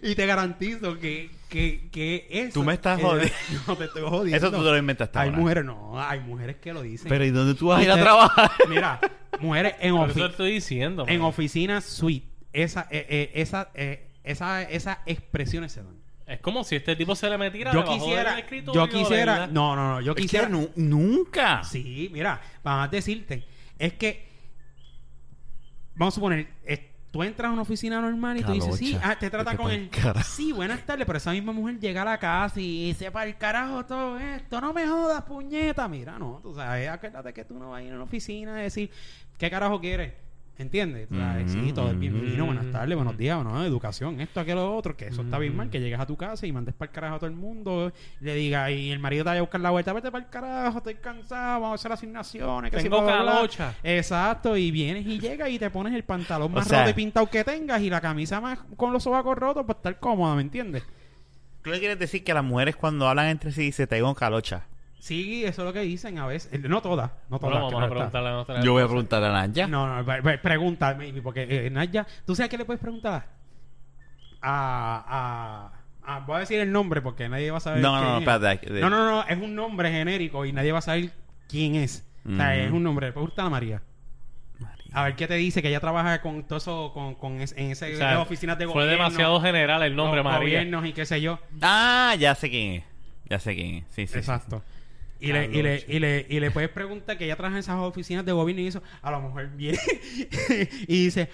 Y 0.04 0.14
te 0.14 0.26
garantizo 0.26 0.98
que, 0.98 1.30
que, 1.48 1.88
que 1.90 2.26
eso. 2.30 2.54
Tú 2.60 2.64
me 2.64 2.74
estás 2.74 2.98
eh, 2.98 3.02
jodiendo. 3.02 3.34
No 3.66 3.76
te 3.76 3.84
estoy 3.84 4.02
jodiendo. 4.02 4.36
Eso 4.36 4.50
tú 4.50 4.58
te 4.62 4.70
lo 4.70 4.76
inventaste 4.76 5.18
Hay 5.18 5.28
ahora. 5.28 5.40
mujeres, 5.40 5.64
no, 5.64 6.00
hay 6.00 6.20
mujeres 6.20 6.56
que 6.56 6.72
lo 6.72 6.82
dicen. 6.82 7.08
Pero 7.08 7.24
¿y 7.24 7.30
dónde 7.30 7.54
tú 7.54 7.68
vas 7.68 7.80
a 7.80 7.82
ir 7.82 7.90
a 7.90 7.96
trabajar? 7.96 8.50
Mira, 8.68 9.00
mujeres 9.40 9.74
en, 9.80 9.96
Por 9.96 10.10
eso 10.10 10.20
ofi- 10.20 10.30
estoy 10.30 10.52
diciendo. 10.52 11.04
en 11.08 11.20
oficinas 11.22 11.84
suite. 11.84 12.26
Esa, 12.52 12.86
eh, 12.90 13.06
eh, 13.08 13.30
esa, 13.34 13.70
eh, 13.74 14.06
esa, 14.22 14.62
esas 14.62 14.98
expresiones 15.06 15.72
se 15.72 15.82
dan. 15.82 15.96
Es 16.26 16.40
como 16.40 16.64
si 16.64 16.76
este 16.76 16.96
tipo 16.96 17.14
se 17.16 17.28
le 17.28 17.36
metiera 17.36 17.72
Yo 17.72 17.80
debajo 17.80 17.98
quisiera, 17.98 18.38
escritorio 18.38 18.86
yo 18.86 18.88
quisiera, 18.90 19.46
no, 19.46 19.74
no, 19.76 19.94
no, 19.94 20.00
yo 20.00 20.12
Es 20.12 20.16
que 20.16 20.22
quisiera, 20.22 20.48
nu- 20.48 20.70
nunca. 20.76 21.62
sí, 21.64 22.08
mira, 22.12 22.40
vamos 22.62 22.86
a 22.86 22.90
decirte, 22.90 23.44
es 23.78 23.92
que, 23.94 24.26
vamos 25.96 26.14
a 26.14 26.16
suponer, 26.16 26.46
eh, 26.64 26.90
tú 27.14 27.22
entras 27.22 27.48
a 27.48 27.52
una 27.52 27.62
oficina 27.62 28.00
normal 28.00 28.38
y 28.38 28.42
tú 28.42 28.50
dices, 28.50 28.74
sí, 28.74 28.90
Calocha. 28.94 29.10
ah, 29.12 29.16
te 29.20 29.30
trata 29.30 29.56
con 29.56 29.70
el, 29.70 29.88
carajo. 29.88 30.28
sí, 30.28 30.50
buenas 30.50 30.84
tardes, 30.84 31.06
pero 31.06 31.18
esa 31.18 31.30
misma 31.30 31.52
mujer 31.52 31.78
llega 31.78 32.02
a 32.02 32.04
la 32.04 32.18
casa 32.18 32.60
y 32.60 32.92
sepa 32.98 33.24
el 33.24 33.36
carajo 33.36 33.86
todo 33.86 34.18
esto, 34.18 34.60
no 34.60 34.72
me 34.72 34.84
jodas, 34.84 35.22
puñeta, 35.22 35.86
mira, 35.86 36.18
no, 36.18 36.40
tú 36.42 36.52
sabes, 36.56 36.88
acuérdate 36.88 37.32
que 37.32 37.44
tú 37.44 37.56
no 37.56 37.70
vas 37.70 37.82
a 37.82 37.82
ir 37.84 37.92
a 37.92 37.94
una 37.94 38.02
oficina 38.02 38.56
a 38.56 38.58
decir, 38.58 38.90
¿qué 39.38 39.48
carajo 39.48 39.80
quieres? 39.80 40.23
¿Entiendes? 40.56 41.08
Sabes, 41.10 41.50
Sí, 41.50 41.72
todo 41.74 41.90
es 41.90 41.98
bienvenido, 41.98 42.44
buenas 42.46 42.70
tardes, 42.70 42.94
buenos 42.94 43.16
días, 43.18 43.42
no, 43.42 43.64
educación, 43.64 44.20
esto, 44.20 44.38
aquello, 44.38 44.72
otro, 44.76 44.96
que 44.96 45.08
eso 45.08 45.22
está 45.22 45.36
bien 45.38 45.56
mal, 45.56 45.68
que 45.68 45.80
llegues 45.80 45.98
a 45.98 46.06
tu 46.06 46.16
casa 46.16 46.46
y 46.46 46.52
mandes 46.52 46.76
para 46.76 46.90
el 46.90 46.94
carajo 46.94 47.16
a 47.16 47.18
todo 47.18 47.28
el 47.28 47.34
mundo, 47.34 47.92
y 48.20 48.24
le 48.24 48.36
diga, 48.36 48.70
y 48.70 48.92
el 48.92 49.00
marido 49.00 49.24
te 49.24 49.30
vaya 49.30 49.40
a 49.40 49.42
buscar 49.42 49.60
la 49.60 49.70
vuelta, 49.70 49.92
vete 49.92 50.12
para 50.12 50.24
el 50.24 50.30
carajo, 50.30 50.78
estoy 50.78 50.94
cansado, 50.94 51.60
vamos 51.60 51.72
a 51.72 51.74
hacer 51.74 51.90
asignaciones, 51.90 52.70
que 52.70 52.76
si 52.76 52.84
Tengo 52.84 53.02
bla, 53.02 53.14
bla, 53.14 53.22
bla". 53.22 53.32
calocha. 53.32 53.74
Exacto, 53.82 54.56
y 54.56 54.70
vienes 54.70 55.04
y 55.06 55.18
llegas 55.18 55.50
y 55.50 55.58
te 55.58 55.70
pones 55.70 55.92
el 55.92 56.04
pantalón 56.04 56.52
más 56.52 56.68
sea- 56.68 56.80
roto 56.80 56.90
y 56.90 56.94
pintado 56.94 57.26
que 57.26 57.42
tengas 57.42 57.82
y 57.82 57.90
la 57.90 58.00
camisa 58.00 58.40
más 58.40 58.60
con 58.76 58.92
los 58.92 59.02
sobacos 59.02 59.36
rotos 59.36 59.64
para 59.66 59.76
estar 59.78 59.98
cómoda, 59.98 60.36
¿me 60.36 60.42
entiendes? 60.42 60.84
¿Tú 61.62 61.70
le 61.70 61.80
quieres 61.80 61.98
decir 61.98 62.22
que 62.22 62.32
las 62.32 62.44
mujeres 62.44 62.76
cuando 62.76 63.08
hablan 63.08 63.26
entre 63.26 63.50
sí 63.50 63.72
se 63.72 63.88
te 63.88 64.00
con 64.00 64.14
calocha? 64.14 64.66
Sí, 65.04 65.44
eso 65.44 65.60
es 65.60 65.66
lo 65.66 65.72
que 65.74 65.80
dicen 65.80 66.16
a 66.18 66.26
veces. 66.26 66.58
No 66.62 66.80
todas, 66.80 67.10
no 67.28 67.38
todas. 67.38 67.60
Bueno, 67.60 67.66
vamos 67.66 67.82
a 67.82 67.90
preguntarle 67.90 68.28
a 68.30 68.32
nuestra 68.32 68.62
Yo 68.62 68.72
voy 68.72 68.82
a 68.82 68.86
preguntar 68.86 69.22
a 69.22 69.32
Naya. 69.32 69.66
No, 69.66 70.02
no, 70.02 70.12
pregunta, 70.42 70.96
porque 71.22 71.66
eh, 71.66 71.68
Naya, 71.68 72.06
¿tú 72.24 72.34
sabes 72.34 72.48
qué 72.48 72.56
le 72.56 72.64
puedes 72.64 72.80
preguntar? 72.80 73.26
A, 74.40 75.70
a, 76.06 76.14
a- 76.16 76.20
voy 76.20 76.36
a 76.36 76.38
decir 76.40 76.58
el 76.58 76.72
nombre 76.72 77.02
porque 77.02 77.28
nadie 77.28 77.50
va 77.50 77.58
a 77.58 77.60
saber. 77.60 77.82
No, 77.82 77.92
no, 77.96 78.00
quién 78.00 78.10
no, 78.12 78.16
es. 78.16 78.54
espérate. 78.56 78.80
No, 78.80 78.88
no, 78.88 79.04
no, 79.04 79.24
es 79.28 79.36
un 79.36 79.54
nombre 79.54 79.90
genérico 79.90 80.46
y 80.46 80.54
nadie 80.54 80.72
va 80.72 80.78
a 80.78 80.82
saber 80.82 81.10
quién 81.50 81.74
es. 81.74 82.08
O 82.26 82.34
sea, 82.36 82.56
es 82.56 82.72
un 82.72 82.82
nombre. 82.82 83.08
Le 83.08 83.12
puede 83.12 83.26
gustar 83.26 83.44
a 83.44 83.50
María. 83.50 83.82
A 84.94 85.04
ver 85.04 85.16
qué 85.16 85.26
te 85.26 85.34
dice 85.34 85.60
que 85.60 85.68
ella 85.68 85.80
trabaja 85.80 86.22
con 86.22 86.44
todo 86.44 86.56
eso, 86.56 86.92
con, 86.94 87.14
con 87.16 87.42
es- 87.42 87.52
en 87.58 87.72
ese 87.72 87.92
O 87.92 87.98
sea, 87.98 88.20
oficinas 88.22 88.56
de 88.56 88.64
Fue 88.64 88.72
gobierno. 88.84 89.04
demasiado 89.04 89.38
general 89.42 89.82
el 89.82 89.94
nombre, 89.96 90.22
María. 90.22 90.38
Gobiernos 90.38 90.86
y 90.86 90.94
qué 90.94 91.04
sé 91.04 91.20
yo. 91.20 91.40
Ah, 91.60 92.14
ya 92.18 92.34
sé 92.34 92.48
quién 92.48 92.72
es. 92.76 92.84
Ya 93.28 93.38
sé 93.38 93.54
quién 93.54 93.74
es. 93.76 93.84
Sí, 93.90 94.06
sí. 94.06 94.22
sí. 94.22 94.30
Y 95.20 95.32
le, 95.32 95.46
y, 95.46 95.62
le, 95.62 95.84
y, 95.88 95.98
le, 96.00 96.26
y 96.28 96.40
le 96.40 96.50
puedes 96.50 96.68
preguntar 96.70 97.16
que 97.16 97.24
ella 97.24 97.36
trabaja 97.36 97.56
en 97.56 97.60
esas 97.60 97.76
oficinas 97.78 98.24
de 98.26 98.32
gobierno 98.32 98.62
y 98.62 98.66
eso, 98.66 98.82
a 99.00 99.10
lo 99.10 99.20
mejor 99.22 99.48
viene 99.56 99.78
y 100.88 101.04
dice, 101.04 101.30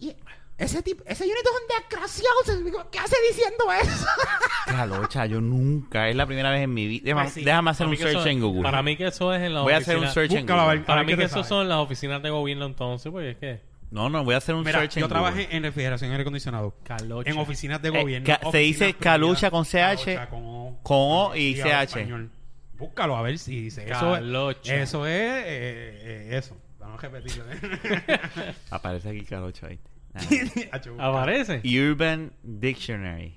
"Y 0.00 0.14
ese 0.56 0.82
tipo, 0.82 1.02
ese 1.06 1.24
Junito 1.24 1.50
es 1.50 1.60
un 1.60 1.82
desgraciado, 1.90 2.90
¿qué 2.90 2.98
hace 3.00 3.16
diciendo 3.28 3.64
eso? 3.82 4.06
Calocha, 4.66 5.26
yo 5.26 5.40
nunca. 5.40 6.08
Es 6.08 6.16
la 6.16 6.26
primera 6.26 6.50
vez 6.50 6.62
en 6.62 6.72
mi 6.72 6.86
vida. 6.86 7.02
Déjame, 7.06 7.22
Pues 7.24 7.34
sí. 7.34 7.44
déjame 7.44 7.70
hacer 7.72 7.78
Para 7.84 7.88
un 7.88 7.90
mí 7.90 7.96
que 7.96 8.02
search 8.04 8.16
eso- 8.20 8.28
en 8.28 8.40
Google. 8.40 8.62
Para 8.62 8.82
mí 8.82 8.96
que 8.96 9.06
eso 9.06 9.34
es 9.34 9.42
en 9.42 9.54
la 9.54 9.60
Voy 9.62 9.72
a 9.72 9.76
hacer 9.78 9.98
un 9.98 10.08
search 10.08 10.30
en 10.32 10.38
Búscalo 10.42 10.62
Google. 10.62 10.76
ver. 10.78 10.86
Para 10.86 11.02
mí 11.04 11.16
que 11.16 11.24
eso 11.24 11.44
son 11.44 11.68
las 11.68 11.78
oficinas 11.78 12.22
de 12.22 12.30
gobierno 12.30 12.66
entonces, 12.66 13.10
porque 13.12 13.30
es 13.32 13.36
que... 13.38 13.60
No, 13.90 14.08
no, 14.08 14.24
voy 14.24 14.34
a 14.34 14.38
hacer 14.38 14.54
un 14.54 14.64
Mira, 14.64 14.78
search 14.78 14.96
en 14.96 15.00
yo 15.02 15.06
Google. 15.08 15.20
trabajé 15.20 15.56
en 15.56 15.62
refrigeración 15.62 16.10
y 16.10 16.12
aire 16.14 16.22
acondicionado. 16.22 16.74
Calocha. 16.84 17.30
En 17.30 17.38
oficinas 17.38 17.80
de 17.82 17.88
Eh, 17.90 18.02
gobierno. 18.02 18.26
ca- 18.26 18.50
se 18.50 18.58
dice 18.58 18.94
calucha 18.94 19.50
con 19.50 19.64
CH, 19.64 20.04
Calucha 20.04 20.28
con 20.28 20.40
O, 20.44 20.78
con 20.82 20.96
O 20.98 21.36
y 21.36 21.60
habla 21.60 21.86
CH. 21.86 21.98
español. 22.00 22.30
Búscalo 22.76 23.16
a 23.16 23.22
ver 23.22 23.38
si 23.38 23.62
dice 23.62 23.84
eso. 23.84 24.12
Calocha. 24.12 24.74
Eso 24.74 25.06
es 25.06 25.12
eh, 25.12 25.42
eh, 25.46 26.28
eso. 26.32 26.56
Vamos 26.78 27.02
a 27.02 27.08
repetirlo. 27.08 27.44
Aparece 28.70 29.08
aquí 29.08 29.24
calocha 29.24 29.68
ahí. 29.68 29.78
¿Aparece? 30.98 31.62
Urban 31.64 32.32
Dictionary. 32.42 33.34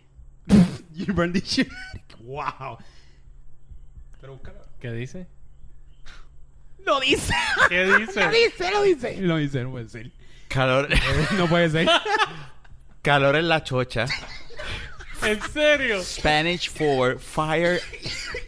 Urban 1.08 1.34
Dictionary. 1.34 1.76
wow. 2.22 2.78
Pero 4.20 4.34
búscalo. 4.34 4.60
¿Qué 4.80 4.92
dice? 4.92 5.28
Lo 6.86 7.00
dice. 7.00 7.34
¿Qué 7.70 7.86
dice? 7.86 8.22
Lo 8.22 8.32
dice, 8.32 8.72
lo 8.72 8.84
dice. 8.84 9.22
Lo 9.22 9.38
dice, 9.38 9.64
no 9.64 9.72
puede 9.72 9.90
ser. 9.90 10.12
Calor, 10.48 10.88
no 11.38 11.48
puede 11.48 11.70
ser. 11.70 11.88
calor 13.02 13.36
en 13.36 13.50
la 13.50 13.64
chocha. 13.64 14.06
¿En 15.24 15.42
serio? 15.52 16.02
Spanish 16.04 16.70
for 16.70 17.20
fire 17.20 17.80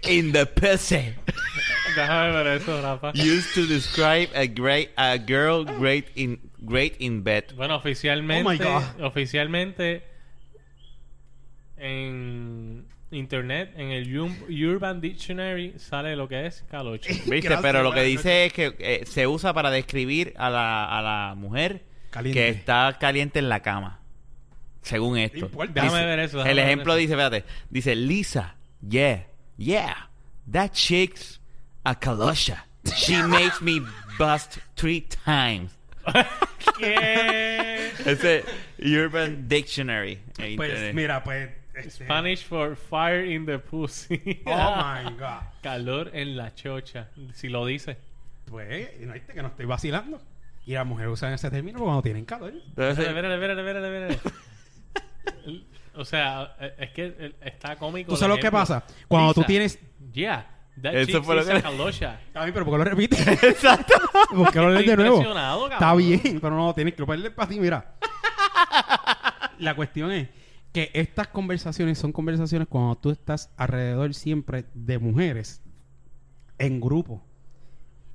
in 0.03 0.32
the 0.32 0.45
pussy. 0.45 1.13
Déjame 1.95 2.32
ver 2.32 2.47
eso, 2.61 2.82
Rafa. 2.82 3.11
Used 3.15 3.53
to 3.55 3.65
describe 3.65 4.30
a 4.36 4.45
great 4.47 4.89
a 4.97 5.17
girl 5.17 5.65
great 5.65 6.07
in 6.15 6.39
great 6.59 6.95
in 6.99 7.24
bed. 7.24 7.45
Bueno, 7.55 7.76
oficialmente, 7.76 8.45
Oh 8.47 8.51
my 8.51 8.57
God. 8.57 9.01
oficialmente 9.03 10.03
en 11.78 12.86
internet, 13.11 13.74
en 13.76 13.89
el 13.91 14.07
Ur- 14.20 14.49
Urban 14.76 15.01
Dictionary 15.01 15.74
sale 15.80 16.15
lo 16.15 16.28
que 16.28 16.45
es 16.45 16.63
calocha. 16.70 17.09
¿Viste? 17.09 17.39
Gracias, 17.41 17.61
Pero 17.61 17.84
lo 17.84 17.91
que 17.91 18.03
dice 18.03 18.45
es 18.45 18.53
que 18.53 18.76
eh, 18.80 19.03
se 19.05 19.26
usa 19.28 19.53
para 19.53 19.72
describir 19.72 20.34
a 20.38 20.49
la, 20.49 20.86
a 20.86 21.01
la 21.01 21.36
mujer 21.36 21.84
Caliente. 22.11 22.39
que 22.39 22.49
está 22.49 22.97
caliente 22.99 23.39
en 23.39 23.49
la 23.49 23.61
cama. 23.61 23.99
Según 24.90 25.18
esto. 25.18 25.38
importa. 25.40 25.82
Déjame 25.82 26.06
ver 26.06 26.20
eso. 26.20 26.38
déjame 26.38 26.52
El 26.52 26.58
ver 26.58 26.66
ejemplo 26.66 26.94
eso. 26.94 27.00
dice, 27.00 27.14
espérate, 27.14 27.44
dice 27.70 27.96
Lisa, 27.96 28.56
yeah, 28.88 29.26
yeah, 29.58 30.10
that 30.52 30.72
chick's 30.74 31.40
a 31.84 31.96
kalosha. 32.00 32.66
She 32.96 33.22
makes 33.28 33.62
me 33.62 33.82
bust 34.18 34.58
three 34.76 35.02
times. 35.02 35.72
¿Qué? 36.78 37.92
Ese 38.06 38.44
Urban 38.80 39.48
Dictionary. 39.48 40.20
Pues 40.36 40.50
internet. 40.52 40.94
mira, 40.96 41.24
pues. 41.24 41.50
este- 41.76 42.06
Spanish 42.06 42.44
for 42.44 42.76
fire 42.76 43.24
in 43.26 43.46
the 43.46 43.60
pussy. 43.60 44.42
Oh 44.46 44.76
my 44.76 45.12
god. 45.18 45.44
Calor 45.64 46.10
en 46.14 46.36
la 46.36 46.54
chocha. 46.54 47.10
Si 47.34 47.48
lo 47.50 47.66
dice. 47.66 47.98
Pues, 48.46 49.00
no 49.02 49.14
viste 49.14 49.34
que 49.34 49.42
no 49.42 49.50
estoy 49.50 49.66
vacilando. 49.66 50.22
Y 50.66 50.74
las 50.74 50.86
mujeres 50.86 51.12
usan 51.14 51.34
ese 51.34 51.50
término 51.50 51.80
cuando 51.80 52.02
tienen 52.02 52.26
calor. 52.26 52.54
Espérate, 52.54 53.02
espérate, 53.08 53.34
espérate, 53.36 54.08
espérate. 54.08 54.20
O 55.95 56.05
sea, 56.05 56.55
eh, 56.59 56.73
es 56.80 56.91
que 56.91 57.15
eh, 57.17 57.36
está 57.41 57.75
cómico. 57.75 58.11
¿Tú 58.11 58.17
sabes 58.17 58.38
lo 58.38 58.41
que 58.41 58.51
pasa? 58.51 58.84
Cuando 59.07 59.34
tú 59.34 59.41
Lisa, 59.41 59.47
tienes- 59.47 59.80
Yeah, 60.13 60.47
that 60.82 60.95
Eso 60.95 61.21
fue 61.23 61.36
lo 61.36 61.45
que-. 61.45 61.51
A 62.34 62.45
mí, 62.45 62.51
pero 62.53 62.65
¿por 62.65 62.73
qué 62.73 62.77
lo 62.77 62.84
repites? 62.84 63.27
Exacto. 63.43 63.93
¿Por 64.36 64.51
qué 64.51 64.59
lo 64.59 64.69
lees 64.69 64.88
de 64.88 64.95
nuevo? 64.95 65.17
impresionado, 65.17 65.65
Está 65.65 65.80
cabrón. 65.80 66.07
bien, 66.07 66.39
pero 66.39 66.55
no, 66.55 66.73
tienes 66.73 66.93
que 66.93 67.05
ponerle 67.05 67.32
para 67.32 67.49
ti, 67.49 67.59
mira. 67.59 67.95
La 69.59 69.75
cuestión 69.75 70.11
es 70.11 70.30
que 70.71 70.89
estas 70.93 71.27
conversaciones 71.27 71.97
son 71.97 72.11
conversaciones 72.13 72.67
cuando 72.69 72.95
tú 72.95 73.11
estás 73.11 73.51
alrededor 73.57 74.13
siempre 74.13 74.65
de 74.73 74.99
mujeres 74.99 75.61
en 76.57 76.80
grupo. 76.80 77.25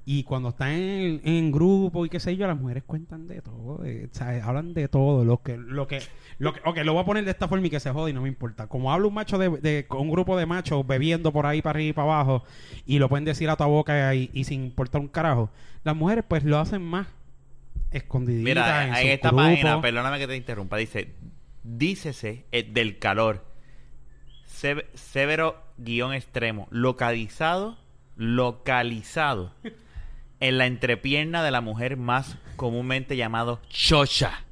Y 0.07 0.25
cuando 0.25 0.51
están 0.51 0.69
en, 0.73 1.21
en 1.25 1.51
grupo 1.51 2.05
y 2.05 2.11
qué 2.11 2.21
sé 2.21 2.37
yo, 2.37 2.47
las 2.47 2.61
mujeres 2.61 2.83
cuentan 2.85 3.27
de 3.27 3.41
todo, 3.41 3.79
de- 3.79 4.05
o 4.13 4.15
sea, 4.15 4.45
hablan 4.45 4.75
de 4.75 4.87
todo, 4.89 5.25
lo 5.25 5.43
que, 5.43 5.57
lo 5.57 5.87
que, 5.89 6.03
lo 6.39 6.53
que, 6.53 6.61
ok, 6.65 6.77
lo 6.85 6.93
voy 6.93 7.03
a 7.03 7.07
poner 7.07 7.25
de 7.25 7.31
esta 7.31 7.49
forma 7.49 7.67
y 7.67 7.71
que 7.71 7.81
se 7.81 7.91
jode 7.91 8.11
y 8.11 8.13
no 8.13 8.21
me 8.21 8.29
importa. 8.29 8.67
Como 8.67 8.93
habla 8.93 9.07
un 9.09 9.15
macho 9.15 9.39
de, 9.39 9.49
de- 9.49 9.87
un 9.91 10.11
grupo 10.11 10.37
de 10.37 10.45
machos 10.45 10.87
bebiendo 10.87 11.33
por 11.33 11.47
ahí 11.47 11.63
para 11.63 11.79
arriba 11.79 11.89
y 11.89 11.93
para 11.95 12.05
abajo 12.13 12.45
y 12.85 12.99
lo 12.99 13.09
pueden 13.09 13.25
decir 13.25 13.49
a 13.49 13.57
tu 13.57 13.65
boca 13.65 14.15
y, 14.15 14.29
y 14.35 14.45
sin 14.45 14.65
importar 14.65 15.01
un 15.01 15.09
carajo, 15.09 15.49
las 15.85 15.97
mujeres 15.97 16.25
pues 16.29 16.45
lo 16.45 16.59
hacen 16.59 16.83
más 16.83 17.07
escondiditas 17.91 18.45
Mira, 18.45 18.87
en, 18.89 18.95
en 19.07 19.13
esta 19.13 19.29
grupos. 19.29 19.47
página, 19.47 19.81
perdóname 19.81 20.19
que 20.19 20.27
te 20.27 20.37
interrumpa, 20.37 20.77
dice, 20.77 21.15
dícese 21.63 22.45
eh, 22.53 22.63
del 22.63 22.99
calor, 22.99 23.43
Seve- 24.47 24.87
severo 24.93 25.63
guion 25.79 26.13
extremo, 26.13 26.69
localizado, 26.71 27.79
localizado 28.17 29.53
en 30.49 30.59
la 30.59 30.67
entrepierna 30.67 31.43
de 31.43 31.51
la 31.51 31.61
mujer 31.61 31.97
más 31.97 32.37
comúnmente 32.57 33.17
llamado 33.17 33.61
chocha. 33.69 34.45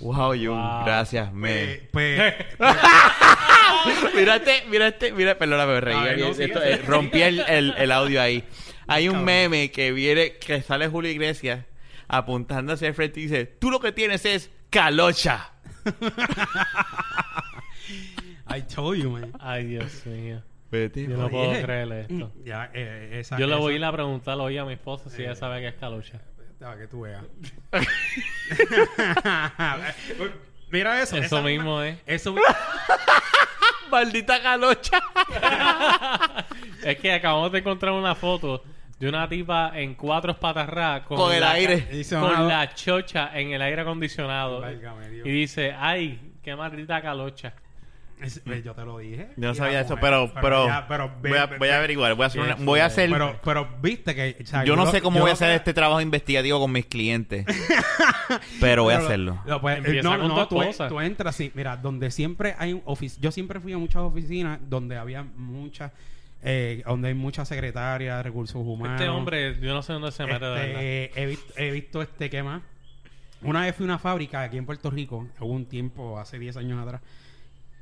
wow, 0.00 0.30
Jun, 0.34 0.48
Wow. 0.48 0.84
gracias, 0.84 1.32
me. 1.32 1.88
Pues, 1.92 2.34
pues, 2.58 4.14
mira 4.14 4.36
este, 4.36 5.12
mira 5.12 5.36
perdóname, 5.38 5.74
me 5.74 5.80
reí. 5.80 5.96
A 5.96 6.02
ver, 6.04 6.18
no, 6.18 6.26
Esto, 6.28 6.42
sigue, 6.42 6.52
eh, 6.54 6.76
sigue. 6.76 6.86
rompí 6.86 7.22
el, 7.22 7.40
el- 7.40 7.74
el 7.76 7.92
audio 7.92 8.20
ahí. 8.22 8.44
Hay 8.86 9.08
un 9.08 9.14
Cabrón. 9.14 9.24
meme 9.26 9.70
que 9.70 9.92
viene, 9.92 10.36
que 10.38 10.60
sale 10.62 10.88
Julio 10.88 11.10
Iglesias 11.10 11.64
apuntando 12.08 12.74
hacia 12.74 12.88
el 12.88 12.94
frente 12.94 13.20
y 13.20 13.24
dice, 13.24 13.46
tú 13.46 13.70
lo 13.70 13.80
que 13.80 13.92
tienes 13.92 14.24
es 14.26 14.50
calocha. 14.70 15.52
I 18.46 18.60
told 18.62 18.98
you, 19.02 19.10
man. 19.10 19.32
Ay, 19.40 19.64
Dios 19.66 20.04
mío. 20.06 20.42
Yo 20.72 21.16
no 21.16 21.28
puedo 21.28 21.50
Oye, 21.50 21.62
creerle 21.62 22.00
esto. 22.02 22.32
mm, 22.34 22.44
Ya, 22.44 22.68
eh, 22.74 23.20
esa, 23.20 23.38
Yo 23.38 23.46
le 23.46 23.54
voy 23.54 23.74
a 23.74 23.76
ir 23.76 23.84
a 23.84 23.92
preguntar 23.92 24.36
hoy 24.38 24.58
a 24.58 24.64
mi 24.64 24.72
esposa 24.72 25.08
si 25.08 25.22
ella 25.22 25.32
Eh. 25.32 25.36
sabe 25.36 25.60
que 25.60 25.68
es 25.68 25.74
calocha. 25.74 26.20
Para 26.58 26.78
que 26.78 26.86
tú 26.88 27.02
veas. 27.02 27.22
Mira 30.70 31.00
eso. 31.02 31.16
Eso 31.16 31.42
mismo 31.42 31.80
es. 31.82 31.98
Eso 32.06 32.32
mismo. 32.32 32.48
Maldita 33.90 34.42
calocha. 34.42 35.00
Es 36.84 36.98
que 36.98 37.12
acabamos 37.12 37.50
de 37.52 37.60
encontrar 37.60 37.92
una 37.92 38.14
foto 38.14 38.62
de 38.98 39.08
una 39.08 39.26
tipa 39.28 39.72
en 39.74 39.94
cuatro 39.94 40.38
patas 40.38 40.68
ra 40.68 41.02
con, 41.04 41.16
Con 41.16 41.32
el 41.32 41.40
la- 41.40 41.52
aire. 41.52 41.88
Con 42.10 42.24
"Ah, 42.34 42.42
la 42.42 42.74
chocha 42.74 43.30
en 43.38 43.52
el 43.52 43.62
aire 43.62 43.82
acondicionado. 43.82 44.60
Válgame. 44.60 45.06
Y 45.24 45.30
dice, 45.30 45.74
ay, 45.78 46.32
qué 46.42 46.54
maldita 46.54 47.00
calocha. 47.00 47.54
Es- 48.20 48.40
pues, 48.44 48.64
yo 48.64 48.74
te 48.74 48.84
lo 48.84 48.98
dije. 48.98 49.28
Yo 49.36 49.48
no 49.48 49.52
Y 49.52 49.56
sabía 49.56 49.80
eso, 49.80 49.96
pero, 50.00 50.32
pero, 50.40 50.66
ya, 50.66 50.86
pero 50.88 51.12
ve- 51.20 51.30
voy, 51.30 51.38
a, 51.38 51.46
ve- 51.46 51.58
voy 51.58 51.68
a 51.68 51.76
averiguar, 51.78 52.14
voy 52.14 52.24
a 52.24 52.26
hacer, 52.26 52.40
una- 52.40 52.54
voy 52.56 52.80
a 52.80 52.86
hacer, 52.86 53.10
Pero, 53.10 53.38
pero 53.44 53.68
viste 53.82 54.14
que. 54.14 54.36
o 54.42 54.46
sea, 54.46 54.64
yo 54.64 54.76
no 54.76 54.84
lo- 54.84 54.90
sé 54.90 55.02
cómo 55.02 55.20
voy 55.20 55.30
a 55.30 55.34
hacer 55.34 55.48
que- 55.50 55.56
este 55.56 55.74
trabajo 55.74 56.00
investigativo 56.00 56.58
con 56.60 56.72
mis 56.72 56.86
clientes, 56.86 57.44
pero 58.60 58.84
voy 58.84 58.94
a 58.94 58.98
hacerlo. 58.98 59.40
lo 59.46 59.68
Empieza 59.68 60.02
no, 60.16 60.18
con 60.18 60.28
no, 60.28 60.48
tú, 60.88 61.00
entras 61.00 61.34
así. 61.34 61.52
Mira, 61.54 61.76
donde 61.76 62.10
siempre 62.10 62.54
hay 62.58 62.72
un 62.72 62.82
ofici- 62.84 63.18
Yo 63.20 63.30
siempre 63.30 63.60
fui 63.60 63.72
a 63.72 63.78
muchas 63.78 64.02
oficinas 64.02 64.58
donde 64.68 64.96
había 64.96 65.22
muchas. 65.22 65.92
Eh, 66.46 66.82
donde 66.86 67.08
hay 67.08 67.14
muchas 67.14 67.48
secretarias, 67.48 68.22
recursos 68.22 68.56
humanos. 68.56 69.00
Este 69.00 69.08
hombre, 69.08 69.58
yo 69.62 69.72
no 69.72 69.82
sé 69.82 69.94
dónde 69.94 70.12
se 70.12 70.26
mete 70.26 70.44
de 70.44 70.50
verdad. 70.50 70.82
Este, 70.82 71.22
he, 71.22 71.26
visto, 71.26 71.54
he 71.56 71.70
visto 71.70 72.02
este 72.02 72.28
¿qué 72.28 72.42
más? 72.42 72.60
Una 73.40 73.62
vez 73.62 73.74
fui 73.74 73.84
a 73.84 73.86
una 73.88 73.98
fábrica 73.98 74.42
aquí 74.42 74.58
en 74.58 74.66
Puerto 74.66 74.90
Rico, 74.90 75.26
hubo 75.40 75.52
un 75.52 75.64
tiempo, 75.64 76.18
hace 76.18 76.38
10 76.38 76.58
años 76.58 76.82
atrás, 76.82 77.00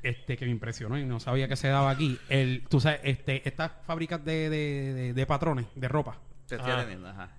este 0.02 0.36
que 0.36 0.44
me 0.44 0.50
impresionó 0.50 0.98
y 0.98 1.04
no 1.04 1.20
sabía 1.20 1.48
que 1.48 1.56
se 1.56 1.68
daba 1.68 1.90
aquí. 1.90 2.18
El, 2.28 2.64
tú 2.68 2.80
sabes, 2.80 3.00
este, 3.04 3.46
estas 3.48 3.72
fábricas 3.86 4.24
de, 4.24 4.50
de, 4.50 4.92
de- 4.94 5.12
de 5.14 5.26
patrones, 5.26 5.66
de 5.74 5.88
ropa. 5.88 6.18
Te 6.48 6.56
estoy 6.56 6.70
Ah. 6.72 6.76
atendiendo, 6.76 7.08
ajá. 7.08 7.30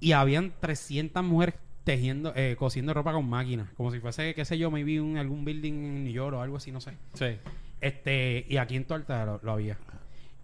Y 0.00 0.12
habían 0.12 0.52
300 0.60 1.22
mujeres 1.24 1.54
tejiendo, 1.84 2.32
eh, 2.36 2.56
cosiendo 2.58 2.92
ropa 2.94 3.12
con 3.12 3.28
máquinas. 3.28 3.70
Como 3.76 3.90
si 3.90 3.98
fuese, 4.00 4.34
qué 4.34 4.44
sé 4.44 4.58
yo, 4.58 4.70
me 4.70 4.84
vi 4.84 4.98
un 4.98 5.16
algún 5.16 5.44
building 5.44 5.72
en 5.72 6.04
New 6.04 6.12
York 6.12 6.36
o 6.36 6.42
algo 6.42 6.56
así, 6.56 6.70
no 6.72 6.80
sé. 6.80 6.92
Sí. 7.14 7.36
Este, 7.80 8.44
y 8.48 8.56
aquí 8.58 8.76
en 8.76 8.84
Tuerta 8.84 9.24
lo, 9.24 9.40
lo 9.42 9.52
había. 9.52 9.78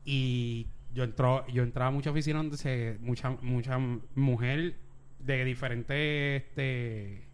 Y 0.05 0.67
yo 0.95 1.05
entró, 1.05 1.47
yo 1.49 1.63
entraba 1.63 1.89
a 1.89 1.91
muchas 1.91 2.13
oficinas 2.13 2.43
donde 2.43 2.57
se, 2.57 2.97
mucha, 3.01 3.31
mucha 3.43 3.79
mujer 4.15 4.75
de 5.19 5.45
diferentes 5.45 6.43
este, 6.43 7.25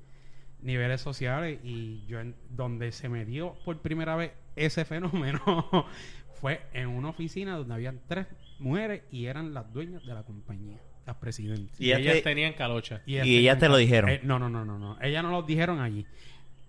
niveles 0.63 1.01
sociales 1.01 1.59
y 1.65 2.05
yo 2.07 2.21
en- 2.21 2.35
donde 2.51 2.93
se 2.93 3.09
me 3.09 3.25
dio 3.25 3.55
por 3.65 3.79
primera 3.79 4.17
vez 4.17 4.33
ese 4.57 4.85
fenómeno 5.35 5.87
fue 6.41 6.61
en 6.73 6.89
una 6.89 7.09
oficina 7.11 7.57
donde 7.57 7.75
habían 7.75 8.01
tres 8.07 8.27
mujeres 8.59 9.03
y 9.11 9.27
eran 9.27 9.55
las 9.55 9.73
dueñas 9.73 10.05
de 10.05 10.15
la 10.15 10.23
compañía, 10.23 10.79
las 11.07 11.17
presidentes. 11.17 11.81
Y 11.81 11.87
Y, 11.87 11.89
ella 11.93 11.99
ellas 11.99 12.15
te- 12.15 12.23
tenían 12.23 12.53
calocha. 12.55 13.03
Y 13.07 13.19
ellas 13.19 13.59
te 13.59 13.69
lo 13.69 13.77
dijeron. 13.77 14.11
Eh, 14.11 14.21
no, 14.23 14.39
no, 14.39 14.49
no, 14.51 14.65
no, 14.65 14.79
no. 14.79 14.99
Ellas 15.01 15.23
no 15.23 15.31
lo 15.31 15.43
dijeron 15.43 15.81
allí. 15.81 16.07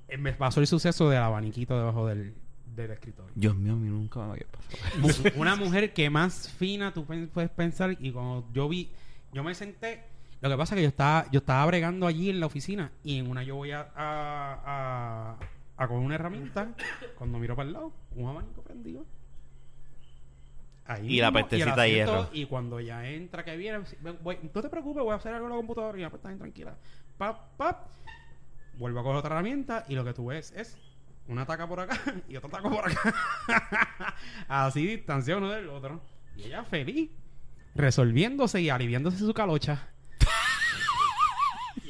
Eh, 0.08 0.18
me 0.18 0.34
pasó 0.34 0.60
el 0.62 0.68
suceso 0.68 1.10
del 1.10 1.20
abaniquito 1.20 1.78
debajo 1.78 2.08
del, 2.08 2.34
del 2.76 2.92
escritorio. 2.92 3.32
Dios 3.36 3.56
mío, 3.56 3.74
a 3.74 3.76
mí 3.78 3.90
nunca 3.90 4.20
me 4.26 4.32
había 4.34 4.46
pasado. 4.48 5.32
Una 5.38 5.56
mujer 5.56 5.94
que 5.94 6.10
más 6.10 6.50
fina 6.50 6.94
tú 6.94 7.06
puedes 7.06 7.50
pensar 7.50 7.96
y 8.00 8.12
cuando 8.12 8.48
yo 8.54 8.68
vi 8.70 8.90
yo 9.34 9.44
me 9.46 9.56
senté 9.56 10.02
lo 10.42 10.50
que 10.50 10.58
pasa 10.58 10.76
es 10.76 10.80
que 10.80 10.84
yo 10.84 10.90
estaba 10.90 11.26
yo 11.32 11.40
estaba 11.40 11.66
bregando 11.68 12.08
allí 12.08 12.30
en 12.30 12.40
la 12.40 12.46
oficina 12.48 12.92
y 13.04 13.20
en 13.20 13.30
una 13.30 13.44
yo 13.44 13.56
voy 13.56 13.72
a 13.72 13.82
a, 13.96 14.60
a, 14.66 15.38
a 15.78 15.88
coger 15.88 16.04
una 16.06 16.16
herramienta 16.16 16.70
cuando 17.18 17.38
miro 17.40 17.56
para 17.56 17.68
el 17.68 17.74
lado 17.74 17.94
un 18.16 18.28
abanico 18.30 18.62
prendido 18.64 19.06
Ahí 20.86 21.18
Y 21.18 21.22
la 21.22 21.32
mismo, 21.32 21.48
pestecita 21.48 21.70
el 21.70 21.76
de 21.76 22.02
asiento, 22.02 22.12
hierro. 22.24 22.30
y 22.34 22.46
cuando 22.48 22.80
ya 22.80 23.08
entra 23.08 23.46
que 23.46 23.56
viene 23.56 23.80
voy- 24.24 24.40
no 24.54 24.62
te 24.62 24.70
preocupes 24.70 25.04
voy 25.04 25.14
a 25.14 25.16
hacer 25.16 25.34
algo 25.34 25.46
en 25.46 25.52
la 25.52 25.58
computadora 25.58 25.98
y 25.98 26.02
ya 26.02 26.10
pues 26.10 26.22
tranquila 26.22 26.76
pap 27.18 27.56
pap 27.56 27.88
vuelvo 28.78 29.00
a 29.00 29.04
coger 29.04 29.18
otra 29.20 29.36
herramienta 29.36 29.86
y 29.88 29.96
lo 29.96 30.04
que 30.04 30.14
tú 30.14 30.26
ves 30.26 30.52
es 30.58 30.78
una 31.28 31.46
taca 31.46 31.68
por 31.68 31.80
acá 31.82 31.98
y 32.28 32.36
otra 32.36 32.50
taca 32.50 32.70
por 32.70 32.90
acá. 32.90 33.14
Así 34.48 34.86
distancia 34.88 35.38
uno 35.38 35.50
del 35.52 35.70
otro. 35.70 36.02
Y 36.36 36.44
ella 36.46 36.64
feliz, 36.64 37.12
resolviéndose 37.76 38.60
y 38.62 38.70
aliviándose 38.70 39.20
su 39.20 39.34
calocha. 39.34 39.88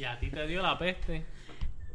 Y 0.02 0.04
a 0.04 0.18
ti 0.18 0.30
te 0.30 0.46
dio 0.48 0.60
la 0.62 0.76
peste. 0.76 1.24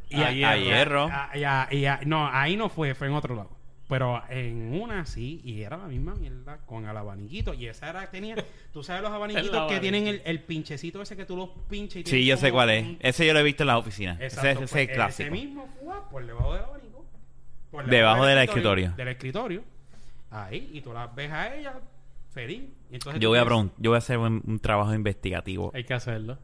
Y 0.08 0.16
a 0.22 0.28
a- 0.28 0.32
hierro. 0.32 0.64
hierro. 0.64 1.10
Y 1.34 1.44
a- 1.44 1.68
y 1.70 1.84
a- 1.84 2.00
no, 2.06 2.26
ahí 2.32 2.56
no 2.56 2.70
fue, 2.70 2.94
fue 2.94 3.06
en 3.08 3.12
otro 3.12 3.34
lado. 3.36 3.50
Pero 3.86 4.22
en 4.30 4.80
una 4.80 5.04
sí, 5.04 5.42
y 5.44 5.60
era 5.62 5.76
la 5.76 5.86
misma 5.88 6.14
mierda 6.14 6.56
con 6.64 6.88
el 6.88 6.96
abaniquito. 6.96 7.52
Y 7.52 7.66
esa 7.66 7.90
era, 7.90 8.10
tenía, 8.10 8.34
tú 8.72 8.82
sabes 8.82 9.02
los 9.02 9.12
abaniquitos 9.12 9.70
que 9.70 9.78
tienen 9.80 10.06
el, 10.06 10.22
el 10.24 10.42
pinchecito 10.42 11.02
ese 11.02 11.16
que 11.16 11.26
tú 11.26 11.36
los 11.36 11.50
pinches 11.68 12.06
y 12.06 12.10
Sí, 12.10 12.24
yo 12.24 12.38
sé 12.38 12.50
cuál 12.50 12.70
es. 12.70 12.82
un- 12.86 12.96
Ese 13.00 13.26
yo 13.26 13.34
lo 13.34 13.40
he 13.40 13.42
visto 13.42 13.62
en 13.62 13.66
las 13.66 13.76
oficinas. 13.76 14.18
Exacto, 14.22 14.48
ese, 14.48 14.52
ese 14.52 14.64
es 14.64 14.70
pues, 14.70 14.88
el 14.88 14.94
clásico. 14.94 15.22
Ese 15.26 15.30
mismo 15.30 15.68
fue 15.82 15.94
por 16.10 16.26
debajo 16.26 16.54
del 16.54 16.64
abanico. 16.64 17.06
Por 17.70 17.84
Debajo 17.86 18.24
del 18.24 18.38
escritorio. 18.38 18.92
Del 18.96 19.08
escritorio. 19.08 19.62
Ahí, 20.30 20.70
y 20.72 20.80
tú 20.80 20.94
las 20.94 21.14
ves 21.14 21.30
a 21.30 21.54
ella 21.54 21.74
feliz. 22.30 22.62
Y 22.90 22.94
entonces 22.94 23.20
Yo 23.20 23.28
voy 23.28 23.38
a 23.38 23.44
yo 23.44 23.90
voy 23.90 23.94
a 23.96 23.98
hacer 23.98 24.16
un, 24.16 24.42
un 24.46 24.58
trabajo 24.60 24.94
investigativo 24.94 25.70
Hay 25.74 25.84
que 25.84 25.92
hacerlo. 25.92 26.38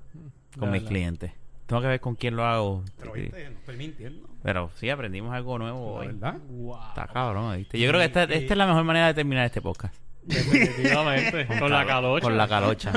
con 0.59 0.67
De 0.71 0.73
mis 0.73 0.83
verdad. 0.83 0.89
clientes. 0.89 1.33
Tengo 1.67 1.81
que 1.83 1.89
ver 1.89 2.01
con 2.01 2.15
quién 2.15 2.37
lo 2.37 2.45
hago. 2.45 2.85
Pero 2.99 3.13
viste, 3.13 3.49
no 3.51 3.59
estoy 3.59 3.77
mintiendo. 3.77 4.29
Pero 4.43 4.71
sí, 4.77 4.91
aprendimos 4.91 5.33
algo 5.35 5.59
nuevo 5.59 5.95
La 5.95 6.01
hoy. 6.01 6.07
verdad. 6.09 6.35
Wow. 6.51 6.79
Está 6.89 7.07
cabrón, 7.07 7.57
¿viste? 7.57 7.79
Yo 7.79 7.89
creo 7.89 8.01
que 8.01 8.07
esta, 8.07 8.25
Y- 8.25 8.39
esta 8.39 8.55
es 8.55 8.59
la 8.59 8.67
mejor 8.67 8.85
manera 8.85 9.07
de 9.07 9.15
terminar 9.15 9.47
este 9.47 9.63
podcast. 9.63 9.95
Definitivamente. 10.23 11.47
con 11.59 11.71
la 11.71 11.87
calocha. 11.87 12.23
Con 12.23 12.37
la 12.37 12.49
calocha. 12.49 12.93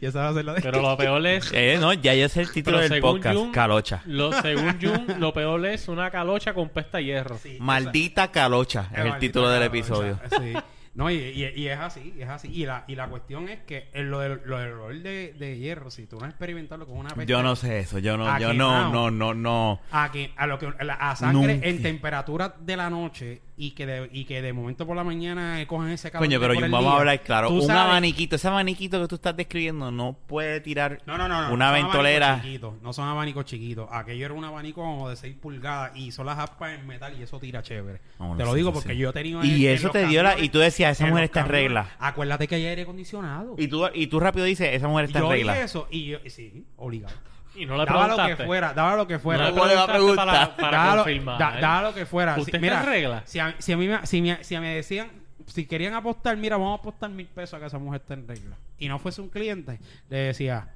y 0.00 0.04
esa 0.04 0.20
va 0.22 0.28
a 0.28 0.34
ser 0.34 0.44
la 0.44 0.54
de... 0.54 0.60
Pero 0.62 0.82
lo 0.82 0.96
peor 0.96 1.24
es. 1.26 1.50
eh, 1.52 1.76
no, 1.80 1.92
ya 1.92 2.14
yo 2.14 2.28
sé 2.28 2.40
el 2.42 2.50
título 2.52 2.78
Pero 2.78 2.88
del 2.94 3.00
podcast. 3.00 3.36
Jun- 3.36 3.50
Calocha. 3.52 4.02
Lo, 4.06 4.32
según 4.42 4.78
Jun, 4.80 5.06
lo 5.20 5.32
peor 5.32 5.64
es 5.66 5.88
una 5.88 6.10
calocha 6.10 6.52
con 6.54 6.68
pesta 6.68 6.98
de 6.98 7.04
hierro. 7.04 7.38
Sí, 7.38 7.56
Maldita 7.60 8.30
calocha 8.32 8.88
esa- 8.92 9.06
es 9.06 9.14
el 9.14 9.18
título 9.20 9.48
del 9.48 9.62
episodio. 9.62 10.18
Sí. 10.30 10.52
No, 10.94 11.10
y, 11.10 11.14
y- 11.16 11.52
y 11.60 11.66
es 11.68 11.78
así, 11.78 12.14
es 12.18 12.28
así. 12.28 12.48
Y 12.52 12.66
la, 12.66 12.84
y 12.86 12.94
la 12.94 13.08
cuestión 13.08 13.48
es 13.48 13.58
que 13.64 13.88
lo 13.94 14.20
del, 14.20 14.40
lo 14.44 14.58
del 14.58 14.72
olor 14.74 14.94
de, 15.02 15.34
de 15.36 15.58
hierro, 15.58 15.90
si 15.90 16.06
tú 16.06 16.18
no 16.18 16.24
has 16.24 16.30
experimentado 16.30 16.86
con 16.86 16.96
una 16.98 17.10
peste- 17.10 17.26
Yo 17.26 17.42
no 17.42 17.56
sé 17.56 17.80
eso. 17.80 17.98
Yo 17.98 18.16
no, 18.16 18.38
yo 18.38 18.54
no, 18.54 18.92
no, 18.92 19.10
no, 19.10 19.34
no. 19.34 19.80
a 19.90 20.12
que 20.12 20.30
a 20.36 20.46
lo 20.46 20.58
que 20.60 20.72
la- 20.84 20.94
a 20.94 21.16
sangre 21.16 21.54
Nunca. 21.54 21.66
en 21.68 21.82
temperatura 21.82 22.54
de 22.60 22.76
la 22.76 22.90
noche 22.90 23.42
y 23.56 23.70
que 23.70 23.86
de, 23.86 24.08
y 24.12 24.24
que 24.24 24.42
de 24.42 24.52
momento 24.52 24.84
por 24.84 24.96
la 24.96 25.04
mañana 25.04 25.64
cogen 25.68 25.90
ese 25.90 26.10
calor 26.10 26.26
Coño, 26.26 26.40
pero 26.40 26.54
vamos 26.70 26.92
a 26.92 26.96
hablar 26.98 27.22
claro. 27.22 27.48
Tú 27.48 27.54
Un 27.60 27.66
sabes- 27.68 27.82
abaniquito, 27.82 28.34
ese 28.34 28.48
abaniquito 28.48 29.00
que 29.00 29.06
tú 29.06 29.14
estás 29.14 29.36
describiendo 29.36 29.92
no 29.92 30.16
puede 30.26 30.60
tirar 30.60 31.00
no, 31.06 31.16
no, 31.16 31.28
no, 31.28 31.46
no, 31.48 31.54
una 31.54 31.70
ventolera. 31.70 32.40
chiquitos, 32.42 32.74
no 32.82 32.92
son 32.92 33.08
abanicos 33.08 33.44
chiquitos. 33.44 33.88
Aquello 33.92 34.24
era 34.24 34.34
un 34.34 34.44
abanico 34.44 34.80
como 34.82 35.08
de 35.08 35.14
6 35.14 35.36
pulgadas 35.40 35.96
y 35.96 36.10
son 36.10 36.26
las 36.26 36.38
aspas 36.38 36.72
en 36.78 36.84
metal 36.86 37.14
y 37.18 37.22
eso 37.22 37.38
tira 37.38 37.62
chévere. 37.62 38.00
Te 38.36 38.44
lo 38.44 38.54
digo 38.54 38.70
sí, 38.70 38.74
porque 38.74 38.92
sí. 38.94 38.98
yo 38.98 39.10
he 39.10 39.12
tenido 39.12 39.44
Y 39.44 39.66
en- 39.66 39.70
en 39.70 39.74
eso 39.76 39.90
te 39.90 40.04
dio 40.06 40.22
la- 40.24 40.38
y 40.40 40.48
tú 40.48 40.58
decías, 40.58 40.90
esa 40.98 41.06
mujer 41.06 41.24
está 41.24 41.40
en 41.42 41.48
regla. 41.48 41.90
Acuérdate 42.00 42.48
que 42.48 42.56
hay 42.56 42.66
aire 42.66 42.82
acondicionado. 42.82 43.54
Y 43.56 43.68
tú, 43.68 43.86
y 43.94 44.08
tú 44.08 44.18
rápido 44.18 44.44
dices, 44.46 44.68
esa 44.72 44.88
mujer 44.88 45.04
está 45.04 45.20
yo 45.20 45.26
en 45.26 45.30
regla. 45.30 45.52
dije 45.52 45.64
eso 45.64 45.86
y 45.92 46.06
yo, 46.06 46.18
y 46.24 46.30
sí, 46.30 46.64
obligado. 46.76 47.14
Y 47.56 47.66
no 47.66 47.76
le 47.76 47.84
Daba 47.84 48.08
lo 48.08 48.16
que 48.36 48.44
fuera, 48.44 48.72
daba 48.74 48.96
lo 48.96 49.06
que 49.06 49.18
fuera. 49.18 49.50
No 49.50 49.66
le 49.66 49.74
para, 50.16 50.56
para 50.56 50.76
Daba 50.78 50.96
lo- 50.96 51.02
confirmar. 51.04 51.38
da- 51.38 51.60
daba 51.60 51.82
lo 51.88 51.94
que 51.94 52.06
fuera. 52.06 52.32
¿Usted 52.32 52.44
Si- 52.44 52.50
está 52.56 52.58
mira, 52.60 52.82
regla? 52.82 53.22
Si 53.26 53.38
a, 53.38 53.54
si 53.60 53.72
a 53.72 53.76
mí 53.76 53.86
me, 53.88 54.04
si, 54.06 54.22
me, 54.22 54.42
si 54.42 54.58
me 54.58 54.74
decían, 54.74 55.10
si 55.46 55.66
querían 55.66 55.94
apostar, 55.94 56.36
mira, 56.36 56.56
vamos 56.56 56.78
a 56.78 56.80
apostar 56.80 57.10
mil 57.10 57.26
pesos 57.26 57.54
a 57.54 57.60
que 57.60 57.66
esa 57.66 57.78
mujer 57.78 58.00
está 58.00 58.14
en 58.14 58.26
regla. 58.26 58.56
Y 58.78 58.88
no 58.88 58.98
fuese 58.98 59.20
un 59.20 59.28
cliente, 59.28 59.78
le 60.10 60.16
decía, 60.16 60.68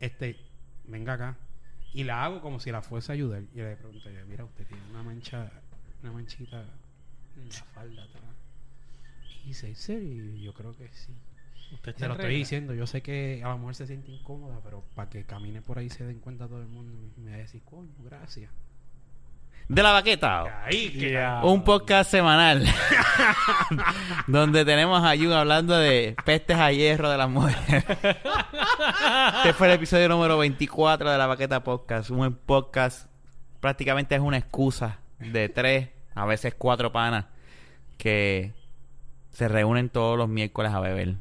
este, 0.00 0.36
venga 0.86 1.14
acá. 1.14 1.36
Y 1.94 2.04
la 2.04 2.22
hago 2.24 2.40
como 2.42 2.60
si 2.60 2.70
la 2.70 2.82
fuese 2.82 3.12
a 3.12 3.14
ayudar. 3.14 3.42
Y 3.54 3.58
le 3.58 3.76
pregunto, 3.76 4.10
yo, 4.10 4.26
mira, 4.26 4.44
usted 4.44 4.66
tiene 4.66 4.82
una 4.90 5.02
mancha, 5.02 5.50
una 6.02 6.12
manchita 6.12 6.62
en 7.36 7.48
la 7.48 7.54
falda 7.74 8.02
atrás. 8.02 8.22
Y 9.44 9.48
dice, 9.48 9.68
¿en 9.68 9.76
serio? 9.76 10.24
Y 10.24 10.42
yo 10.42 10.52
creo 10.52 10.76
que 10.76 10.88
sí. 10.92 11.14
Usted 11.72 11.96
Se 11.96 12.06
lo 12.06 12.14
estoy 12.14 12.34
diciendo, 12.34 12.74
yo 12.74 12.86
sé 12.86 13.02
que 13.02 13.42
a 13.44 13.48
la 13.48 13.56
mujer 13.56 13.74
se 13.74 13.86
siente 13.86 14.10
incómoda, 14.10 14.60
pero 14.62 14.84
para 14.94 15.10
que 15.10 15.24
camine 15.24 15.62
por 15.62 15.78
ahí 15.78 15.90
se 15.90 16.04
den 16.04 16.20
cuenta 16.20 16.46
todo 16.46 16.60
el 16.60 16.68
mundo, 16.68 16.96
me 17.16 17.30
va 17.30 17.36
a 17.36 17.40
decir, 17.40 17.62
coño, 17.64 17.92
gracias. 18.04 18.50
De 19.68 19.82
la 19.82 19.90
baqueta. 19.90 20.64
Ahí, 20.64 20.90
que 20.90 21.10
Ya. 21.10 21.40
Un 21.42 21.64
podcast 21.64 22.08
semanal 22.08 22.64
donde 24.28 24.64
tenemos 24.64 25.02
a 25.02 25.16
Jun 25.16 25.32
hablando 25.32 25.76
de 25.76 26.14
pestes 26.24 26.56
a 26.56 26.70
hierro 26.70 27.10
de 27.10 27.18
las 27.18 27.28
mujeres. 27.28 27.84
este 29.38 29.52
fue 29.54 29.66
el 29.66 29.72
episodio 29.72 30.08
número 30.08 30.38
24 30.38 31.10
de 31.10 31.18
la 31.18 31.26
Baqueta 31.26 31.64
Podcast. 31.64 32.10
Un 32.10 32.32
podcast 32.46 33.10
prácticamente 33.58 34.14
es 34.14 34.20
una 34.20 34.38
excusa 34.38 35.00
de 35.18 35.48
tres, 35.48 35.88
a 36.14 36.26
veces 36.26 36.54
cuatro 36.56 36.92
panas 36.92 37.26
que 37.98 38.52
se 39.32 39.48
reúnen 39.48 39.88
todos 39.88 40.16
los 40.16 40.28
miércoles 40.28 40.72
a 40.72 40.78
beber. 40.78 41.16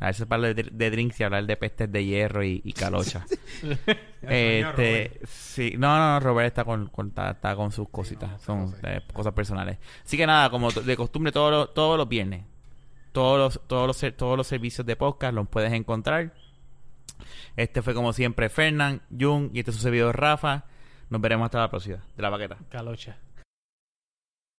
A 0.00 0.06
veces 0.06 0.26
para 0.26 0.54
de, 0.54 0.54
de 0.70 0.90
drinks 0.90 1.18
y 1.20 1.24
hablar 1.24 1.44
de 1.46 1.56
pestes 1.56 1.90
de 1.90 2.04
hierro 2.04 2.44
y, 2.44 2.60
y 2.64 2.72
calocha. 2.72 3.24
Este, 4.22 5.20
sí, 5.26 5.74
no, 5.78 5.96
no, 5.98 6.12
no, 6.14 6.20
Robert 6.20 6.48
está 6.48 6.64
con, 6.64 6.88
con- 6.88 7.08
está, 7.08 7.30
está 7.30 7.54
con 7.56 7.70
sus 7.72 7.88
cositas, 7.88 8.30
no, 8.32 8.38
son 8.38 8.74
eh, 8.82 9.00
cosas 9.12 9.32
personales. 9.32 9.78
Así 10.04 10.16
que 10.16 10.26
nada, 10.26 10.50
como 10.50 10.70
de 10.70 10.96
costumbre 10.96 11.32
todos 11.32 11.50
los, 11.50 11.74
todos 11.74 11.96
los 11.96 12.08
viernes, 12.08 12.44
todos 13.12 13.38
los, 13.38 13.66
todos 13.68 13.86
los, 13.86 13.96
ser- 13.96 14.12
todos 14.14 14.36
los 14.36 14.46
servicios 14.46 14.86
de 14.86 14.96
podcast 14.96 15.34
los 15.34 15.48
puedes 15.48 15.72
encontrar. 15.72 16.32
Este 17.56 17.82
fue 17.82 17.94
como 17.94 18.12
siempre 18.12 18.48
Fernán, 18.48 19.02
Jung 19.18 19.50
y 19.52 19.60
este 19.60 19.70
es 19.70 19.76
su 19.76 19.82
servidor 19.82 20.18
Rafa. 20.20 20.64
Nos 21.10 21.20
veremos 21.20 21.46
hasta 21.46 21.58
la 21.60 21.70
próxima 21.70 21.98
de 22.16 22.22
la 22.22 22.30
paqueta. 22.30 22.56
Calocha. 22.68 23.16